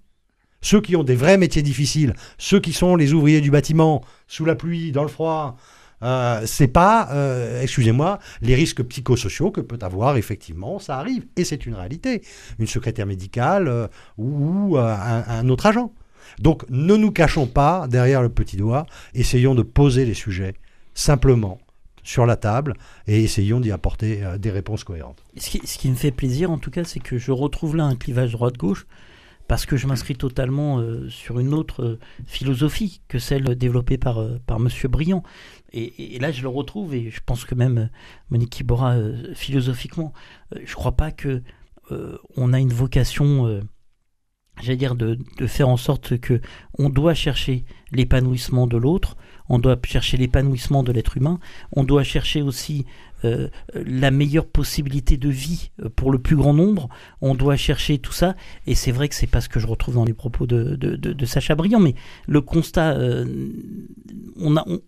Ceux 0.61 0.81
qui 0.81 0.95
ont 0.95 1.03
des 1.03 1.15
vrais 1.15 1.37
métiers 1.37 1.61
difficiles, 1.61 2.15
ceux 2.37 2.59
qui 2.59 2.73
sont 2.73 2.95
les 2.95 3.13
ouvriers 3.13 3.41
du 3.41 3.51
bâtiment, 3.51 4.01
sous 4.27 4.45
la 4.45 4.55
pluie, 4.55 4.91
dans 4.91 5.03
le 5.03 5.09
froid, 5.09 5.57
euh, 6.03 6.41
c'est 6.45 6.67
pas, 6.67 7.09
euh, 7.11 7.61
excusez-moi, 7.61 8.19
les 8.41 8.55
risques 8.55 8.83
psychosociaux 8.83 9.51
que 9.51 9.61
peut 9.61 9.79
avoir 9.81 10.17
effectivement, 10.17 10.79
ça 10.79 10.97
arrive, 10.97 11.25
et 11.37 11.43
c'est 11.43 11.65
une 11.65 11.75
réalité. 11.75 12.21
Une 12.59 12.67
secrétaire 12.67 13.05
médicale 13.05 13.89
ou, 14.17 14.77
un, 14.77 15.23
un, 15.27 15.49
autre 15.49 15.65
agent. 15.65 15.91
Donc 16.39 16.63
ne 16.69 16.95
nous 16.95 17.11
cachons 17.11 17.47
pas 17.47 17.87
derrière 17.87 18.21
le 18.21 18.29
petit 18.29 18.57
doigt, 18.57 18.85
essayons 19.13 19.55
de 19.55 19.63
poser 19.63 20.05
les 20.05 20.13
sujets 20.13 20.55
simplement 20.93 21.59
sur 22.03 22.25
la 22.25 22.35
table 22.35 22.75
et 23.07 23.23
essayons 23.23 23.59
d'y 23.59 23.71
apporter 23.71 24.23
euh, 24.23 24.37
des 24.37 24.51
réponses 24.51 24.83
cohérentes. 24.83 25.23
Ce 25.37 25.49
qui, 25.49 25.89
me 25.89 25.95
fait 25.95 26.11
plaisir 26.11 26.51
en 26.51 26.57
tout 26.57 26.69
cas, 26.69 26.83
c'est 26.83 26.99
que 26.99 27.17
je 27.17 27.31
retrouve 27.31 27.75
là 27.75 27.85
un 27.85 27.95
clivage 27.95 28.33
droite-gauche 28.33 28.85
parce 29.47 29.65
que 29.65 29.75
je 29.75 29.87
m'inscris 29.87 30.15
totalement 30.15 30.79
euh, 30.79 31.09
sur 31.09 31.39
une 31.39 31.53
autre 31.53 31.83
euh, 31.83 31.99
philosophie 32.25 33.01
que 33.07 33.19
celle 33.19 33.55
développée 33.55 33.97
par, 33.97 34.23
par 34.45 34.57
M. 34.57 34.69
Briand. 34.89 35.23
Et, 35.73 36.19
là, 36.19 36.31
je 36.31 36.43
le 36.43 36.49
retrouve, 36.49 36.93
et 36.93 37.09
je 37.09 37.19
pense 37.25 37.45
que 37.45 37.55
même 37.55 37.89
Monique 38.29 38.51
Kibora, 38.51 38.95
philosophiquement, 39.33 40.13
je 40.55 40.61
ne 40.61 40.75
crois 40.75 40.93
pas 40.93 41.11
que 41.11 41.41
on 42.35 42.53
a 42.53 42.59
une 42.59 42.73
vocation 42.73 43.61
j'allais 44.61 44.77
dire 44.77 44.95
de, 44.95 45.17
faire 45.47 45.69
en 45.69 45.77
sorte 45.77 46.17
que 46.19 46.41
on 46.77 46.89
doit 46.89 47.13
chercher 47.13 47.65
l'épanouissement 47.91 48.67
de 48.67 48.77
l'autre, 48.77 49.17
on 49.49 49.59
doit 49.59 49.77
chercher 49.85 50.17
l'épanouissement 50.17 50.83
de 50.83 50.91
l'être 50.91 51.17
humain, 51.17 51.39
on 51.71 51.83
doit 51.83 52.03
chercher 52.03 52.41
aussi 52.41 52.85
euh, 53.25 53.49
la 53.73 54.11
meilleure 54.11 54.45
possibilité 54.45 55.17
de 55.17 55.29
vie 55.29 55.71
euh, 55.81 55.89
pour 55.89 56.11
le 56.11 56.19
plus 56.19 56.35
grand 56.35 56.53
nombre, 56.53 56.89
on 57.21 57.35
doit 57.35 57.57
chercher 57.57 57.97
tout 57.97 58.13
ça, 58.13 58.35
et 58.67 58.75
c'est 58.75 58.91
vrai 58.91 59.09
que 59.09 59.15
c'est 59.15 59.27
pas 59.27 59.41
ce 59.41 59.49
que 59.49 59.59
je 59.59 59.67
retrouve 59.67 59.95
dans 59.95 60.05
les 60.05 60.13
propos 60.13 60.45
de, 60.45 60.75
de, 60.75 61.25
Sacha 61.25 61.55
Briand, 61.55 61.79
mais 61.79 61.95
le 62.27 62.41
constat, 62.41 62.97
euh, 62.97 63.25
on, 64.37 64.55
a, 64.57 64.63
on 64.67 64.81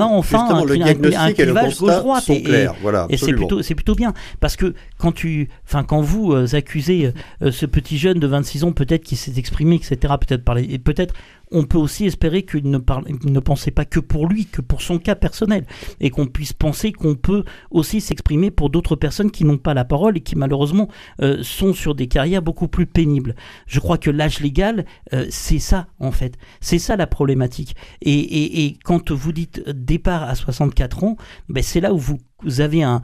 a 0.00 0.04
enfin 0.04 0.48
un, 0.50 0.64
le 0.64 0.74
un, 1.16 1.32
clivage 1.32 1.78
gauche-droite. 1.78 2.28
et, 2.30 2.66
voilà, 2.80 3.06
et 3.08 3.16
c'est 3.16 3.32
plutôt 3.32 3.62
c'est 3.62 3.74
plutôt 3.74 3.94
bien. 3.94 4.12
Parce 4.40 4.56
que 4.56 4.74
quand 4.98 5.12
tu 5.12 5.48
quand 5.70 6.00
vous 6.00 6.34
accusez 6.54 7.12
ce 7.40 7.66
petit 7.66 7.98
jeune 7.98 8.18
de 8.18 8.26
26 8.26 8.64
ans 8.64 8.72
peut-être 8.72 9.04
qui 9.04 9.16
s'est 9.16 9.34
exprimé 9.36 9.76
etc 9.76 10.14
peut-être 10.20 10.44
peut-être 10.84 11.14
on 11.52 11.64
peut 11.64 11.78
aussi 11.78 12.06
espérer 12.06 12.42
qu'il 12.44 12.70
ne, 12.70 12.78
ne 13.24 13.40
pensait 13.40 13.70
pas 13.70 13.84
que 13.84 14.00
pour 14.00 14.26
lui, 14.26 14.46
que 14.46 14.60
pour 14.60 14.82
son 14.82 14.98
cas 14.98 15.14
personnel, 15.14 15.66
et 16.00 16.10
qu'on 16.10 16.26
puisse 16.26 16.52
penser 16.52 16.92
qu'on 16.92 17.14
peut 17.14 17.44
aussi 17.70 18.00
s'exprimer 18.00 18.50
pour 18.50 18.70
d'autres 18.70 18.96
personnes 18.96 19.30
qui 19.30 19.44
n'ont 19.44 19.58
pas 19.58 19.74
la 19.74 19.84
parole 19.84 20.16
et 20.16 20.20
qui 20.20 20.36
malheureusement 20.36 20.88
euh, 21.20 21.42
sont 21.42 21.72
sur 21.74 21.94
des 21.94 22.08
carrières 22.08 22.42
beaucoup 22.42 22.68
plus 22.68 22.86
pénibles. 22.86 23.34
Je 23.66 23.80
crois 23.80 23.98
que 23.98 24.10
l'âge 24.10 24.40
légal, 24.40 24.84
euh, 25.12 25.26
c'est 25.30 25.58
ça 25.58 25.86
en 25.98 26.12
fait, 26.12 26.36
c'est 26.60 26.78
ça 26.78 26.96
la 26.96 27.06
problématique. 27.06 27.76
Et, 28.00 28.76
quand 28.84 29.10
vous 29.10 29.32
dites 29.32 29.68
départ 29.68 30.22
à 30.22 30.34
64 30.34 31.04
ans, 31.04 31.16
ben 31.48 31.62
c'est 31.62 31.80
là 31.80 31.92
où 31.92 31.98
vous 31.98 32.18
vous 32.44 32.60
avez 32.60 32.82
un. 32.82 33.02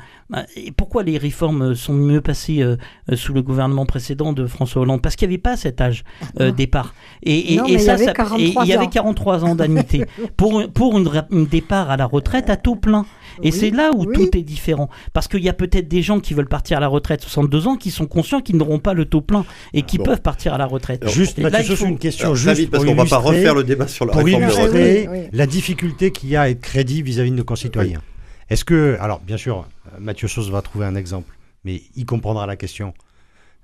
Et 0.56 0.72
pourquoi 0.72 1.02
les 1.02 1.16
réformes 1.16 1.74
sont 1.74 1.94
mieux 1.94 2.20
passées 2.20 2.62
euh, 2.62 2.76
sous 3.14 3.32
le 3.32 3.42
gouvernement 3.42 3.86
précédent 3.86 4.32
de 4.32 4.46
François 4.46 4.82
Hollande? 4.82 5.00
Parce 5.00 5.16
qu'il 5.16 5.28
n'y 5.28 5.34
avait 5.34 5.40
pas 5.40 5.56
cet 5.56 5.80
âge 5.80 6.04
euh, 6.40 6.50
départ. 6.50 6.94
Et, 7.22 7.54
et, 7.54 7.78
ça, 7.78 7.96
ça 7.96 8.12
il 8.38 8.66
y 8.66 8.72
avait 8.74 8.88
43 8.88 9.44
ans 9.44 9.54
d'annuité 9.54 10.04
pour, 10.36 10.62
pour 10.72 10.98
une, 10.98 11.46
départ 11.46 11.90
à 11.90 11.96
la 11.96 12.06
retraite 12.06 12.50
à 12.50 12.56
taux 12.56 12.76
plein. 12.76 13.06
Et 13.42 13.50
c'est 13.52 13.70
là 13.70 13.90
où 13.94 14.04
tout 14.04 14.36
est 14.36 14.42
différent. 14.42 14.90
Parce 15.12 15.28
qu'il 15.28 15.42
y 15.42 15.48
a 15.48 15.52
peut-être 15.52 15.88
des 15.88 16.02
gens 16.02 16.20
qui 16.20 16.34
veulent 16.34 16.48
partir 16.48 16.78
à 16.78 16.80
la 16.80 16.88
retraite 16.88 17.22
62 17.22 17.68
ans 17.68 17.76
qui 17.76 17.90
sont 17.90 18.06
conscients 18.06 18.40
qu'ils 18.40 18.56
n'auront 18.56 18.80
pas 18.80 18.94
le 18.94 19.04
taux 19.04 19.20
plein 19.20 19.44
et 19.72 19.82
qui 19.82 19.98
peuvent 19.98 20.22
partir 20.22 20.54
à 20.54 20.58
la 20.58 20.66
retraite. 20.66 21.08
juste, 21.08 21.38
là, 21.38 21.62
faut... 21.62 21.86
une 21.86 21.98
question 21.98 22.34
juste 22.34 22.70
parce 22.70 22.84
qu'on 22.84 22.94
va 22.94 23.04
pas 23.04 23.18
refaire 23.18 23.54
le 23.54 23.64
débat 23.64 23.88
sur 23.88 24.06
la 24.06 24.12
pour 24.12 24.28
illustrer 24.28 25.28
la 25.32 25.46
difficulté 25.46 26.10
qu'il 26.10 26.30
y 26.30 26.36
a 26.36 26.42
à 26.42 26.48
être 26.50 26.60
crédible 26.60 27.08
vis-à-vis 27.08 27.30
de 27.30 27.36
nos 27.36 27.44
concitoyens. 27.44 28.00
Est-ce 28.48 28.64
que, 28.64 28.96
alors 29.00 29.20
bien 29.20 29.36
sûr, 29.36 29.68
Mathieu 29.98 30.28
Sauce 30.28 30.48
va 30.50 30.62
trouver 30.62 30.86
un 30.86 30.94
exemple, 30.94 31.36
mais 31.64 31.82
il 31.94 32.06
comprendra 32.06 32.46
la 32.46 32.56
question. 32.56 32.94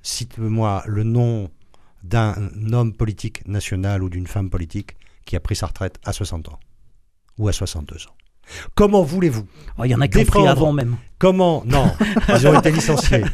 Cite-moi 0.02 0.82
le 0.86 1.04
nom 1.04 1.50
d'un 2.02 2.50
homme 2.72 2.92
politique 2.92 3.46
national 3.48 4.02
ou 4.02 4.10
d'une 4.10 4.26
femme 4.26 4.50
politique 4.50 4.96
qui 5.24 5.36
a 5.36 5.40
pris 5.40 5.56
sa 5.56 5.66
retraite 5.66 5.98
à 6.04 6.12
60 6.12 6.50
ans 6.50 6.60
ou 7.38 7.48
à 7.48 7.52
62 7.52 8.06
ans. 8.06 8.23
Comment 8.74 9.02
voulez-vous 9.02 9.44
oh, 9.78 9.84
Il 9.84 9.90
y 9.90 9.94
en 9.94 10.00
a 10.00 10.08
qui 10.08 10.18
ont 10.18 10.24
pris 10.24 10.46
avant 10.46 10.72
même. 10.72 10.96
Comment 11.18 11.62
Non, 11.64 11.86
ils 12.28 12.46
ont 12.46 12.58
été 12.58 12.70
licenciés. 12.70 13.24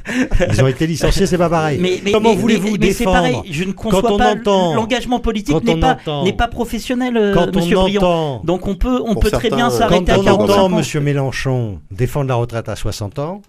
Ils 0.49 0.63
ont 0.63 0.67
été 0.67 0.87
licenciés, 0.87 1.27
c'est 1.27 1.39
pas 1.39 1.49
pareil. 1.49 1.79
Mais, 1.81 2.13
Comment 2.13 2.35
voulez-vous 2.35 2.79
défendre 2.79 3.13
pareil, 3.13 3.37
je 3.51 3.65
ne 3.65 3.73
conçois 3.73 4.17
pas 4.17 4.35
l'engagement 4.35 5.19
politique 5.19 5.65
n'est 5.65 5.81
pas 5.81 5.99
n'est 6.25 6.33
pas 6.33 6.49
professionnel, 6.49 7.17
euh, 7.17 7.35
quand 7.35 7.55
Monsieur 7.55 7.79
on 7.79 7.83
Briand. 7.83 8.43
Donc 8.45 8.67
on 8.69 8.77
peut 8.77 9.01
on 9.05 9.17
peut 9.17 9.31
très 9.31 9.51
bien 9.51 9.71
s'arrêter 9.71 10.13
à 10.13 10.17
45 10.17 10.31
ans. 10.31 10.37
Quand 10.37 10.45
on 10.45 10.51
entend 10.51 10.69
Monsieur 10.69 11.01
Mélenchon 11.01 11.81
défendre 11.91 12.29
la 12.29 12.37
retraite 12.37 12.69
à 12.69 12.77
60 12.77 13.19
ans, 13.19 13.43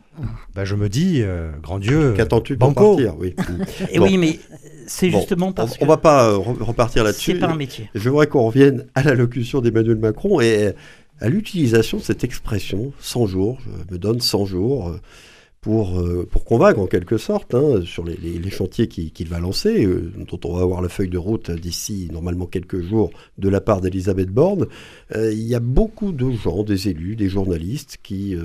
ben 0.55 0.65
je 0.65 0.75
me 0.75 0.89
dis, 0.89 1.21
euh, 1.21 1.51
grand 1.61 1.79
Dieu, 1.79 2.13
qu'attends-tu 2.15 2.57
pour 2.57 2.73
partir 2.73 3.15
Oui. 3.19 3.35
Et 3.91 3.99
oui, 3.99 4.17
mais 4.17 4.39
c'est 4.87 5.09
justement 5.09 5.51
parce 5.51 5.77
on, 5.79 5.85
on 5.85 5.87
va 5.87 5.97
pas 5.97 6.25
euh, 6.25 6.37
repartir 6.37 7.03
là-dessus. 7.03 7.33
C'est 7.33 7.39
pas 7.39 7.47
un 7.47 7.55
métier. 7.55 7.89
Je 7.93 8.09
voudrais 8.09 8.27
qu'on 8.27 8.43
revienne 8.43 8.87
à 8.95 9.03
l'allocution 9.03 9.61
d'Emmanuel 9.61 9.97
Macron 9.97 10.41
et 10.41 10.73
à 11.21 11.29
l'utilisation 11.29 11.99
de 11.99 12.03
cette 12.03 12.23
expression 12.23 12.91
100 12.99 13.27
jours, 13.27 13.59
je 13.65 13.93
me 13.93 13.99
donne 13.99 14.19
100 14.19 14.45
jours 14.45 14.89
euh, 14.89 14.99
pour, 15.61 15.99
euh, 15.99 16.27
pour 16.29 16.43
convaincre 16.43 16.79
en 16.79 16.87
quelque 16.87 17.19
sorte 17.19 17.53
hein, 17.53 17.81
sur 17.85 18.03
les, 18.03 18.49
chantiers 18.49 18.87
qu'il 18.87 19.27
va 19.27 19.39
lancer, 19.39 19.85
euh, 19.85 20.11
dont 20.17 20.39
on 20.43 20.55
va 20.55 20.63
avoir 20.63 20.81
la 20.81 20.89
feuille 20.89 21.09
de 21.09 21.19
route 21.19 21.51
d'ici 21.51 22.09
normalement 22.11 22.47
quelques 22.47 22.81
jours 22.81 23.11
de 23.37 23.47
la 23.49 23.61
part 23.61 23.81
d'Elisabeth 23.81 24.29
Borne. 24.29 24.65
il 25.15 25.43
y 25.43 25.53
a 25.53 25.59
beaucoup 25.59 26.11
de 26.11 26.31
gens, 26.31 26.63
des 26.63 26.89
élus, 26.89 27.15
des 27.15 27.29
journalistes 27.29 27.99
qui 28.01 28.35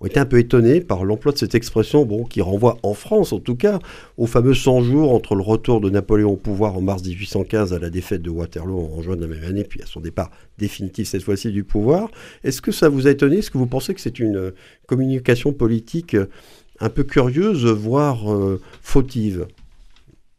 ont 0.00 0.06
été 0.06 0.20
un 0.20 0.26
peu 0.26 0.38
étonnés 0.38 0.82
par 0.82 1.06
l'emploi 1.06 1.32
de 1.32 1.38
cette 1.38 1.54
expression, 1.54 2.06
qui 2.24 2.42
renvoie 2.42 2.76
en 2.82 2.92
France 2.92 3.32
en 3.32 3.38
tout 3.38 3.56
cas 3.56 3.78
aux 4.18 4.26
fameux 4.26 4.54
100 4.54 4.82
jours 4.82 5.14
entre 5.14 5.34
le 5.34 5.42
retour 5.42 5.80
de 5.80 5.88
Napoléon 5.88 6.32
au 6.32 6.36
pouvoir 6.36 6.76
en 6.76 6.82
mars 6.82 7.02
1815 7.02 7.72
à 7.72 7.78
la 7.78 7.88
défaite 7.88 8.20
de 8.20 8.30
Waterloo 8.30 8.90
en 8.94 9.00
juin 9.00 9.16
de 9.16 9.22
la 9.22 9.28
même 9.28 9.44
année, 9.44 9.64
puis 9.64 9.80
à 9.80 9.86
son 9.86 10.00
départ 10.00 10.30
définitif 10.60 11.08
cette 11.08 11.22
fois-ci 11.22 11.50
du 11.50 11.64
pouvoir. 11.64 12.10
Est-ce 12.44 12.62
que 12.62 12.72
ça 12.72 12.88
vous 12.88 13.06
a 13.06 13.10
étonné? 13.10 13.38
Est-ce 13.38 13.50
que 13.50 13.58
vous 13.58 13.66
pensez 13.66 13.94
que 13.94 14.00
c'est 14.00 14.18
une 14.18 14.52
communication 14.86 15.52
politique 15.52 16.16
un 16.80 16.88
peu 16.88 17.04
curieuse, 17.04 17.66
voire 17.66 18.32
euh, 18.32 18.60
fautive? 18.82 19.46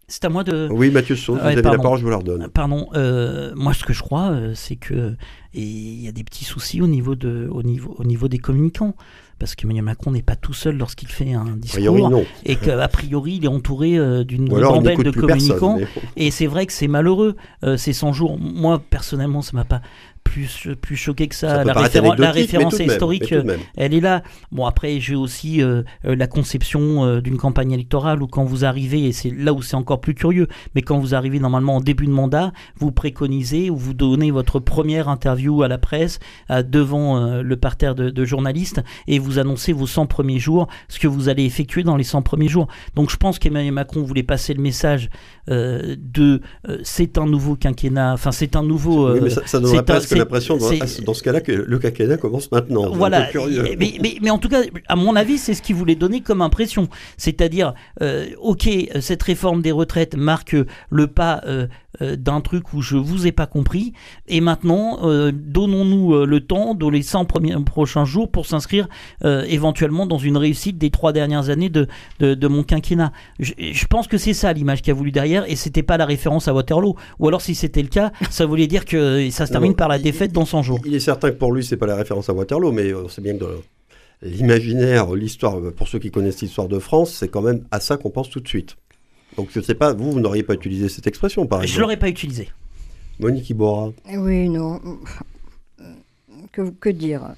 C'est 0.07 0.25
à 0.25 0.29
moi 0.29 0.43
de. 0.43 0.67
Oui, 0.69 0.91
Mathieu 0.91 1.15
Saut, 1.15 1.35
vous 1.35 1.39
avez 1.39 1.61
la 1.61 1.77
parole, 1.77 1.97
je 1.97 2.03
vous 2.03 2.09
la 2.09 2.17
redonne. 2.17 2.49
Pardon. 2.49 2.89
Euh, 2.95 3.53
moi, 3.55 3.73
ce 3.73 3.85
que 3.85 3.93
je 3.93 4.01
crois, 4.01 4.31
euh, 4.31 4.51
c'est 4.53 4.75
que 4.75 5.15
il 5.53 6.01
y 6.01 6.07
a 6.07 6.11
des 6.11 6.23
petits 6.23 6.43
soucis 6.43 6.81
au 6.81 6.87
niveau 6.87 7.15
de, 7.15 7.47
au 7.51 7.63
niveau, 7.63 7.95
au 7.97 8.03
niveau 8.03 8.27
des 8.27 8.37
communicants 8.37 8.95
parce 9.41 9.55
qu'Emmanuel 9.55 9.83
Macron 9.83 10.11
n'est 10.11 10.21
pas 10.21 10.35
tout 10.35 10.53
seul 10.53 10.77
lorsqu'il 10.77 11.07
fait 11.07 11.33
un 11.33 11.57
discours 11.57 12.21
et 12.45 12.55
qu'a 12.55 12.87
priori 12.87 13.37
il 13.37 13.45
est 13.45 13.47
entouré 13.47 13.97
euh, 13.97 14.23
d'une 14.23 14.47
bande 14.47 14.83
de 14.83 15.09
communicants 15.09 15.79
et 16.15 16.29
c'est 16.29 16.45
vrai 16.45 16.67
que 16.67 16.73
c'est 16.73 16.87
malheureux 16.87 17.35
euh, 17.63 17.75
ces 17.75 17.91
100 17.91 18.13
jours 18.13 18.37
moi 18.39 18.79
personnellement 18.87 19.41
ça 19.41 19.53
m'a 19.53 19.63
pas 19.63 19.81
plus, 20.23 20.69
plus 20.81 20.95
choqué 20.95 21.27
que 21.27 21.35
ça. 21.35 21.63
la, 21.63 21.73
la, 21.73 22.31
référence 22.31 22.79
historique, 22.79 23.33
elle 23.75 23.93
est 23.93 23.99
là. 23.99 24.23
Bon, 24.51 24.65
après, 24.65 24.99
j'ai 24.99 25.15
aussi 25.15 25.61
euh, 25.61 25.83
euh, 26.05 26.15
la 26.15 26.27
conception 26.27 27.05
euh, 27.05 27.21
d'une 27.21 27.37
campagne 27.37 27.71
électorale 27.71 28.21
où 28.21 28.27
quand 28.27 28.43
vous 28.43 28.65
arrivez, 28.65 29.07
et 29.07 29.11
c'est 29.11 29.29
là 29.29 29.53
où 29.53 29.61
c'est 29.61 29.75
encore 29.75 30.01
plus 30.01 30.13
curieux, 30.13 30.47
mais 30.75 30.81
quand 30.81 30.97
vous 30.99 31.15
arrivez 31.15 31.39
normalement 31.39 31.77
en 31.77 31.81
début 31.81 32.05
de 32.05 32.11
mandat, 32.11 32.51
vous 32.77 32.91
préconisez 32.91 33.69
ou 33.69 33.75
vous 33.75 33.93
donnez 33.93 34.31
votre 34.31 34.59
première 34.59 35.09
interview 35.09 35.63
à 35.63 35.67
la 35.67 35.77
presse 35.77 36.19
devant 36.49 37.41
le 37.41 37.57
parterre 37.57 37.95
de, 37.95 38.25
journalistes 38.25 38.81
et 39.07 39.19
vous 39.19 39.39
annoncez 39.39 39.73
vos 39.73 39.87
100 39.87 40.05
premiers 40.05 40.39
jours, 40.39 40.67
ce 40.87 40.99
que 40.99 41.07
vous 41.07 41.29
allez 41.29 41.43
effectuer 41.43 41.83
dans 41.83 41.97
les 41.97 42.03
100 42.03 42.21
premiers 42.21 42.47
jours. 42.47 42.67
Donc 42.95 43.09
je 43.09 43.17
pense 43.17 43.39
qu'Emmanuel 43.39 43.73
Macron 43.73 44.03
voulait 44.03 44.23
passer 44.23 44.53
le 44.53 44.61
message 44.61 45.09
de 45.47 46.41
c'est 46.83 47.17
un 47.17 47.25
nouveau 47.25 47.55
quinquennat, 47.55 48.13
enfin 48.13 48.31
c'est 48.31 48.55
un 48.55 48.63
nouveau... 48.63 49.11
Oui, 49.11 49.19
mais 49.23 49.29
ça, 49.29 49.41
ça 49.45 49.59
l'impression 50.15 50.57
dans, 50.57 50.69
dans, 51.05 51.13
ce 51.13 51.23
cas-là 51.23 51.41
que 51.41 51.51
le 51.51 51.79
quinquennat 51.79 52.17
commence 52.17 52.51
maintenant. 52.51 52.91
Voilà. 52.91 53.29
Mais, 53.77 53.97
mais, 54.01 54.17
mais, 54.21 54.29
en 54.29 54.37
tout 54.37 54.49
cas, 54.49 54.61
à 54.87 54.95
mon 54.95 55.15
avis, 55.15 55.37
c'est 55.37 55.53
ce 55.53 55.61
qu'il 55.61 55.75
voulait 55.75 55.95
donner 55.95 56.21
comme 56.21 56.41
impression. 56.41 56.87
C'est-à-dire, 57.17 57.73
euh, 58.01 58.27
ok, 58.39 58.69
cette 58.99 59.23
réforme 59.23 59.61
des 59.61 59.71
retraites 59.71 60.15
marque 60.15 60.55
le 60.89 61.07
pas 61.07 61.41
euh, 62.01 62.15
d'un 62.15 62.41
truc 62.41 62.73
où 62.73 62.81
je 62.81 62.95
vous 62.97 63.27
ai 63.27 63.31
pas 63.31 63.47
compris. 63.47 63.93
Et 64.27 64.39
maintenant, 64.41 64.99
euh, 65.03 65.31
donnons-nous 65.33 66.13
euh, 66.13 66.25
le 66.25 66.39
temps, 66.41 66.73
dans 66.75 66.89
les 66.89 67.01
100 67.01 67.25
premiers, 67.25 67.55
prochains 67.65 68.05
jours, 68.05 68.29
pour 68.31 68.45
s'inscrire 68.45 68.87
éventuellement 69.23 70.05
dans 70.05 70.17
une 70.17 70.37
réussite 70.37 70.77
des 70.77 70.89
trois 70.89 71.13
dernières 71.13 71.49
années 71.49 71.69
de, 71.69 71.87
de, 72.19 72.33
de 72.33 72.47
mon 72.47 72.63
quinquennat. 72.63 73.11
Je, 73.39 73.53
je 73.59 73.85
pense 73.87 74.07
que 74.07 74.17
c'est 74.17 74.33
ça 74.33 74.53
l'image 74.53 74.81
qu'il 74.81 74.91
a 74.91 74.93
voulu 74.95 75.11
derrière, 75.11 75.49
et 75.49 75.55
c'était 75.55 75.83
pas 75.83 75.97
la 75.97 76.05
référence 76.05 76.47
à 76.47 76.53
Waterloo. 76.53 76.95
Ou 77.19 77.27
alors, 77.27 77.41
si 77.41 77.55
c'était 77.55 77.81
le 77.81 77.87
cas, 77.87 78.11
ça 78.29 78.45
voulait 78.45 78.67
dire 78.67 78.85
que 78.85 79.29
ça 79.31 79.45
se 79.45 79.51
termine 79.51 79.71
Non, 79.71 79.75
par 79.77 79.87
la 79.87 79.97
il- 79.97 80.03
défaite 80.03 80.31
dans 80.31 80.45
100 80.45 80.61
jours. 80.63 80.79
Il 80.85 80.93
est 80.93 80.99
certain 80.99 81.29
que 81.31 81.35
pour 81.35 81.51
lui, 81.51 81.63
c'est 81.63 81.77
pas 81.77 81.87
la 81.87 81.95
référence 81.95 82.29
à 82.29 82.33
Waterloo, 82.33 82.71
mais 82.71 82.93
on 82.93 83.07
sait 83.09 83.21
bien 83.21 83.33
que 83.33 83.39
dans 83.39 83.47
l'imaginaire, 84.21 85.13
l'histoire, 85.15 85.59
pour 85.75 85.87
ceux 85.87 85.99
qui 85.99 86.11
connaissent 86.11 86.41
l'histoire 86.41 86.67
de 86.67 86.79
France, 86.79 87.11
c'est 87.11 87.27
quand 87.27 87.41
même 87.41 87.63
à 87.71 87.79
ça 87.79 87.97
qu'on 87.97 88.09
pense 88.11 88.29
tout 88.29 88.39
de 88.39 88.47
suite. 88.47 88.77
Donc 89.37 89.49
je 89.51 89.61
sais 89.61 89.75
pas, 89.75 89.93
vous, 89.93 90.11
vous 90.11 90.19
n'auriez 90.19 90.43
pas 90.43 90.53
utilisé 90.53 90.89
cette 90.89 91.07
expression, 91.07 91.45
par 91.47 91.59
Je 91.61 91.65
exemple. 91.65 91.81
l'aurais 91.81 91.97
pas 91.97 92.09
utilisé. 92.09 92.49
Monique 93.19 93.49
Iborra. 93.49 93.91
Oui, 94.13 94.49
non. 94.49 94.79
Que, 96.51 96.69
que 96.71 96.89
dire 96.89 97.33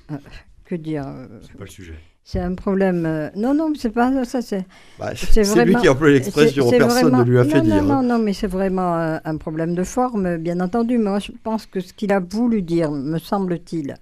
Que 0.66 0.76
dire 0.76 1.06
euh, 1.08 1.28
C'est 1.42 1.58
pas 1.58 1.66
le 1.66 1.70
sujet. 1.70 1.94
C'est 2.24 2.40
un 2.40 2.56
problème. 2.56 3.06
euh, 3.06 3.30
Non, 3.36 3.54
non, 3.54 3.74
c'est 3.78 3.90
pas 3.92 4.24
ça. 4.24 4.42
C'est 4.42 4.66
Bah, 4.98 5.12
lui 5.14 5.44
vraiment- 5.44 5.82
qui 5.82 5.88
a 5.88 5.92
employé 5.92 6.14
l'expression, 6.16 6.70
personne 6.70 6.90
vraiment- 7.10 7.20
ne 7.20 7.24
lui 7.30 7.38
a 7.38 7.44
fait 7.44 7.58
non, 7.58 7.64
dire. 7.64 7.84
Non, 7.84 8.02
non, 8.02 8.18
non, 8.18 8.20
mais 8.24 8.32
c'est 8.34 8.48
vraiment 8.48 8.96
euh, 8.98 9.18
un 9.26 9.38
problème 9.38 9.76
de 9.76 9.84
forme, 9.84 10.38
bien 10.38 10.62
entendu. 10.62 10.98
Moi, 10.98 11.20
je 11.20 11.32
pense 11.44 11.66
que 11.66 11.80
ce 11.82 11.92
qu'il 11.94 12.12
a 12.14 12.22
voulu 12.22 12.62
dire, 12.62 12.92
me 12.92 13.20
semble-t-il, 13.20 13.96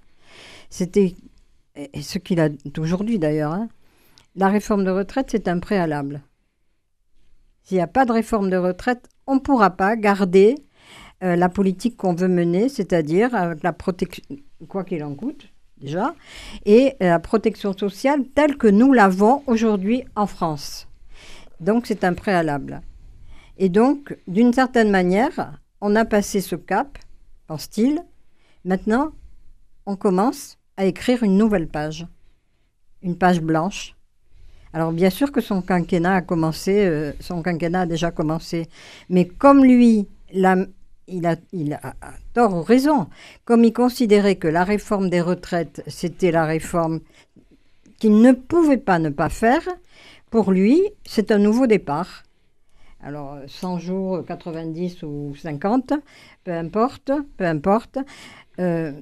c'était, 0.70 1.14
et 1.76 1.90
et 1.94 2.02
ce 2.02 2.18
qu'il 2.18 2.38
a 2.40 2.48
aujourd'hui 2.78 3.18
d'ailleurs, 3.18 3.52
hein, 3.52 3.68
la 4.36 4.48
réforme 4.48 4.84
de 4.84 4.90
retraite, 4.90 5.26
c'est 5.32 5.48
un 5.48 5.58
préalable. 5.58 6.22
S'il 7.64 7.76
n'y 7.76 7.82
a 7.82 7.86
pas 7.86 8.04
de 8.04 8.12
réforme 8.12 8.50
de 8.50 8.56
retraite, 8.56 9.08
on 9.26 9.36
ne 9.36 9.40
pourra 9.40 9.70
pas 9.70 9.96
garder 9.96 10.56
euh, 11.22 11.36
la 11.36 11.48
politique 11.48 11.96
qu'on 11.96 12.14
veut 12.14 12.28
mener, 12.28 12.68
c'est-à-dire 12.68 13.34
avec 13.34 13.62
la 13.62 13.72
protection, 13.72 14.24
quoi 14.68 14.84
qu'il 14.84 15.04
en 15.04 15.14
coûte, 15.14 15.48
déjà, 15.78 16.14
et 16.64 16.94
euh, 17.02 17.10
la 17.10 17.18
protection 17.20 17.76
sociale 17.76 18.24
telle 18.34 18.56
que 18.56 18.66
nous 18.66 18.92
l'avons 18.92 19.42
aujourd'hui 19.46 20.04
en 20.16 20.26
France. 20.26 20.88
Donc 21.60 21.86
c'est 21.86 22.04
un 22.04 22.14
préalable. 22.14 22.82
Et 23.58 23.68
donc, 23.68 24.16
d'une 24.26 24.52
certaine 24.52 24.90
manière, 24.90 25.52
on 25.80 25.94
a 25.94 26.04
passé 26.04 26.40
ce 26.40 26.56
cap, 26.56 26.98
pense-t-il. 27.46 28.02
Maintenant, 28.64 29.12
on 29.86 29.96
commence 29.96 30.58
à 30.76 30.86
écrire 30.86 31.22
une 31.22 31.36
nouvelle 31.36 31.68
page, 31.68 32.06
une 33.02 33.16
page 33.16 33.40
blanche. 33.40 33.94
Alors 34.72 34.92
bien 34.92 35.10
sûr 35.10 35.32
que 35.32 35.40
son 35.40 35.60
quinquennat 35.60 36.16
a 36.16 36.22
commencé, 36.22 36.86
euh, 36.86 37.12
son 37.20 37.42
quinquennat 37.42 37.82
a 37.82 37.86
déjà 37.86 38.10
commencé, 38.10 38.68
mais 39.10 39.26
comme 39.26 39.64
lui, 39.64 40.08
la- 40.32 40.66
il 41.08 41.26
a, 41.26 41.36
tort 42.32 42.54
ou 42.56 42.62
raison, 42.62 43.08
comme 43.44 43.64
il 43.64 43.72
considérait 43.72 44.36
que 44.36 44.48
la 44.48 44.64
réforme 44.64 45.10
des 45.10 45.20
retraites, 45.20 45.82
c'était 45.86 46.30
la 46.30 46.46
réforme 46.46 47.00
qu'il 47.98 48.20
ne 48.20 48.32
pouvait 48.32 48.78
pas 48.78 48.98
ne 48.98 49.10
pas 49.10 49.28
faire, 49.28 49.62
pour 50.30 50.50
lui, 50.52 50.80
c'est 51.04 51.30
un 51.30 51.38
nouveau 51.38 51.66
départ. 51.66 52.22
Alors, 53.02 53.34
euh, 53.34 53.44
100 53.48 53.78
jours, 53.78 54.24
90 54.24 55.02
ou 55.02 55.34
50, 55.36 55.92
peu 56.44 56.52
importe, 56.52 57.10
peu 57.36 57.44
importe. 57.44 57.98
Euh, 58.58 58.92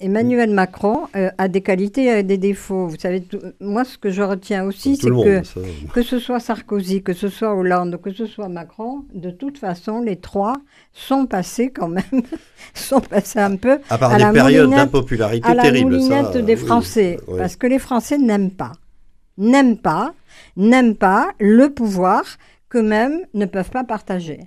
Emmanuel 0.00 0.50
Macron 0.50 1.08
euh, 1.14 1.30
a 1.38 1.48
des 1.48 1.60
qualités 1.60 2.06
et 2.18 2.22
des 2.22 2.38
défauts. 2.38 2.86
Vous 2.86 2.96
savez, 2.98 3.20
tout- 3.20 3.38
moi, 3.60 3.84
ce 3.84 3.98
que 3.98 4.10
je 4.10 4.22
retiens 4.22 4.64
aussi, 4.64 4.96
c'est 4.96 5.10
que 5.10 5.42
ça. 5.42 5.60
que 5.92 6.02
ce 6.02 6.18
soit 6.18 6.40
Sarkozy, 6.40 7.02
que 7.02 7.12
ce 7.12 7.28
soit 7.28 7.54
Hollande, 7.54 8.00
que 8.02 8.10
ce 8.12 8.26
soit 8.26 8.48
Macron, 8.48 9.04
de 9.14 9.30
toute 9.30 9.58
façon, 9.58 10.00
les 10.00 10.16
trois 10.16 10.54
sont 10.92 11.26
passés 11.26 11.70
quand 11.70 11.88
même, 11.88 12.02
sont 12.74 13.00
passés 13.00 13.40
un 13.40 13.56
peu 13.56 13.78
À 13.90 13.98
part 13.98 14.12
à 14.12 14.16
des 14.16 14.22
la 14.24 14.32
périodes 14.32 14.70
d'impopularité 14.70 15.48
terribles. 15.56 16.00
ça, 16.02 16.30
euh, 16.38 16.42
des 16.42 16.54
oui, 16.54 16.64
Français, 16.66 17.18
parce 17.36 17.56
que 17.56 17.66
les 17.66 17.78
Français 17.78 18.16
n'aiment 18.18 18.50
pas, 18.52 18.72
n'aiment 19.38 19.76
pas, 19.78 20.14
n'aiment 20.56 20.96
pas 20.96 21.32
le 21.38 21.68
pouvoir 21.68 22.22
qu'eux-mêmes 22.68 23.20
ne 23.34 23.44
peuvent 23.46 23.70
pas 23.70 23.84
partager. 23.84 24.40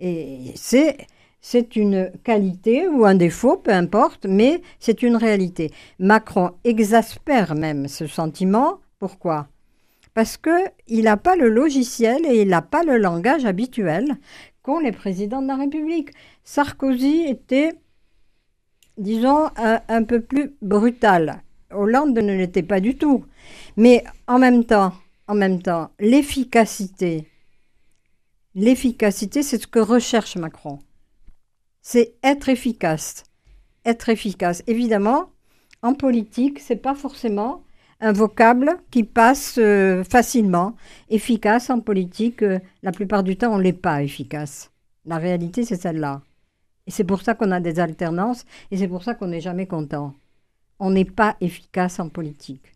Et 0.00 0.52
c'est 0.54 0.96
c'est 1.40 1.76
une 1.76 2.10
qualité 2.24 2.88
ou 2.88 3.04
un 3.04 3.14
défaut, 3.14 3.56
peu 3.56 3.72
importe, 3.72 4.26
mais 4.28 4.60
c'est 4.80 5.02
une 5.02 5.16
réalité. 5.16 5.70
Macron 5.98 6.52
exaspère 6.64 7.54
même 7.54 7.88
ce 7.88 8.06
sentiment. 8.06 8.80
Pourquoi? 8.98 9.48
Parce 10.14 10.36
que 10.36 10.50
il 10.88 11.04
n'a 11.04 11.16
pas 11.16 11.36
le 11.36 11.48
logiciel 11.48 12.26
et 12.26 12.42
il 12.42 12.48
n'a 12.48 12.62
pas 12.62 12.82
le 12.82 12.98
langage 12.98 13.44
habituel 13.44 14.16
qu'ont 14.62 14.80
les 14.80 14.92
présidents 14.92 15.42
de 15.42 15.48
la 15.48 15.56
République. 15.56 16.10
Sarkozy 16.42 17.24
était 17.28 17.72
disons, 18.98 19.48
un, 19.56 19.80
un 19.88 20.02
peu 20.02 20.20
plus 20.20 20.54
brutal. 20.60 21.42
Hollande 21.70 22.18
ne 22.18 22.36
l'était 22.36 22.62
pas 22.62 22.80
du 22.80 22.96
tout. 22.96 23.24
Mais 23.76 24.04
en 24.26 24.38
même 24.38 24.64
temps, 24.64 24.92
en 25.26 25.34
même 25.34 25.62
temps, 25.62 25.90
l'efficacité, 26.00 27.28
l'efficacité, 28.54 29.42
c'est 29.42 29.60
ce 29.62 29.66
que 29.66 29.78
recherche 29.78 30.36
Macron. 30.36 30.80
C'est 31.82 32.14
être 32.22 32.48
efficace. 32.48 33.24
Être 33.84 34.08
efficace. 34.08 34.62
Évidemment, 34.66 35.30
en 35.82 35.94
politique, 35.94 36.58
c'est 36.60 36.76
pas 36.76 36.94
forcément 36.94 37.64
un 38.00 38.12
vocable 38.12 38.76
qui 38.90 39.04
passe 39.04 39.56
euh, 39.58 40.04
facilement. 40.04 40.76
Efficace 41.08 41.70
en 41.70 41.80
politique, 41.80 42.42
euh, 42.42 42.58
la 42.82 42.92
plupart 42.92 43.22
du 43.22 43.36
temps, 43.36 43.54
on 43.54 43.58
l'est 43.58 43.72
pas 43.72 44.02
efficace. 44.02 44.70
La 45.06 45.18
réalité, 45.18 45.64
c'est 45.64 45.80
celle-là. 45.80 46.22
Et 46.86 46.90
c'est 46.90 47.04
pour 47.04 47.22
ça 47.22 47.34
qu'on 47.34 47.50
a 47.50 47.60
des 47.60 47.80
alternances 47.80 48.44
et 48.70 48.76
c'est 48.76 48.88
pour 48.88 49.04
ça 49.04 49.14
qu'on 49.14 49.28
n'est 49.28 49.40
jamais 49.40 49.66
content. 49.66 50.14
On 50.78 50.90
n'est 50.90 51.04
pas 51.04 51.36
efficace 51.40 52.00
en 52.00 52.08
politique. 52.08 52.72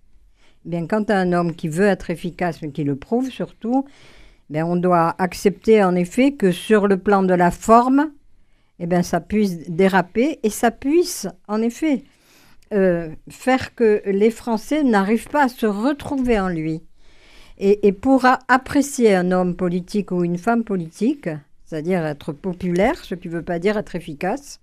Bien, 0.64 0.86
quand 0.86 1.10
un 1.10 1.32
homme 1.32 1.54
qui 1.54 1.68
veut 1.68 1.86
être 1.86 2.10
efficace, 2.10 2.62
mais 2.62 2.70
qui 2.70 2.84
le 2.84 2.96
prouve 2.96 3.30
surtout, 3.30 3.84
bien, 4.50 4.66
on 4.66 4.76
doit 4.76 5.14
accepter 5.18 5.82
en 5.82 5.94
effet 5.94 6.32
que 6.32 6.52
sur 6.52 6.88
le 6.88 6.98
plan 6.98 7.22
de 7.22 7.34
la 7.34 7.50
forme, 7.50 8.12
eh 8.78 8.86
bien, 8.86 9.02
ça 9.02 9.20
puisse 9.20 9.70
déraper 9.70 10.40
et 10.42 10.50
ça 10.50 10.70
puisse, 10.70 11.28
en 11.48 11.62
effet, 11.62 12.04
euh, 12.72 13.10
faire 13.28 13.74
que 13.74 14.02
les 14.06 14.30
Français 14.30 14.82
n'arrivent 14.82 15.28
pas 15.28 15.44
à 15.44 15.48
se 15.48 15.66
retrouver 15.66 16.40
en 16.40 16.48
lui. 16.48 16.80
Et, 17.58 17.92
pour 17.92 18.24
apprécier 18.48 19.14
un 19.14 19.30
homme 19.30 19.54
politique 19.54 20.10
ou 20.10 20.24
une 20.24 20.38
femme 20.38 20.64
politique, 20.64 21.28
c'est-à-dire 21.64 22.04
être 22.04 22.32
populaire, 22.32 23.04
ce 23.04 23.14
qui 23.14 23.28
ne 23.28 23.34
veut 23.34 23.44
pas 23.44 23.60
dire 23.60 23.78
être 23.78 23.94
efficace, 23.94 24.60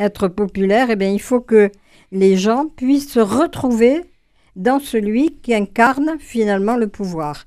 être 0.00 0.26
populaire, 0.26 0.88
eh 0.90 0.96
bien, 0.96 1.10
il 1.10 1.20
faut 1.20 1.40
que 1.40 1.70
les 2.10 2.36
gens 2.36 2.66
puissent 2.66 3.12
se 3.12 3.20
retrouver 3.20 4.04
dans 4.56 4.80
celui 4.80 5.36
qui 5.36 5.54
incarne 5.54 6.16
finalement 6.18 6.76
le 6.76 6.88
pouvoir. 6.88 7.44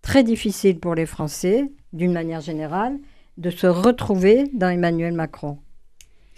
Très 0.00 0.22
difficile 0.22 0.78
pour 0.78 0.94
les 0.94 1.04
Français, 1.04 1.70
d'une 1.92 2.12
manière 2.12 2.40
générale, 2.40 2.98
de 3.38 3.50
se 3.50 3.66
retrouver 3.66 4.44
dans 4.54 4.68
Emmanuel 4.68 5.12
Macron. 5.12 5.58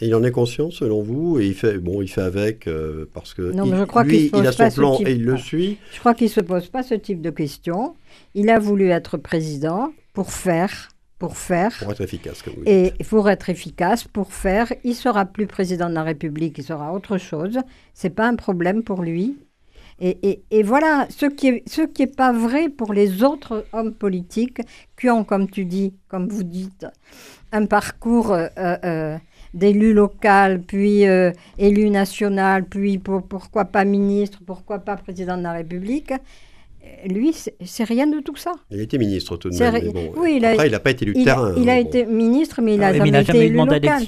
Et 0.01 0.07
il 0.07 0.15
en 0.15 0.23
est 0.23 0.31
conscient, 0.31 0.71
selon 0.71 1.03
vous, 1.03 1.41
et 1.41 1.47
il 1.47 1.55
fait, 1.55 1.79
bon, 1.79 2.03
il 2.03 2.09
fait 2.09 2.21
avec, 2.23 2.69
euh, 2.69 3.07
parce 3.15 3.35
que 3.35 3.43
Non, 3.53 3.65
il- 3.65 3.73
mais 3.73 3.79
je 3.79 3.85
crois 3.85 4.05
qu'il 4.05 4.13
lui, 4.13 4.27
se 4.27 4.31
pose 4.31 4.41
il 4.43 4.47
a 4.47 4.53
son 4.71 4.81
plan 4.81 4.97
type- 4.97 5.09
et 5.09 5.13
il 5.13 5.25
le 5.25 5.37
suit. 5.37 5.79
Je 5.93 5.99
crois 5.99 6.15
qu'il 6.15 6.27
ne 6.29 6.33
se 6.33 6.41
pose 6.41 6.69
pas 6.69 6.83
ce 6.85 6.95
type 6.95 7.21
de 7.21 7.31
questions. 7.31 7.97
Il 8.35 8.49
a 8.49 8.61
voulu 8.61 8.91
être 8.91 9.17
président 9.17 9.93
pour 10.15 10.31
faire, 10.31 10.91
pour 11.19 11.37
faire. 11.37 11.77
Pour 11.81 11.91
être 11.91 12.01
efficace, 12.01 12.43
comme 12.43 12.55
vous 12.55 12.63
Et 12.65 12.93
dites. 12.97 13.09
pour 13.09 13.29
être 13.29 13.51
efficace, 13.51 14.05
pour 14.05 14.33
faire, 14.33 14.73
il 14.85 14.95
sera 14.95 15.25
plus 15.25 15.49
président 15.49 15.89
de 15.89 15.95
la 15.95 16.05
République, 16.05 16.59
il 16.59 16.65
sera 16.65 16.93
autre 16.93 17.19
chose. 17.19 17.59
C'est 17.93 18.11
pas 18.11 18.29
un 18.29 18.37
problème 18.37 18.85
pour 18.85 19.03
lui. 19.03 19.37
Et, 20.01 20.17
et- 20.23 20.43
et 20.51 20.63
voilà, 20.63 21.07
ce 21.11 21.27
qui 21.27 21.49
est, 21.49 21.63
ce 21.69 21.83
qui 21.83 22.03
est 22.03 22.17
pas 22.17 22.33
vrai 22.33 22.69
pour 22.69 22.93
les 22.93 23.23
autres 23.25 23.65
hommes 23.73 23.93
politiques 23.93 24.61
qui 24.99 25.11
ont, 25.11 25.25
comme 25.25 25.51
tu 25.51 25.65
dis, 25.65 25.93
comme 26.09 26.29
vous 26.29 26.45
dites, 26.45 26.87
un 27.53 27.67
parcours 27.67 28.33
euh, 28.33 28.47
euh, 28.59 29.17
d'élu 29.55 29.93
local, 29.95 30.61
puis 30.61 31.07
euh, 31.07 31.33
élu 31.59 31.91
national, 31.91 32.65
puis 32.65 32.99
pour- 32.99 33.23
pourquoi 33.23 33.65
pas 33.65 33.85
ministre, 33.85 34.39
pourquoi 34.47 34.79
pas 34.81 34.97
président 34.97 35.37
de 35.37 35.43
la 35.43 35.53
République. 35.53 36.13
Lui, 37.07 37.35
c'est 37.65 37.85
rien 37.85 38.07
de 38.07 38.21
tout 38.21 38.37
ça. 38.37 38.53
Il 38.71 38.79
a 38.81 38.83
été 38.83 38.99
ministre 38.99 39.37
tout 39.37 39.51
de 39.51 39.57
même. 39.59 39.75
ri- 39.75 39.83
mais 39.95 40.11
bon, 40.15 40.21
oui, 40.23 40.35
il 40.37 40.45
a- 40.45 40.51
après, 40.51 40.69
il 40.69 40.73
n'a 40.73 40.81
pas 40.81 40.91
été 40.93 41.05
élu 41.05 41.13
Il, 41.17 41.25
terrain. 41.25 41.55
il 41.57 41.69
a 41.69 41.73
hein, 41.75 41.77
été 41.77 42.07
ministre, 42.07 42.63
mais 42.63 42.75
il 42.77 42.83
Ah 42.83 42.87
n'a 42.87 42.93
mais 42.93 42.99
jamais, 42.99 43.09
il 43.09 43.13
n'a 43.13 43.23
jamais 43.25 43.39
été 43.41 43.47
eu 43.47 43.49
de 43.51 43.53
élu 43.55 43.57
mandat 43.59 43.75
local. 43.79 44.03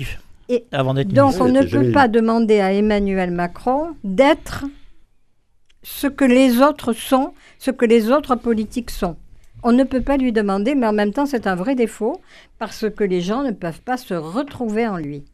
Et 0.49 0.65
avant 0.73 0.95
d'être 0.95 1.09
Donc 1.09 1.35
ministre. 1.41 1.45
on 1.47 1.49
ne 1.53 1.63
peut 1.87 1.93
pas 1.93 2.09
demander 2.09 2.61
à 2.61 2.73
Emmanuel 2.73 3.31
Macron 3.33 3.89
d'être 4.03 4.65
ce 5.83 6.07
que 6.07 6.25
les 6.25 6.61
autres 6.61 6.93
sont, 6.93 7.33
ce 7.59 7.71
que 7.71 7.85
les 7.87 8.11
autres 8.11 8.37
politiques 8.37 8.91
sont. 8.91 9.17
On 9.63 9.73
ne 9.73 9.85
peut 9.85 10.01
pas 10.01 10.17
lui 10.17 10.33
demander, 10.33 10.75
mais 10.75 10.87
en 10.87 10.93
même 10.93 11.13
temps 11.13 11.27
c'est 11.27 11.47
un 11.47 11.55
vrai 11.55 11.75
défaut, 11.75 12.21
parce 12.59 12.87
que 12.91 13.05
les 13.05 13.21
gens 13.21 13.43
ne 13.43 13.51
peuvent 13.53 13.81
pas 13.83 13.97
se 13.97 14.15
retrouver 14.15 14.87
en 14.87 14.97
lui. 14.97 15.25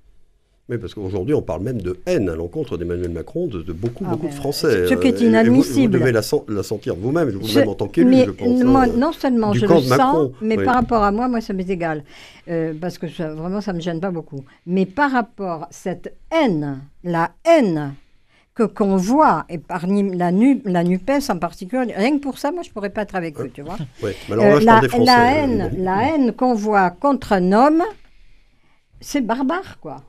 Oui, 0.69 0.79
parce 0.79 0.95
qu'aujourd'hui, 0.95 1.33
on 1.33 1.43
parle 1.43 1.63
même 1.63 1.81
de 1.81 1.97
haine 2.07 2.29
à 2.29 2.35
l'encontre 2.35 2.77
d'Emmanuel 2.77 3.13
Macron 3.13 3.47
de, 3.47 3.63
de 3.63 3.73
beaucoup, 3.73 4.03
Ah, 4.05 4.11
beaucoup 4.11 4.27
ben, 4.27 4.31
de 4.33 4.35
Français. 4.35 4.89
ce 4.89 4.95
qui 4.95 5.07
est 5.07 5.13
Euh, 5.13 5.17
et 5.17 5.21
vous- 5.21 5.25
inadmissible. 5.27 5.93
Vous, 5.97 6.01
devez 6.01 6.11
la, 6.11 6.23
sen- 6.23 6.43
la 6.49 6.65
sentir 6.65 6.97
vous-même, 6.97 7.31
vous-même 7.31 7.69
en 7.69 7.75
tant 7.77 7.87
qu'élu, 7.87 8.11
mais 8.11 8.25
je 8.25 8.33
pense. 8.33 8.65
moi, 8.65 8.83
hein. 8.83 8.89
non 8.97 9.13
seulement 9.13 9.53
je 9.53 9.65
le 9.65 9.81
sens, 9.81 10.31
mais 10.41 10.59
oui. 10.59 10.65
par 10.65 10.75
rapport 10.75 11.05
à 11.05 11.13
moi, 11.13 11.29
moi, 11.29 11.41
ça 11.41 11.53
m'est 11.53 11.71
égal. 11.71 12.03
Euh, 12.49 12.75
parce 12.81 12.99
que 12.99 13.07
ça, 13.07 13.33
vraiment, 13.33 13.61
ça 13.61 13.71
ne 13.73 13.77
me 13.77 13.81
gêne 13.81 14.01
pas 14.01 14.11
beaucoup. 14.11 14.45
Mais 14.67 14.87
par 14.87 15.13
rapport 15.13 15.63
à 15.63 15.69
cette 15.71 16.13
haine, 16.33 16.81
la 17.05 17.31
haine 17.49 17.95
que 18.57 18.63
qu'on 18.65 18.97
voit, 18.97 19.45
et 19.51 19.59
parmi 19.59 20.17
la, 20.17 20.33
nu, 20.33 20.63
la 20.65 20.83
NUPES 20.83 21.29
en 21.29 21.39
particulier, 21.39 21.93
rien 21.95 22.17
que 22.17 22.23
pour 22.23 22.39
ça, 22.39 22.51
moi, 22.51 22.63
je 22.63 22.71
ne 22.71 22.73
pourrais 22.73 22.91
pas 22.91 23.03
être 23.03 23.15
avec 23.15 23.39
eux, 23.39 23.51
tu 23.53 23.61
vois. 23.63 23.77
Ouais, 24.03 24.17
mais 24.29 24.33
alors 24.35 24.45
là, 24.47 24.55
Euh, 24.57 24.61
je 24.61 24.65
la, 24.65 24.73
parle 24.73 24.83
des 24.83 24.89
Français. 24.89 25.05
la 25.05 25.23
euh, 25.23 25.37
haine, 25.45 25.73
la 25.79 26.03
haine 26.09 26.33
qu'on 26.33 26.55
voit 26.55 26.91
contre 26.91 27.33
un 27.35 27.53
homme, 27.53 27.83
c'est 29.01 29.21
barbare, 29.21 29.79
quoi. 29.81 30.03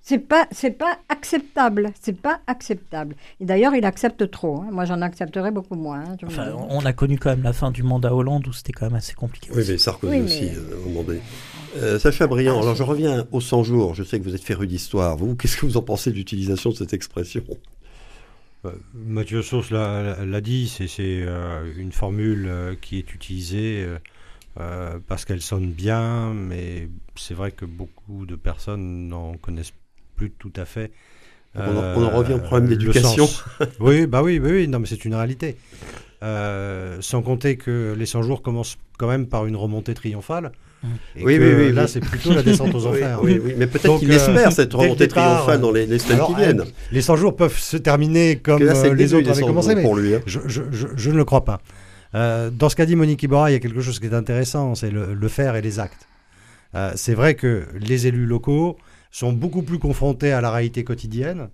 C'est 0.00 0.18
pas, 0.20 0.46
c'est 0.52 0.70
pas 0.70 0.96
acceptable. 1.10 1.90
C'est 2.00 2.16
pas 2.16 2.40
acceptable. 2.46 3.14
Et 3.40 3.44
d'ailleurs, 3.44 3.74
il 3.74 3.84
accepte 3.84 4.30
trop. 4.30 4.62
hein. 4.62 4.68
Moi, 4.72 4.86
j'en 4.86 5.02
accepterais 5.02 5.50
beaucoup 5.50 5.74
moins. 5.74 6.00
hein, 6.00 6.16
Enfin, 6.24 6.52
on 6.70 6.82
a 6.86 6.94
connu 6.94 7.18
quand 7.18 7.28
même 7.28 7.42
la 7.42 7.52
fin 7.52 7.70
du 7.70 7.82
mandat 7.82 8.14
Hollande 8.14 8.46
où 8.46 8.52
c'était 8.54 8.72
quand 8.72 8.86
même 8.86 8.94
assez 8.94 9.12
compliqué. 9.12 9.50
Oui, 9.52 9.58
aussi. 9.58 9.72
mais 9.72 9.78
Sarkozy 9.78 10.14
Oui, 10.16 10.22
aussi, 10.22 10.42
mais- 10.44 10.56
euh, 10.56 10.80
moment 10.86 11.02
donné. 11.02 11.20
Euh, 11.76 11.98
Sacha 11.98 12.26
Briand, 12.26 12.58
alors 12.62 12.74
je 12.74 12.82
reviens 12.84 13.26
aux 13.32 13.42
100 13.42 13.64
jours. 13.64 13.94
Je 13.94 14.02
sais 14.02 14.18
que 14.18 14.24
vous 14.24 14.34
êtes 14.34 14.42
féru 14.44 14.66
d'histoire. 14.66 15.14
Vous, 15.18 15.34
qu'est-ce 15.34 15.58
que 15.58 15.66
vous 15.66 15.76
en 15.76 15.82
pensez 15.82 16.10
de 16.10 16.16
l'utilisation 16.16 16.70
de 16.70 16.76
cette 16.76 16.94
expression? 16.94 17.42
Euh, 17.50 17.54
Mathieu 18.94 19.42
Sauce 19.42 19.70
l'a 19.70 20.40
dit, 20.40 20.68
c'est 20.68 20.88
euh, 21.00 21.72
une 21.76 21.92
formule 21.92 22.46
euh, 22.48 22.74
qui 22.80 22.98
est 22.98 23.14
utilisée 23.14 23.86
euh, 24.60 24.98
parce 25.06 25.24
qu'elle 25.24 25.40
sonne 25.42 25.70
bien, 25.70 26.32
mais 26.34 26.88
c'est 27.14 27.34
vrai 27.34 27.52
que 27.52 27.64
beaucoup 27.64 28.26
de 28.26 28.34
personnes 28.36 29.08
n'en 29.08 29.34
connaissent 29.34 29.74
plus 30.16 30.30
tout 30.30 30.52
à 30.56 30.64
fait. 30.64 30.90
On 31.54 31.60
en- 31.76 31.82
on 31.96 32.04
en 32.04 32.10
revient 32.10 32.34
au 32.34 32.38
problème 32.40 32.68
d'éducation. 32.68 33.26
oui, 33.80 34.06
bah 34.06 34.22
oui, 34.22 34.38
oui, 34.42 34.50
oui, 34.50 34.68
non, 34.68 34.80
mais 34.80 34.86
c'est 34.86 35.04
une 35.04 35.14
réalité. 35.14 35.56
Euh, 36.22 37.00
sans 37.00 37.22
compter 37.22 37.56
que 37.56 37.94
les 37.96 38.06
100 38.06 38.22
jours 38.22 38.42
commencent 38.42 38.76
quand 38.98 39.06
même 39.08 39.28
par 39.28 39.46
une 39.46 39.56
remontée 39.56 39.94
triomphale. 39.94 40.52
Et 41.16 41.24
Oui, 41.24 41.36
que, 41.38 41.42
oui, 41.42 41.64
oui, 41.66 41.72
Là, 41.72 41.82
oui. 41.84 41.88
c'est 41.88 42.00
plutôt 42.00 42.32
la 42.32 42.42
descente 42.42 42.74
aux 42.74 42.86
enfers. 42.86 43.18
oui, 43.22 43.40
oui, 43.44 43.54
mais 43.56 43.66
peut-être 43.66 43.98
qu'il 43.98 44.10
euh, 44.12 44.16
espère 44.16 44.52
cette 44.52 44.72
remontée 44.74 45.08
triomphale 45.08 45.60
dans 45.60 45.72
les, 45.72 45.86
les 45.86 45.98
semaines 45.98 46.16
Alors, 46.16 46.28
qui 46.28 46.34
viennent. 46.36 46.64
les 46.92 47.02
100 47.02 47.16
jours 47.16 47.34
peuvent 47.36 47.58
se 47.58 47.76
terminer 47.76 48.36
comme 48.36 48.62
là, 48.62 48.76
euh, 48.76 48.88
le 48.90 48.94
les 48.94 49.12
autres 49.14 49.28
avaient 49.30 49.40
100 49.40 49.46
commencé, 49.46 49.74
mais 49.74 49.82
pour 49.82 49.96
lui. 49.96 50.14
hein. 50.14 50.20
je, 50.26 50.38
je- 50.46 50.62
je- 50.70 50.86
je 50.94 51.10
ne 51.10 51.16
le 51.16 51.24
crois 51.24 51.44
pas. 51.44 51.60
Euh, 52.14 52.50
dans 52.50 52.68
ce 52.68 52.76
qu'a 52.76 52.86
dit 52.86 52.96
Monique 52.96 53.22
Iborra, 53.22 53.50
il 53.50 53.54
y 53.54 53.56
a 53.56 53.60
quelque 53.60 53.80
chose 53.80 53.98
qui 53.98 54.06
est 54.06 54.14
intéressant, 54.14 54.74
c'est 54.74 54.90
le, 54.90 55.14
le 55.14 55.28
faire 55.28 55.56
et 55.56 55.62
les 55.62 55.78
actes. 55.80 56.06
Euh, 56.74 56.92
c'est 56.94 57.14
vrai 57.14 57.34
que 57.34 57.64
les 57.80 58.06
élus 58.06 58.26
locaux 58.26 58.76
sont 59.10 59.32
beaucoup 59.32 59.62
plus 59.62 59.78
confrontés 59.78 60.32
à 60.32 60.40
la 60.40 60.50
réalité 60.50 60.84
quotidienne. 60.84 61.48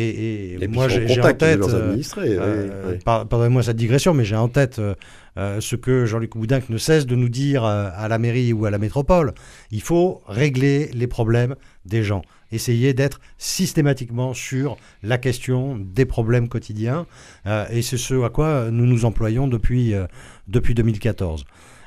Et, 0.00 0.52
et 0.64 0.68
moi, 0.68 0.88
j'ai 0.88 1.20
en 1.20 1.24
tête, 1.38 1.60
euh, 1.74 1.96
euh, 2.28 2.98
par- 3.04 3.26
Pardonnez-moi 3.26 3.62
cette 3.62 3.76
digression, 3.76 4.12
mais 4.14 4.24
j'ai 4.24 4.36
en 4.36 4.48
tête 4.48 4.78
euh, 4.78 4.94
euh, 5.38 5.60
ce 5.60 5.74
que 5.76 6.04
Jean-Luc 6.06 6.36
Boudinck 6.36 6.68
ne 6.68 6.76
cesse 6.78 7.06
de 7.06 7.14
nous 7.16 7.28
dire 7.30 7.64
euh, 7.64 7.88
à 7.94 8.06
la 8.08 8.18
mairie 8.18 8.52
ou 8.52 8.66
à 8.66 8.70
la 8.70 8.78
métropole. 8.78 9.32
Il 9.70 9.80
faut 9.80 10.22
régler 10.26 10.90
les 10.92 11.06
problèmes 11.06 11.54
des 11.86 12.02
gens. 12.02 12.22
Essayer 12.52 12.94
d'être 12.94 13.20
systématiquement 13.38 14.34
sur 14.34 14.76
la 15.02 15.18
question 15.18 15.76
des 15.78 16.04
problèmes 16.04 16.48
quotidiens. 16.48 17.06
Euh, 17.46 17.64
et 17.70 17.82
c'est 17.82 17.96
ce 17.96 18.22
à 18.22 18.28
quoi 18.28 18.70
nous 18.70 18.86
nous 18.86 19.04
employons 19.04 19.48
depuis, 19.48 19.94
euh, 19.94 20.06
depuis 20.46 20.74
2014. 20.74 21.44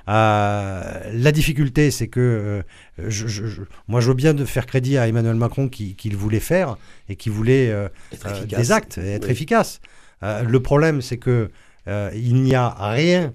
Euh, 0.09 1.11
la 1.13 1.31
difficulté, 1.31 1.91
c'est 1.91 2.07
que 2.07 2.19
euh, 2.19 3.09
je- 3.09 3.27
je- 3.27 3.45
je- 3.45 3.61
moi, 3.87 4.01
je 4.01 4.07
veux 4.07 4.15
bien 4.15 4.33
de 4.33 4.43
faire 4.43 4.65
crédit 4.65 4.97
à 4.97 5.07
Emmanuel 5.07 5.35
Macron 5.35 5.69
qui, 5.69 5.95
qui 5.95 6.09
le 6.09 6.17
voulait 6.17 6.39
faire 6.39 6.77
et 7.09 7.15
qui 7.15 7.29
voulait 7.29 7.69
euh, 7.69 7.87
Être 8.11 8.25
euh, 8.27 8.31
efficace. 8.39 8.59
des 8.59 8.71
actes 8.71 8.97
et 8.97 9.11
être 9.13 9.25
Oui. 9.25 9.31
efficace. 9.31 9.81
Euh, 10.23 10.43
le 10.43 10.59
problème, 10.61 11.01
c'est 11.01 11.17
que 11.17 11.51
euh, 11.87 12.09
il 12.15 12.41
n'y 12.41 12.55
a 12.55 12.69
rien 12.79 13.33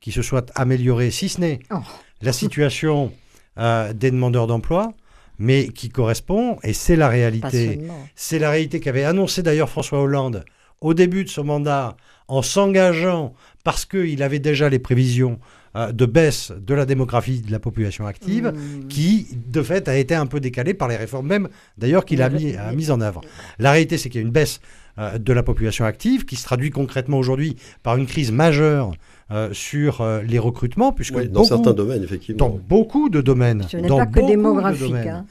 qui 0.00 0.10
se 0.12 0.20
soit 0.22 0.50
amélioré, 0.56 1.10
si 1.10 1.28
ce 1.28 1.40
n'est 1.40 1.60
Oh. 1.70 1.76
la 2.22 2.32
situation 2.32 3.12
euh, 3.58 3.92
des 3.92 4.10
demandeurs 4.10 4.46
d'emploi, 4.46 4.92
mais 5.38 5.68
qui 5.68 5.88
correspond, 5.90 6.58
et 6.62 6.72
c'est 6.72 6.96
la 6.96 7.08
réalité, 7.08 7.80
c'est 8.14 8.38
la 8.38 8.50
réalité 8.50 8.80
qu'avait 8.80 9.04
annoncé 9.04 9.42
d'ailleurs 9.42 9.68
François 9.70 10.00
Hollande 10.02 10.44
au 10.80 10.92
début 10.92 11.24
de 11.24 11.28
son 11.30 11.44
mandat 11.44 11.96
en 12.28 12.42
s'engageant, 12.42 13.32
parce 13.64 13.84
qu'il 13.86 14.22
avait 14.22 14.38
déjà 14.40 14.68
les 14.68 14.78
prévisions 14.78 15.38
euh, 15.76 15.92
de 15.92 16.06
baisse 16.06 16.52
de 16.66 16.74
la 16.74 16.86
démographie 16.86 17.42
de 17.42 17.52
la 17.52 17.58
population 17.60 18.06
active, 18.06 18.52
Mmh. 18.54 18.88
qui 18.88 19.28
de 19.46 19.62
fait 19.62 19.86
a 19.88 19.96
été 19.96 20.14
un 20.14 20.26
peu 20.26 20.40
décalée 20.40 20.74
par 20.74 20.88
les 20.88 20.96
réformes 20.96 21.26
même 21.28 21.48
d'ailleurs 21.78 22.04
qu'il 22.04 22.22
a 22.22 22.30
Mais- 22.30 22.38
mis, 22.38 22.56
a 22.56 22.70
mais- 22.70 22.76
mis 22.76 22.90
en 22.90 23.00
œuvre. 23.00 23.20
La 23.58 23.70
réalité 23.72 23.98
c'est 23.98 24.08
qu'il 24.08 24.20
y 24.20 24.24
a 24.24 24.26
une 24.26 24.32
baisse 24.32 24.60
euh, 24.98 25.18
de 25.18 25.32
la 25.34 25.42
population 25.42 25.84
active 25.84 26.24
qui 26.24 26.36
se 26.36 26.44
traduit 26.44 26.70
concrètement 26.70 27.18
aujourd'hui 27.18 27.56
par 27.82 27.96
une 27.98 28.06
crise 28.06 28.32
majeure 28.32 28.92
euh, 29.30 29.50
sur 29.52 30.00
euh, 30.00 30.22
les 30.22 30.38
recrutements, 30.38 30.92
puisque 30.92 31.16
Oui, 31.16 31.26
dans 31.28 31.40
beaucoup- 31.42 31.46
certains 31.48 31.72
domaines, 31.74 32.02
effectivement. 32.04 32.38
dans 32.48 32.58
beaucoup 32.68 33.08
de 33.10 33.20
domaines, 33.20 33.64
Ce 33.68 33.76
n'est 33.76 33.88
dans 33.88 33.98
pas 33.98 34.06
que 34.06 34.12
beaucoup 34.12 34.26
de 34.26 34.30
démographique. 34.30 34.94
hein. 34.94 35.26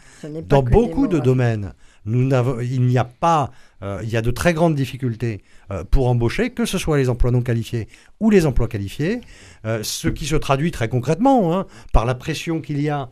Dans 0.50 0.62
beaucoup 0.62 1.08
de 1.08 1.18
domaines, 1.20 1.74
nous 2.06 2.30
il 2.62 2.82
n'y 2.84 2.98
a 2.98 3.04
pas, 3.04 3.52
euh, 3.84 4.00
il 4.04 4.10
y 4.10 4.18
a 4.18 4.22
de 4.22 4.32
très 4.32 4.54
grandes 4.54 4.76
difficultés 4.76 5.44
euh, 5.72 5.84
pour 5.84 6.08
embaucher, 6.08 6.52
que 6.52 6.66
ce 6.66 6.78
soit 6.78 6.98
les 6.98 7.10
emplois 7.10 7.32
non 7.32 7.42
qualifiés 7.42 7.88
ou 8.20 8.30
les 8.30 8.46
emplois 8.46 8.68
qualifiés, 8.68 9.22
euh, 9.66 9.82
ce 9.84 10.08
qui 10.08 10.26
se 10.26 10.36
traduit 10.36 10.72
très 10.72 10.88
concrètement 10.88 11.58
hein, 11.58 11.66
par 11.94 12.06
la 12.06 12.16
pression 12.16 12.62
qu'il 12.62 12.82
y 12.82 12.90
a 12.90 13.10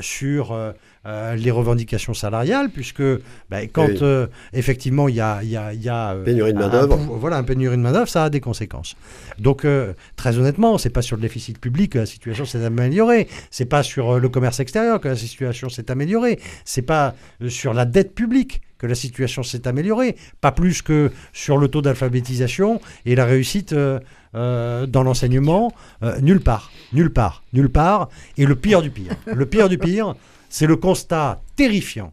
sur 0.00 0.52
euh, 0.52 0.72
euh, 1.06 1.34
les 1.34 1.50
revendications 1.50 2.14
salariales, 2.14 2.70
puisque 2.70 3.02
ben, 3.50 3.68
quand 3.72 3.88
Oui. 3.88 3.98
euh, 4.02 4.26
effectivement 4.52 5.08
il 5.08 5.16
y 5.16 5.20
a, 5.20 5.42
y 5.42 5.56
a- 5.56 5.72
il 5.74 5.82
y 5.82 5.88
a, 5.88 6.12
euh, 6.14 6.24
Pénurie 6.24 6.52
de 6.52 6.58
un 6.62 6.86
pou- 6.86 7.16
Voilà, 7.18 7.36
un 7.38 7.42
pénurie 7.42 7.76
de 7.76 7.82
main-d'œuvre, 7.82 8.08
ça 8.08 8.24
a 8.24 8.30
des 8.30 8.40
conséquences. 8.40 8.94
Donc, 9.38 9.64
euh, 9.64 9.92
très 10.16 10.38
honnêtement, 10.38 10.78
c'est 10.78 10.90
pas 10.90 11.02
sur 11.02 11.16
le 11.16 11.22
déficit 11.22 11.58
public 11.58 11.92
que 11.92 11.98
la 11.98 12.06
situation 12.06 12.44
s'est 12.44 12.64
améliorée. 12.64 13.26
C'est 13.50 13.64
pas 13.64 13.82
sur 13.82 14.12
euh, 14.12 14.18
le 14.20 14.28
commerce 14.28 14.60
extérieur 14.60 15.00
que 15.00 15.08
la 15.08 15.16
situation 15.16 15.68
s'est 15.68 15.90
améliorée. 15.90 16.38
C'est 16.64 16.82
pas 16.82 17.14
euh, 17.42 17.48
sur 17.48 17.74
la 17.74 17.84
dette 17.84 18.14
publique 18.14 18.62
que 18.78 18.86
la 18.86 18.94
situation 18.94 19.42
s'est 19.42 19.66
améliorée. 19.66 20.16
Pas 20.40 20.52
plus 20.52 20.82
que 20.82 21.10
sur 21.32 21.58
le 21.58 21.66
taux 21.68 21.82
d'alphabétisation 21.82 22.80
et 23.06 23.14
la 23.16 23.24
réussite 23.24 23.72
euh, 23.72 23.98
euh, 24.34 24.86
dans 24.86 25.02
l'enseignement. 25.02 25.72
Euh, 26.02 26.20
nulle 26.20 26.40
part, 26.40 26.70
nulle 26.92 27.12
part, 27.12 27.42
nulle 27.52 27.70
part. 27.70 28.08
Et 28.38 28.46
le 28.46 28.56
pire 28.56 28.82
du 28.82 28.90
pire, 28.90 29.12
le 29.26 29.46
pire 29.46 29.68
du 29.68 29.78
pire, 29.78 30.14
c'est 30.48 30.66
le 30.66 30.76
constat 30.76 31.42
terrifiant 31.56 32.12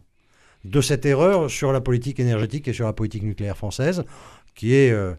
de 0.64 0.80
cette 0.80 1.06
erreur 1.06 1.50
sur 1.50 1.72
la 1.72 1.80
politique 1.80 2.20
énergétique 2.20 2.68
et 2.68 2.72
sur 2.72 2.86
la 2.86 2.92
politique 2.92 3.22
nucléaire 3.22 3.56
française, 3.56 4.04
qui 4.54 4.74
est 4.74 4.90
euh, 4.90 5.14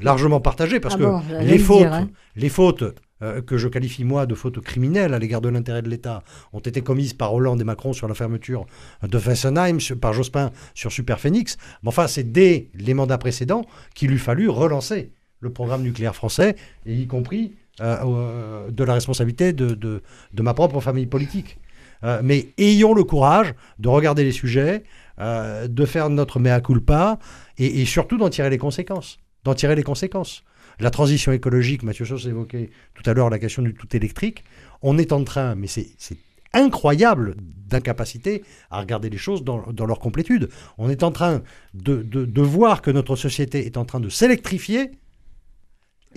largement 0.00 0.40
partagée, 0.40 0.80
parce 0.80 0.94
Ah 0.94 0.98
que 0.98 1.02
bon, 1.04 1.22
j'allais 1.28 1.44
les 1.46 1.58
le 1.58 1.64
fautes, 1.64 1.78
dire, 1.80 1.92
hein. 1.92 2.08
les 2.36 2.48
fautes 2.48 2.84
euh, 3.20 3.42
que 3.42 3.58
je 3.58 3.68
qualifie 3.68 4.04
moi 4.04 4.24
de 4.26 4.34
fautes 4.34 4.60
criminelles 4.60 5.12
à 5.12 5.18
l'égard 5.18 5.40
de 5.42 5.48
l'intérêt 5.50 5.82
de 5.82 5.90
l'État 5.90 6.22
ont 6.52 6.60
été 6.60 6.80
commises 6.82 7.12
par 7.14 7.34
Hollande 7.34 7.60
et 7.60 7.64
Macron 7.64 7.92
sur 7.92 8.08
la 8.08 8.14
fermeture 8.14 8.64
de 9.02 9.18
Fessenheim, 9.18 9.78
sur- 9.80 9.98
par 9.98 10.12
Jospin 10.14 10.52
sur 10.72 10.90
Superphénix. 10.92 11.58
Mais 11.82 11.88
enfin, 11.88 12.06
c'est 12.06 12.30
dès 12.32 12.70
les 12.74 12.94
mandats 12.94 13.18
précédents 13.18 13.66
qu'il 13.94 14.12
eût 14.12 14.18
fallu 14.18 14.48
relancer 14.48 15.10
le 15.40 15.50
programme 15.52 15.82
nucléaire 15.82 16.14
français, 16.16 16.56
et 16.86 16.94
y 16.94 17.06
compris 17.06 17.54
euh, 17.80 17.96
euh, 18.04 18.70
de 18.70 18.84
la 18.84 18.94
responsabilité 18.94 19.52
de, 19.52 19.68
de- 19.74 20.02
de 20.32 20.42
ma 20.42 20.54
propre 20.54 20.80
famille 20.80 21.06
politique. 21.06 21.58
Euh, 22.04 22.20
mais 22.22 22.48
ayons 22.58 22.94
le 22.94 23.04
courage 23.04 23.54
de 23.78 23.88
regarder 23.88 24.24
les 24.24 24.32
sujets, 24.32 24.84
de 25.18 25.84
faire 25.84 26.10
notre 26.10 26.38
mea 26.38 26.60
culpa 26.60 27.18
et, 27.56 27.84
surtout 27.86 28.18
d'en 28.18 28.30
tirer 28.30 28.50
les 28.50 28.58
conséquences. 28.58 29.18
D'en 29.42 29.54
tirer 29.54 29.74
les 29.74 29.82
conséquences. 29.82 30.44
La 30.78 30.90
transition 30.90 31.32
écologique, 31.32 31.82
Mathieu 31.82 32.04
Sauce 32.04 32.26
évoquait 32.26 32.70
tout 32.94 33.02
à 33.10 33.14
l'heure 33.14 33.28
la 33.30 33.40
question 33.40 33.62
du 33.62 33.74
tout 33.74 33.88
électrique. 33.96 34.44
On 34.80 34.96
est 34.96 35.10
en 35.12 35.24
train, 35.24 35.56
mais 35.56 35.66
c'est 35.66 35.88
c'est 35.98 36.18
incroyable 36.54 37.34
d'incapacité 37.68 38.42
à 38.70 38.80
regarder 38.80 39.10
les 39.10 39.18
choses 39.18 39.42
dans, 39.44 39.60
dans 39.72 39.86
leur 39.86 39.98
complétude. 39.98 40.48
On 40.78 40.88
est 40.88 41.02
en 41.02 41.10
train 41.10 41.42
de, 41.74 41.96
de- 42.02 42.24
de 42.24 42.42
voir 42.42 42.80
que 42.80 42.90
notre 42.92 43.16
société 43.16 43.66
est 43.66 43.76
en 43.76 43.84
train 43.84 44.00
de 44.00 44.08
s'électrifier 44.08 44.92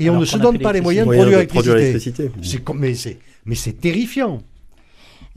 et 0.02 0.08
Alors 0.10 0.18
on 0.18 0.20
ne 0.22 0.26
se 0.26 0.38
donne 0.38 0.60
pas 0.60 0.74
les 0.74 0.82
moyens 0.82 1.08
de 1.08 1.14
Moyen 1.14 1.45
produire 1.45 1.76
l'électricité. 1.76 2.32
Mais 2.76 2.93
c'est 2.93 3.18
mais 3.45 3.56
c'est 3.56 3.74
terrifiant. 3.74 4.41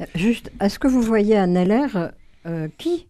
Euh, 0.00 0.04
Juste, 0.14 0.50
est-ce 0.60 0.78
que 0.78 0.88
vous 0.88 1.00
voyez 1.02 1.36
un 1.36 1.54
LR 1.54 2.10
euh, 2.46 2.68
qui, 2.78 3.06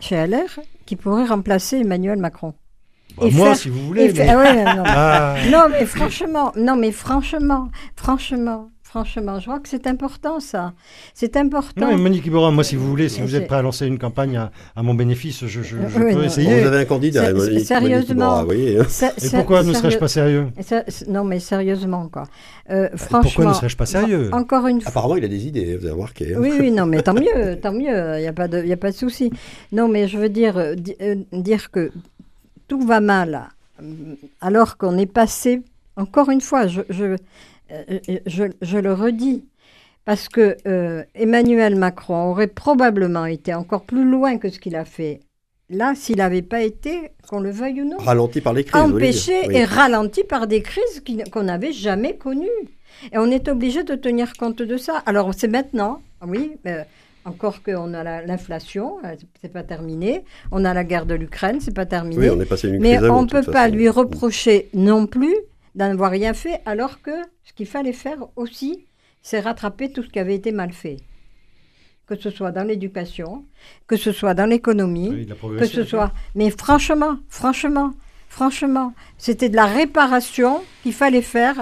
chez 0.00 0.16
LR, 0.26 0.60
qui 0.86 0.96
pourrait 0.96 1.26
remplacer 1.26 1.78
Emmanuel 1.78 2.18
Macron? 2.18 2.54
Bah, 3.18 3.26
moi, 3.32 3.46
faire- 3.48 3.56
si 3.56 3.68
vous 3.70 3.84
voulez. 3.86 4.12
Ah 4.28 4.36
ouais, 4.38 4.64
non, 4.64 4.82
mais- 4.82 4.82
Ah, 4.86 5.36
non, 5.50 5.66
mais 5.70 5.86
franchement, 5.86 6.52
non, 6.56 6.76
mais 6.76 6.92
franchement, 6.92 7.70
franchement, 7.96 8.70
Franchement, 8.88 9.40
je 9.40 9.46
crois 9.46 9.58
que 9.58 9.68
c'est 9.68 9.86
important 9.88 10.38
ça. 10.38 10.72
C'est 11.12 11.36
important. 11.36 11.80
Non, 11.86 11.88
mais 11.88 11.96
Monique 11.96 12.24
Iborra, 12.26 12.50
moi, 12.52 12.62
si 12.64 12.76
vous 12.76 12.88
voulez, 12.88 13.08
si 13.08 13.20
vous 13.20 13.34
êtes 13.34 13.46
prêt 13.48 13.56
à 13.56 13.62
lancer 13.62 13.84
une 13.86 13.98
campagne 13.98 14.36
à, 14.36 14.52
à 14.76 14.82
mon 14.82 14.94
bénéfice, 14.94 15.40
je, 15.44 15.60
je, 15.60 15.62
je 15.62 15.76
Oui, 15.76 16.12
peux 16.14 16.18
non. 16.20 16.22
essayer. 16.22 16.60
Vous 16.60 16.66
avez 16.68 16.78
un 16.78 16.84
candidat, 16.84 17.32
Monique- 17.32 17.50
Monique 17.52 17.66
sérieusement. 17.66 18.14
Iborra, 18.14 18.40
vous 18.40 18.46
voyez, 18.46 18.78
hein. 18.78 18.84
Ça- 18.88 19.12
Et 19.22 19.28
pourquoi 19.30 19.64
ne 19.64 19.72
serais-je 19.72 19.98
pas 19.98 20.08
sérieux? 20.08 20.46
ça- 20.62 20.84
Non, 21.08 21.24
mais 21.24 21.40
sérieusement, 21.40 22.08
quoi. 22.08 22.24
Euh, 22.70 22.88
franchement. 22.96 23.20
Pourquoi 23.22 23.44
ne 23.46 23.52
serais-je 23.54 23.76
pas 23.76 23.86
sérieux? 23.86 24.30
Encore 24.32 24.66
une 24.68 24.80
fois. 24.80 24.90
Apparemment, 24.90 25.16
il 25.16 25.24
a 25.24 25.28
des 25.28 25.46
idées, 25.46 25.76
vous 25.76 25.84
avez 25.84 25.92
remarqué. 25.94 26.34
hein. 26.34 26.38
Oui, 26.40 26.52
oui, 26.58 26.70
non, 26.70 26.86
mais 26.86 27.02
tant 27.02 27.14
mieux, 27.20 27.58
tant 27.60 27.72
mieux, 27.72 28.16
il 28.16 28.20
n'y 28.20 28.28
a 28.28 28.32
pas 28.32 28.46
de, 28.48 28.64
y 28.64 28.72
a 28.72 28.76
pas 28.76 28.92
de 28.92 28.96
souci. 28.96 29.30
Non, 29.72 29.88
mais 29.88 30.06
je 30.06 30.16
veux 30.16 30.28
dire, 30.30 30.56
euh, 30.56 30.74
di- 30.76 30.96
euh, 31.02 31.16
dire 31.32 31.70
que 31.72 31.90
tout 32.68 32.80
va 32.80 33.00
mal, 33.00 33.48
euh, 33.82 33.84
alors 34.40 34.76
qu'on 34.78 34.96
est 34.96 35.06
passé, 35.12 35.60
encore 35.96 36.30
une 36.30 36.40
fois, 36.40 36.66
je, 36.68 36.82
je, 36.88 37.16
euh, 37.72 37.98
je, 38.26 38.44
je 38.62 38.78
le 38.78 38.92
redis, 38.92 39.44
parce 40.04 40.28
que 40.28 40.56
euh, 40.66 41.02
Emmanuel 41.14 41.74
Macron 41.76 42.30
aurait 42.30 42.46
probablement 42.46 43.26
été 43.26 43.54
encore 43.54 43.84
plus 43.84 44.04
loin 44.08 44.38
que 44.38 44.48
ce 44.50 44.58
qu'il 44.58 44.76
a 44.76 44.84
fait 44.84 45.20
là 45.68 45.94
s'il 45.96 46.18
n'avait 46.18 46.42
pas 46.42 46.62
été, 46.62 47.10
qu'on 47.28 47.40
le 47.40 47.50
veuille 47.50 47.82
ou 47.82 47.88
non 47.88 47.96
Ralenti 47.98 48.40
par 48.40 48.52
les 48.52 48.62
crises. 48.62 48.80
empêché 48.80 49.34
Oui. 49.48 49.56
et 49.56 49.64
ralenti 49.64 50.22
par 50.22 50.46
des 50.46 50.62
crises 50.62 51.02
qu'on 51.32 51.42
n'avait 51.42 51.72
jamais 51.72 52.14
connues. 52.16 52.46
Et 53.12 53.18
on 53.18 53.28
est 53.32 53.48
obligé 53.48 53.82
de 53.82 53.96
tenir 53.96 54.32
compte 54.34 54.62
de 54.62 54.76
ça. 54.76 55.02
Alors 55.06 55.32
c'est 55.36 55.48
maintenant, 55.48 56.00
oui, 56.24 56.52
euh, 56.68 56.82
encore 57.24 57.64
qu'on 57.64 57.92
a 57.94 58.04
la- 58.04 58.24
l'inflation, 58.24 58.98
euh, 59.04 59.16
c'est 59.42 59.52
pas 59.52 59.64
terminé. 59.64 60.22
On 60.52 60.64
a 60.64 60.72
la 60.72 60.84
guerre 60.84 61.04
de 61.04 61.14
l'Ukraine, 61.14 61.58
c'est 61.60 61.74
pas 61.74 61.84
terminé. 61.84 62.16
Oui, 62.16 62.30
on 62.30 62.40
est 62.40 62.46
passé 62.46 62.70
d'une 62.70 62.80
Mais 62.80 62.98
on 63.10 63.22
ne 63.22 63.28
peut 63.28 63.42
pas 63.42 63.64
façon. 63.64 63.74
lui 63.74 63.88
reprocher 63.88 64.68
non 64.72 65.06
plus 65.08 65.34
d'avoir 65.76 66.10
rien 66.10 66.34
fait, 66.34 66.60
alors 66.66 67.00
que 67.02 67.12
ce 67.44 67.52
qu'il 67.52 67.66
fallait 67.66 67.92
faire 67.92 68.18
aussi, 68.34 68.86
c'est 69.22 69.40
rattraper 69.40 69.92
tout 69.92 70.02
ce 70.02 70.08
qui 70.08 70.18
avait 70.18 70.34
été 70.34 70.50
mal 70.52 70.72
fait. 70.72 70.96
Que 72.06 72.16
ce 72.16 72.30
soit 72.30 72.52
dans 72.52 72.64
l'éducation, 72.64 73.44
que 73.86 73.96
ce 73.96 74.12
soit 74.12 74.34
dans 74.34 74.46
l'économie, 74.46 75.10
Oui, 75.10 75.58
que 75.58 75.66
ce 75.66 75.84
soit. 75.84 76.12
Mais 76.34 76.50
franchement, 76.50 77.18
franchement, 77.28 77.92
franchement, 78.28 78.94
c'était 79.18 79.48
de 79.48 79.56
la 79.56 79.66
réparation 79.66 80.62
qu'il 80.82 80.92
fallait 80.92 81.22
faire. 81.22 81.56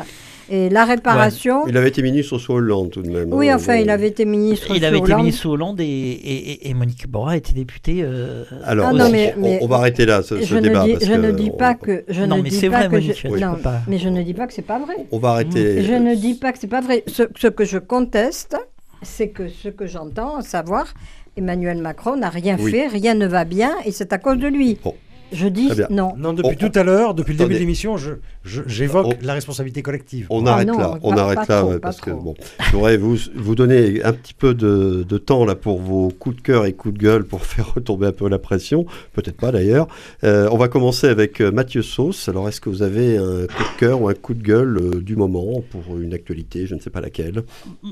Et 0.50 0.68
la 0.68 0.84
réparation. 0.84 1.66
Il 1.66 1.76
avait 1.76 1.88
été 1.88 2.02
ministre 2.02 2.38
sous 2.38 2.52
Hollande 2.52 2.90
tout 2.90 3.02
de 3.02 3.08
même. 3.10 3.32
Oui, 3.32 3.48
hein, 3.48 3.56
enfin, 3.56 3.76
bon. 3.76 3.82
il 3.82 3.90
avait 3.90 4.08
été 4.08 4.24
ministre. 4.24 4.66
Il 4.74 4.80
sous 4.80 4.84
avait 4.84 4.98
été 4.98 5.04
Hollande. 5.06 5.18
ministre 5.20 5.40
sous 5.42 5.50
Hollande 5.50 5.80
et, 5.80 5.84
et, 5.84 6.50
et- 6.52 6.68
et 6.70 6.74
Monique 6.74 7.08
Borra 7.08 7.32
a 7.32 7.36
été 7.36 7.52
députée. 7.52 8.00
euh, 8.02 8.44
Alors, 8.64 8.88
Ah 8.90 8.92
non, 8.92 9.06
on- 9.06 9.10
mais- 9.10 9.34
on, 9.62 9.66
va 9.66 9.76
arrêter 9.76 10.04
là 10.06 10.22
ce, 10.22 10.40
ce 10.40 10.44
Je 10.46 10.56
ne 10.56 10.60
débat. 10.60 10.84
dis, 10.84 10.92
parce 10.92 11.04
je 11.06 11.12
que 11.12 11.16
ne 11.18 11.30
dis 11.32 11.50
on- 11.52 11.56
pas 11.56 11.74
que. 11.74 12.04
Je 12.08 12.22
Non, 12.24 12.36
ne 12.38 12.42
mais 12.42 12.50
dis 12.50 12.56
c'est 12.56 12.68
pas 12.70 12.78
vrai, 12.78 12.86
que 12.88 12.92
Monique, 12.92 13.16
je- 13.16 13.28
tu 13.28 13.40
non, 13.40 13.54
pas- 13.56 13.80
mais 13.88 13.98
je 13.98 14.08
ne 14.08 14.22
dis 14.22 14.34
pas 14.34 14.46
que 14.46 14.52
c'est 14.52 14.62
pas 14.62 14.78
vrai. 14.78 14.94
On 15.12 15.18
va 15.18 15.30
arrêter. 15.30 15.82
Je 15.82 15.92
ne 15.94 16.14
dis 16.14 16.34
pas 16.34 16.52
que 16.52 16.58
c'est 16.58 16.66
pas 16.66 16.80
vrai. 16.80 17.04
Ce, 17.06 17.22
ce 17.36 17.46
que 17.48 17.64
je 17.64 17.78
conteste, 17.78 18.56
c'est 19.02 19.28
que 19.28 19.48
ce 19.48 19.68
que 19.68 19.86
j'entends, 19.86 20.36
à 20.36 20.42
savoir, 20.42 20.92
Emmanuel 21.36 21.78
Macron 21.78 22.16
n'a 22.16 22.28
rien 22.30 22.56
Oui. 22.60 22.70
fait, 22.70 22.86
rien 22.86 23.14
ne 23.14 23.26
va 23.26 23.44
bien, 23.44 23.72
et 23.84 23.90
c'est 23.90 24.12
à 24.12 24.18
cause 24.18 24.38
de 24.38 24.46
lui. 24.46 24.78
Bon. 24.84 24.94
Je 25.34 25.48
dis 25.48 25.68
non. 25.90 26.14
Non, 26.16 26.32
depuis 26.32 26.56
On- 26.64 26.68
tout 26.70 26.78
à 26.78 26.82
l'heure, 26.84 27.14
depuis 27.14 27.32
le 27.32 27.38
début 27.38 27.54
de 27.54 27.58
l'émission, 27.58 27.96
j'évoque 28.44 29.16
la 29.22 29.34
responsabilité 29.34 29.82
collective. 29.82 30.26
On 30.30 30.46
Ah 30.46 30.52
arrête 30.54 30.68
non, 30.68 30.78
là, 30.78 30.98
on 31.02 31.14
pas- 31.14 31.22
arrête 31.22 31.36
pas 31.36 31.46
là, 31.48 31.60
trop, 31.60 31.68
ouais, 31.70 31.74
pas 31.74 31.80
parce 31.80 32.00
que 32.00 32.10
bon, 32.10 32.34
je 32.66 32.72
voudrais 32.72 32.96
vous, 32.96 33.16
vous 33.34 33.54
donner 33.54 34.02
un 34.04 34.12
petit 34.12 34.34
peu 34.34 34.54
de, 34.54 35.04
de 35.08 35.18
temps 35.18 35.44
là 35.44 35.54
pour 35.54 35.80
vos 35.80 36.08
coups 36.10 36.36
de 36.36 36.40
cœur 36.42 36.66
et 36.66 36.72
coups 36.72 36.94
de 36.94 36.98
gueule 37.00 37.24
pour 37.24 37.44
faire 37.46 37.74
retomber 37.74 38.06
un 38.06 38.12
peu 38.12 38.28
la 38.28 38.38
pression, 38.38 38.86
peut-être 39.12 39.36
pas 39.36 39.52
d'ailleurs. 39.52 39.88
Euh, 40.22 40.48
on 40.52 40.56
va 40.56 40.68
commencer 40.68 41.06
avec 41.08 41.40
euh, 41.40 41.50
Mathieu 41.50 41.82
Sauce. 41.82 42.28
Alors, 42.28 42.48
est-ce 42.48 42.60
que 42.60 42.68
vous 42.70 42.82
avez 42.82 43.16
un 43.16 43.46
coup 43.46 43.62
de 43.62 43.78
cœur 43.78 44.00
ou 44.00 44.08
un 44.08 44.14
coup 44.14 44.34
de 44.34 44.42
gueule 44.42 44.78
euh, 44.78 45.00
du 45.00 45.16
moment 45.16 45.62
pour 45.70 45.98
une 45.98 46.14
actualité, 46.14 46.66
je 46.66 46.74
ne 46.74 46.80
sais 46.80 46.90
pas 46.90 47.00
laquelle? 47.00 47.42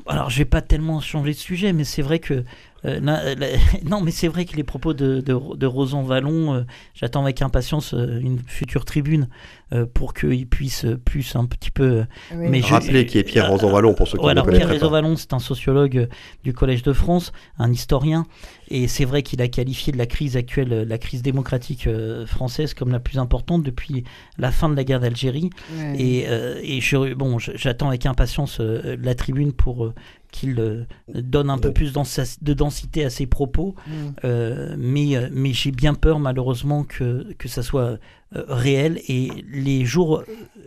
Alors, 0.06 0.30
je 0.30 0.38
vais 0.38 0.44
pas 0.44 0.60
tellement 0.62 1.00
changer 1.00 1.32
de 1.32 1.36
sujet, 1.36 1.72
mais 1.72 1.84
c'est 1.84 2.02
vrai 2.02 2.18
que. 2.18 2.44
Euh, 2.84 3.00
na- 3.00 3.34
la- 3.34 3.46
non, 3.88 4.00
mais 4.00 4.10
c'est 4.10 4.28
vrai 4.28 4.44
que 4.44 4.56
les 4.56 4.64
propos 4.64 4.92
de, 4.94 5.20
de, 5.20 5.56
de 5.56 5.66
Rosan 5.66 6.02
Vallon, 6.02 6.54
euh, 6.54 6.62
j'attends 6.94 7.22
avec 7.22 7.40
impatience 7.42 7.94
euh, 7.94 8.18
une 8.20 8.38
future 8.46 8.84
tribune 8.84 9.28
euh, 9.72 9.86
pour 9.86 10.14
qu'il 10.14 10.46
puisse 10.46 10.84
euh, 10.84 10.96
plus 10.96 11.34
un 11.36 11.44
petit 11.46 11.70
peu. 11.70 11.82
euh, 11.84 12.04
Oui. 12.34 12.46
mais 12.50 12.60
je- 12.60 12.66
Rappelez 12.72 13.06
qui 13.06 13.18
est 13.18 13.22
Pierre 13.24 13.46
Euh, 13.46 13.50
Rosan-Vallon 13.50 13.94
pour 13.94 14.08
ceux 14.08 14.18
qui 14.18 14.24
Ouais, 14.24 14.34
ne 14.34 14.40
alors 14.40 14.46
Pierre 14.48 14.66
pas. 14.66 14.72
Rosan-Vallon, 14.74 15.16
c'est 15.16 15.32
un 15.32 15.38
sociologue 15.38 15.96
euh, 15.96 16.06
du 16.44 16.52
Collège 16.52 16.82
de 16.82 16.92
France, 16.92 17.32
un 17.58 17.70
historien, 17.72 18.26
et 18.68 18.88
c'est 18.88 19.04
vrai 19.04 19.22
qu'il 19.22 19.40
a 19.42 19.48
qualifié 19.48 19.92
de 19.92 19.98
la 19.98 20.06
crise 20.06 20.36
actuelle, 20.36 20.72
euh, 20.72 20.84
la 20.84 20.98
crise 20.98 21.22
démocratique 21.22 21.86
euh, 21.86 22.26
française, 22.26 22.74
comme 22.74 22.90
la 22.90 23.00
plus 23.00 23.18
importante 23.18 23.62
depuis 23.62 24.04
la 24.38 24.50
fin 24.50 24.68
de 24.68 24.74
la 24.76 24.84
guerre 24.84 25.00
d'Algérie. 25.00 25.50
Et, 25.98 26.24
euh, 26.28 26.58
et 26.62 26.80
je, 26.80 27.14
bon, 27.14 27.38
j'attends 27.38 27.88
avec 27.88 28.06
impatience 28.06 28.58
euh, 28.60 28.96
la 29.00 29.14
tribune 29.14 29.52
pour 29.52 29.84
euh, 29.86 29.94
qu'il 30.32 30.58
euh, 30.58 30.84
donne 31.14 31.48
un 31.50 31.58
peu 31.58 31.68
Bon. 31.68 31.74
plus 31.74 31.92
de 31.92 32.52
densité 32.54 33.04
à 33.04 33.10
ses 33.10 33.26
propos. 33.26 33.76
Mm. 33.86 33.92
Euh, 34.24 34.74
mais 34.76 35.16
euh, 35.16 35.28
mais 35.32 35.52
j'ai 35.52 35.70
bien 35.70 35.94
peur 35.94 36.18
malheureusement 36.18 36.82
que, 36.82 37.32
que 37.38 37.46
ça 37.46 37.62
soit 37.62 37.98
réel 38.34 39.00
et 39.08 39.30
les 39.52 39.84
jours, 39.84 40.24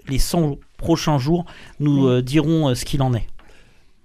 les 0.07 0.19
100 0.19 0.57
prochains 0.77 1.17
jours 1.17 1.45
nous 1.79 2.07
euh, 2.07 2.21
diront 2.21 2.69
euh, 2.69 2.75
ce 2.75 2.85
qu'il 2.85 3.01
en 3.01 3.13
est. 3.13 3.27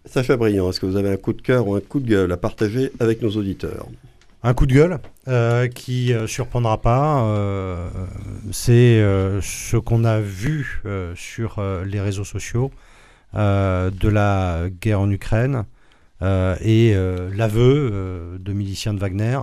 Sacha 0.07 0.37
Briand, 0.37 0.71
est-ce 0.71 0.81
que 0.81 0.87
vous 0.87 0.97
avez 0.97 1.11
un 1.11 1.17
coup 1.17 1.33
de 1.35 1.43
cœur 1.43 1.69
ou 1.69 1.75
un 1.75 1.81
coup 1.81 2.01
de 2.01 2.09
gueule 2.09 2.33
à 2.33 2.37
partager 2.37 2.91
avec 3.01 3.21
nos 3.23 3.31
auditeurs? 3.31 3.87
Un 4.43 4.55
coup 4.55 4.65
de 4.65 4.73
gueule 4.73 4.99
euh, 5.29 5.69
qui 5.69 6.15
euh, 6.15 6.27
surprendra 6.27 6.81
pas, 6.81 7.23
euh, 7.25 7.87
c'est 8.51 8.73
euh, 8.99 9.43
ce 9.43 9.77
qu'on 9.77 10.05
a 10.05 10.19
vu 10.21 10.81
euh, 10.87 11.13
sur 11.15 11.59
euh, 11.59 11.85
les 11.85 12.01
réseaux 12.01 12.25
sociaux 12.25 12.71
euh, 12.73 12.90
de 13.35 14.09
la 14.09 14.65
guerre 14.81 15.01
en 15.01 15.11
Ukraine 15.11 15.65
euh, 16.23 16.57
et 16.61 16.93
euh, 16.95 17.31
l'aveu 17.35 17.91
euh, 17.93 18.39
de 18.39 18.53
miliciens 18.53 18.93
de 18.95 18.99
Wagner 18.99 19.39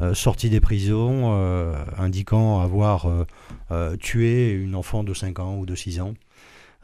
euh, 0.00 0.14
sortis 0.14 0.50
des 0.50 0.60
prisons 0.60 1.32
euh, 1.34 1.74
indiquant 1.98 2.60
avoir 2.60 3.06
euh, 3.06 3.26
euh, 3.70 3.96
tué 3.96 4.50
une 4.52 4.74
enfant 4.74 5.04
de 5.04 5.14
5 5.14 5.38
ans 5.40 5.56
ou 5.56 5.66
de 5.66 5.74
6 5.74 6.00
ans. 6.00 6.14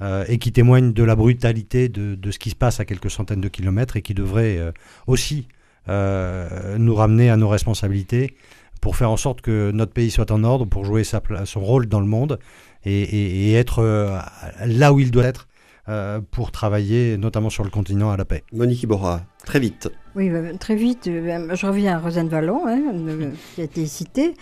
euh, 0.01 0.25
et 0.29 0.39
qui 0.39 0.53
témoigne 0.53 0.93
de 0.93 1.05
la 1.05 1.15
brutalité 1.17 1.89
de, 1.89 2.31
ce 2.31 2.39
qui 2.39 2.51
se 2.51 2.57
passe 2.57 2.81
à 2.81 2.85
quelques 2.85 3.11
centaines 3.11 3.41
de 3.41 3.49
kilomètres 3.49 3.97
et 3.97 4.03
qui 4.03 4.15
devrait 4.15 4.59
euh, 4.59 4.73
aussi 5.07 5.47
euh, 5.89 6.79
nous 6.79 6.95
ramener 6.95 7.31
à 7.31 7.37
nos 7.37 7.49
responsabilités 7.49 8.35
pour 8.81 8.97
faire 8.97 9.11
en 9.11 9.17
sorte 9.17 9.43
que 9.43 9.71
notre 9.73 9.93
pays 9.93 10.11
soit 10.11 10.31
en 10.33 10.43
ordre, 10.45 10.65
pour 10.65 10.85
jouer 10.85 11.05
sa 11.05 11.23
son 11.45 11.61
rôle 11.61 11.87
dans 11.87 12.01
le 12.01 12.07
monde 12.07 12.39
et, 12.85 13.53
être 13.55 13.79
euh, 13.81 14.19
là 14.67 14.93
où 14.93 14.99
il 15.01 15.11
doit 15.13 15.25
être 15.25 15.47
euh, 15.89 16.21
pour 16.31 16.53
travailler 16.53 17.17
notamment 17.17 17.51
sur 17.51 17.65
le 17.65 17.71
continent 17.71 18.11
à 18.11 18.17
la 18.17 18.25
paix. 18.25 18.45
Monique 18.53 18.83
Iborra, 18.85 19.23
très 19.45 19.59
vite. 19.61 19.91
Oui, 20.15 20.29
euh, 20.31 20.53
très 20.59 20.77
vite, 20.77 21.07
euh, 21.09 21.55
je 21.55 21.67
reviens 21.67 21.97
à 21.97 21.99
Rosane 21.99 22.29
Vallon, 22.29 22.67
hein, 22.67 22.81
euh, 22.95 23.31
qui 23.55 23.61
a 23.63 23.65
été 23.65 23.87
citée, 23.87 24.35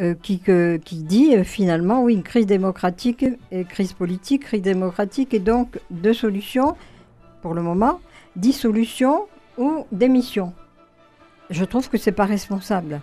euh, 0.00 0.14
qui, 0.22 0.38
que- 0.38 0.76
qui 0.78 1.02
dit 1.02 1.34
euh, 1.36 1.44
finalement, 1.44 2.02
oui, 2.02 2.14
une 2.14 2.22
crise 2.22 2.46
démocratique, 2.46 3.24
et 3.52 3.64
crise 3.64 3.92
politique, 3.92 4.44
crise 4.44 4.62
démocratique, 4.62 5.34
et 5.34 5.40
donc 5.40 5.78
deux 5.90 6.14
solutions, 6.14 6.76
pour 7.42 7.54
le 7.54 7.62
moment, 7.62 8.00
dissolution 8.36 9.26
ou 9.58 9.86
démission. 9.92 10.52
Je 11.50 11.64
trouve 11.64 11.88
que 11.88 11.98
c'est 11.98 12.12
pas 12.12 12.24
responsable. 12.26 13.00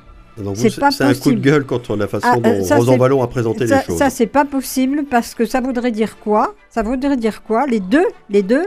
C'est 0.56 0.70
vous, 0.70 0.80
pas 0.80 0.92
c'est 0.92 1.04
un 1.04 1.08
coup 1.10 1.14
de 1.14 1.20
possible. 1.20 1.42
gueule 1.42 1.66
contre 1.66 1.96
la 1.96 2.08
façon 2.08 2.28
Ah, 2.32 2.38
euh, 2.38 2.60
dont 2.60 2.64
ça, 2.64 2.76
Rosan 2.78 2.94
c'est- 2.94 2.98
Vallon 2.98 3.22
a 3.22 3.28
présenté 3.28 3.68
Ça, 3.68 3.78
les 3.80 3.84
choses. 3.86 3.98
ça, 3.98 4.10
c'est 4.10 4.26
pas 4.28 4.46
possible 4.46 5.04
parce 5.10 5.36
que 5.36 5.46
ça 5.46 5.62
voudrait 5.62 5.92
dire 5.92 6.18
quoi? 6.20 6.56
Ça 6.70 6.82
voudrait 6.82 7.18
dire 7.18 7.44
quoi? 7.44 7.68
Les 7.68 7.80
deux, 7.80 8.06
les 8.30 8.42
deux. 8.42 8.66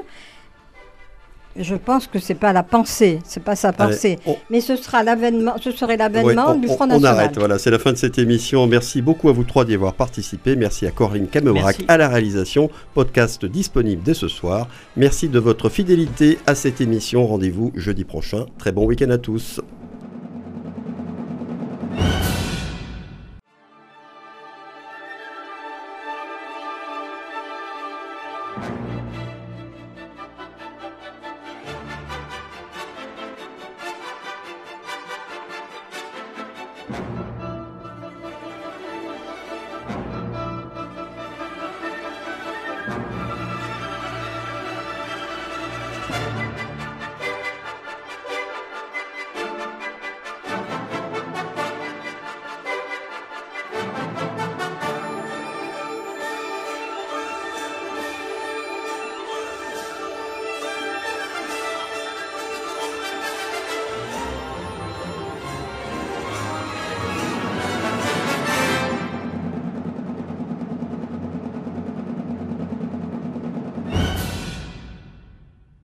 Je 1.59 1.75
pense 1.75 2.07
que 2.07 2.19
c'est 2.19 2.35
pas 2.35 2.53
la 2.53 2.63
pensée, 2.63 3.19
c'est 3.25 3.43
pas 3.43 3.57
sa 3.57 3.69
Allez, 3.69 3.77
pensée, 3.79 4.19
on- 4.27 4.37
mais 4.51 4.61
ce 4.61 4.77
sera 4.77 5.03
l'avènement, 5.03 5.55
ce 5.59 5.71
serait 5.71 5.97
l'avènement 5.97 6.49
Ouais, 6.51 6.53
on, 6.55 6.61
du 6.61 6.69
on- 6.69 6.75
Front 6.75 6.85
on 6.85 6.89
National. 6.89 7.15
arrête, 7.15 7.39
voilà, 7.39 7.59
c'est 7.59 7.71
la 7.71 7.79
fin 7.79 7.93
de 7.93 7.97
cette 7.97 8.19
émission. 8.19 8.67
Merci 8.67 9.01
beaucoup 9.01 9.31
à 9.31 9.33
vous 9.33 9.43
trois 9.45 9.65
d'y 9.65 9.73
avoir 9.73 9.95
participé. 9.95 10.55
Merci 10.55 10.87
à 10.87 10.91
Corinne 10.91 11.29
Camerac 11.29 11.79
à 11.89 11.97
la 11.97 12.09
réalisation. 12.09 12.69
Podcast 12.93 13.47
disponible 13.47 14.03
dès 14.05 14.13
ce 14.13 14.29
soir. 14.29 14.69
Merci 14.99 15.31
de 15.31 15.39
votre 15.39 15.71
fidélité 15.71 16.39
à 16.47 16.55
cette 16.55 16.83
émission. 16.83 17.27
Rendez-vous 17.27 17.73
jeudi 17.75 18.05
prochain. 18.05 18.45
Très 18.59 18.71
bon 18.71 18.85
week-end 18.85 19.09
à 19.09 19.17
tous. 19.19 19.59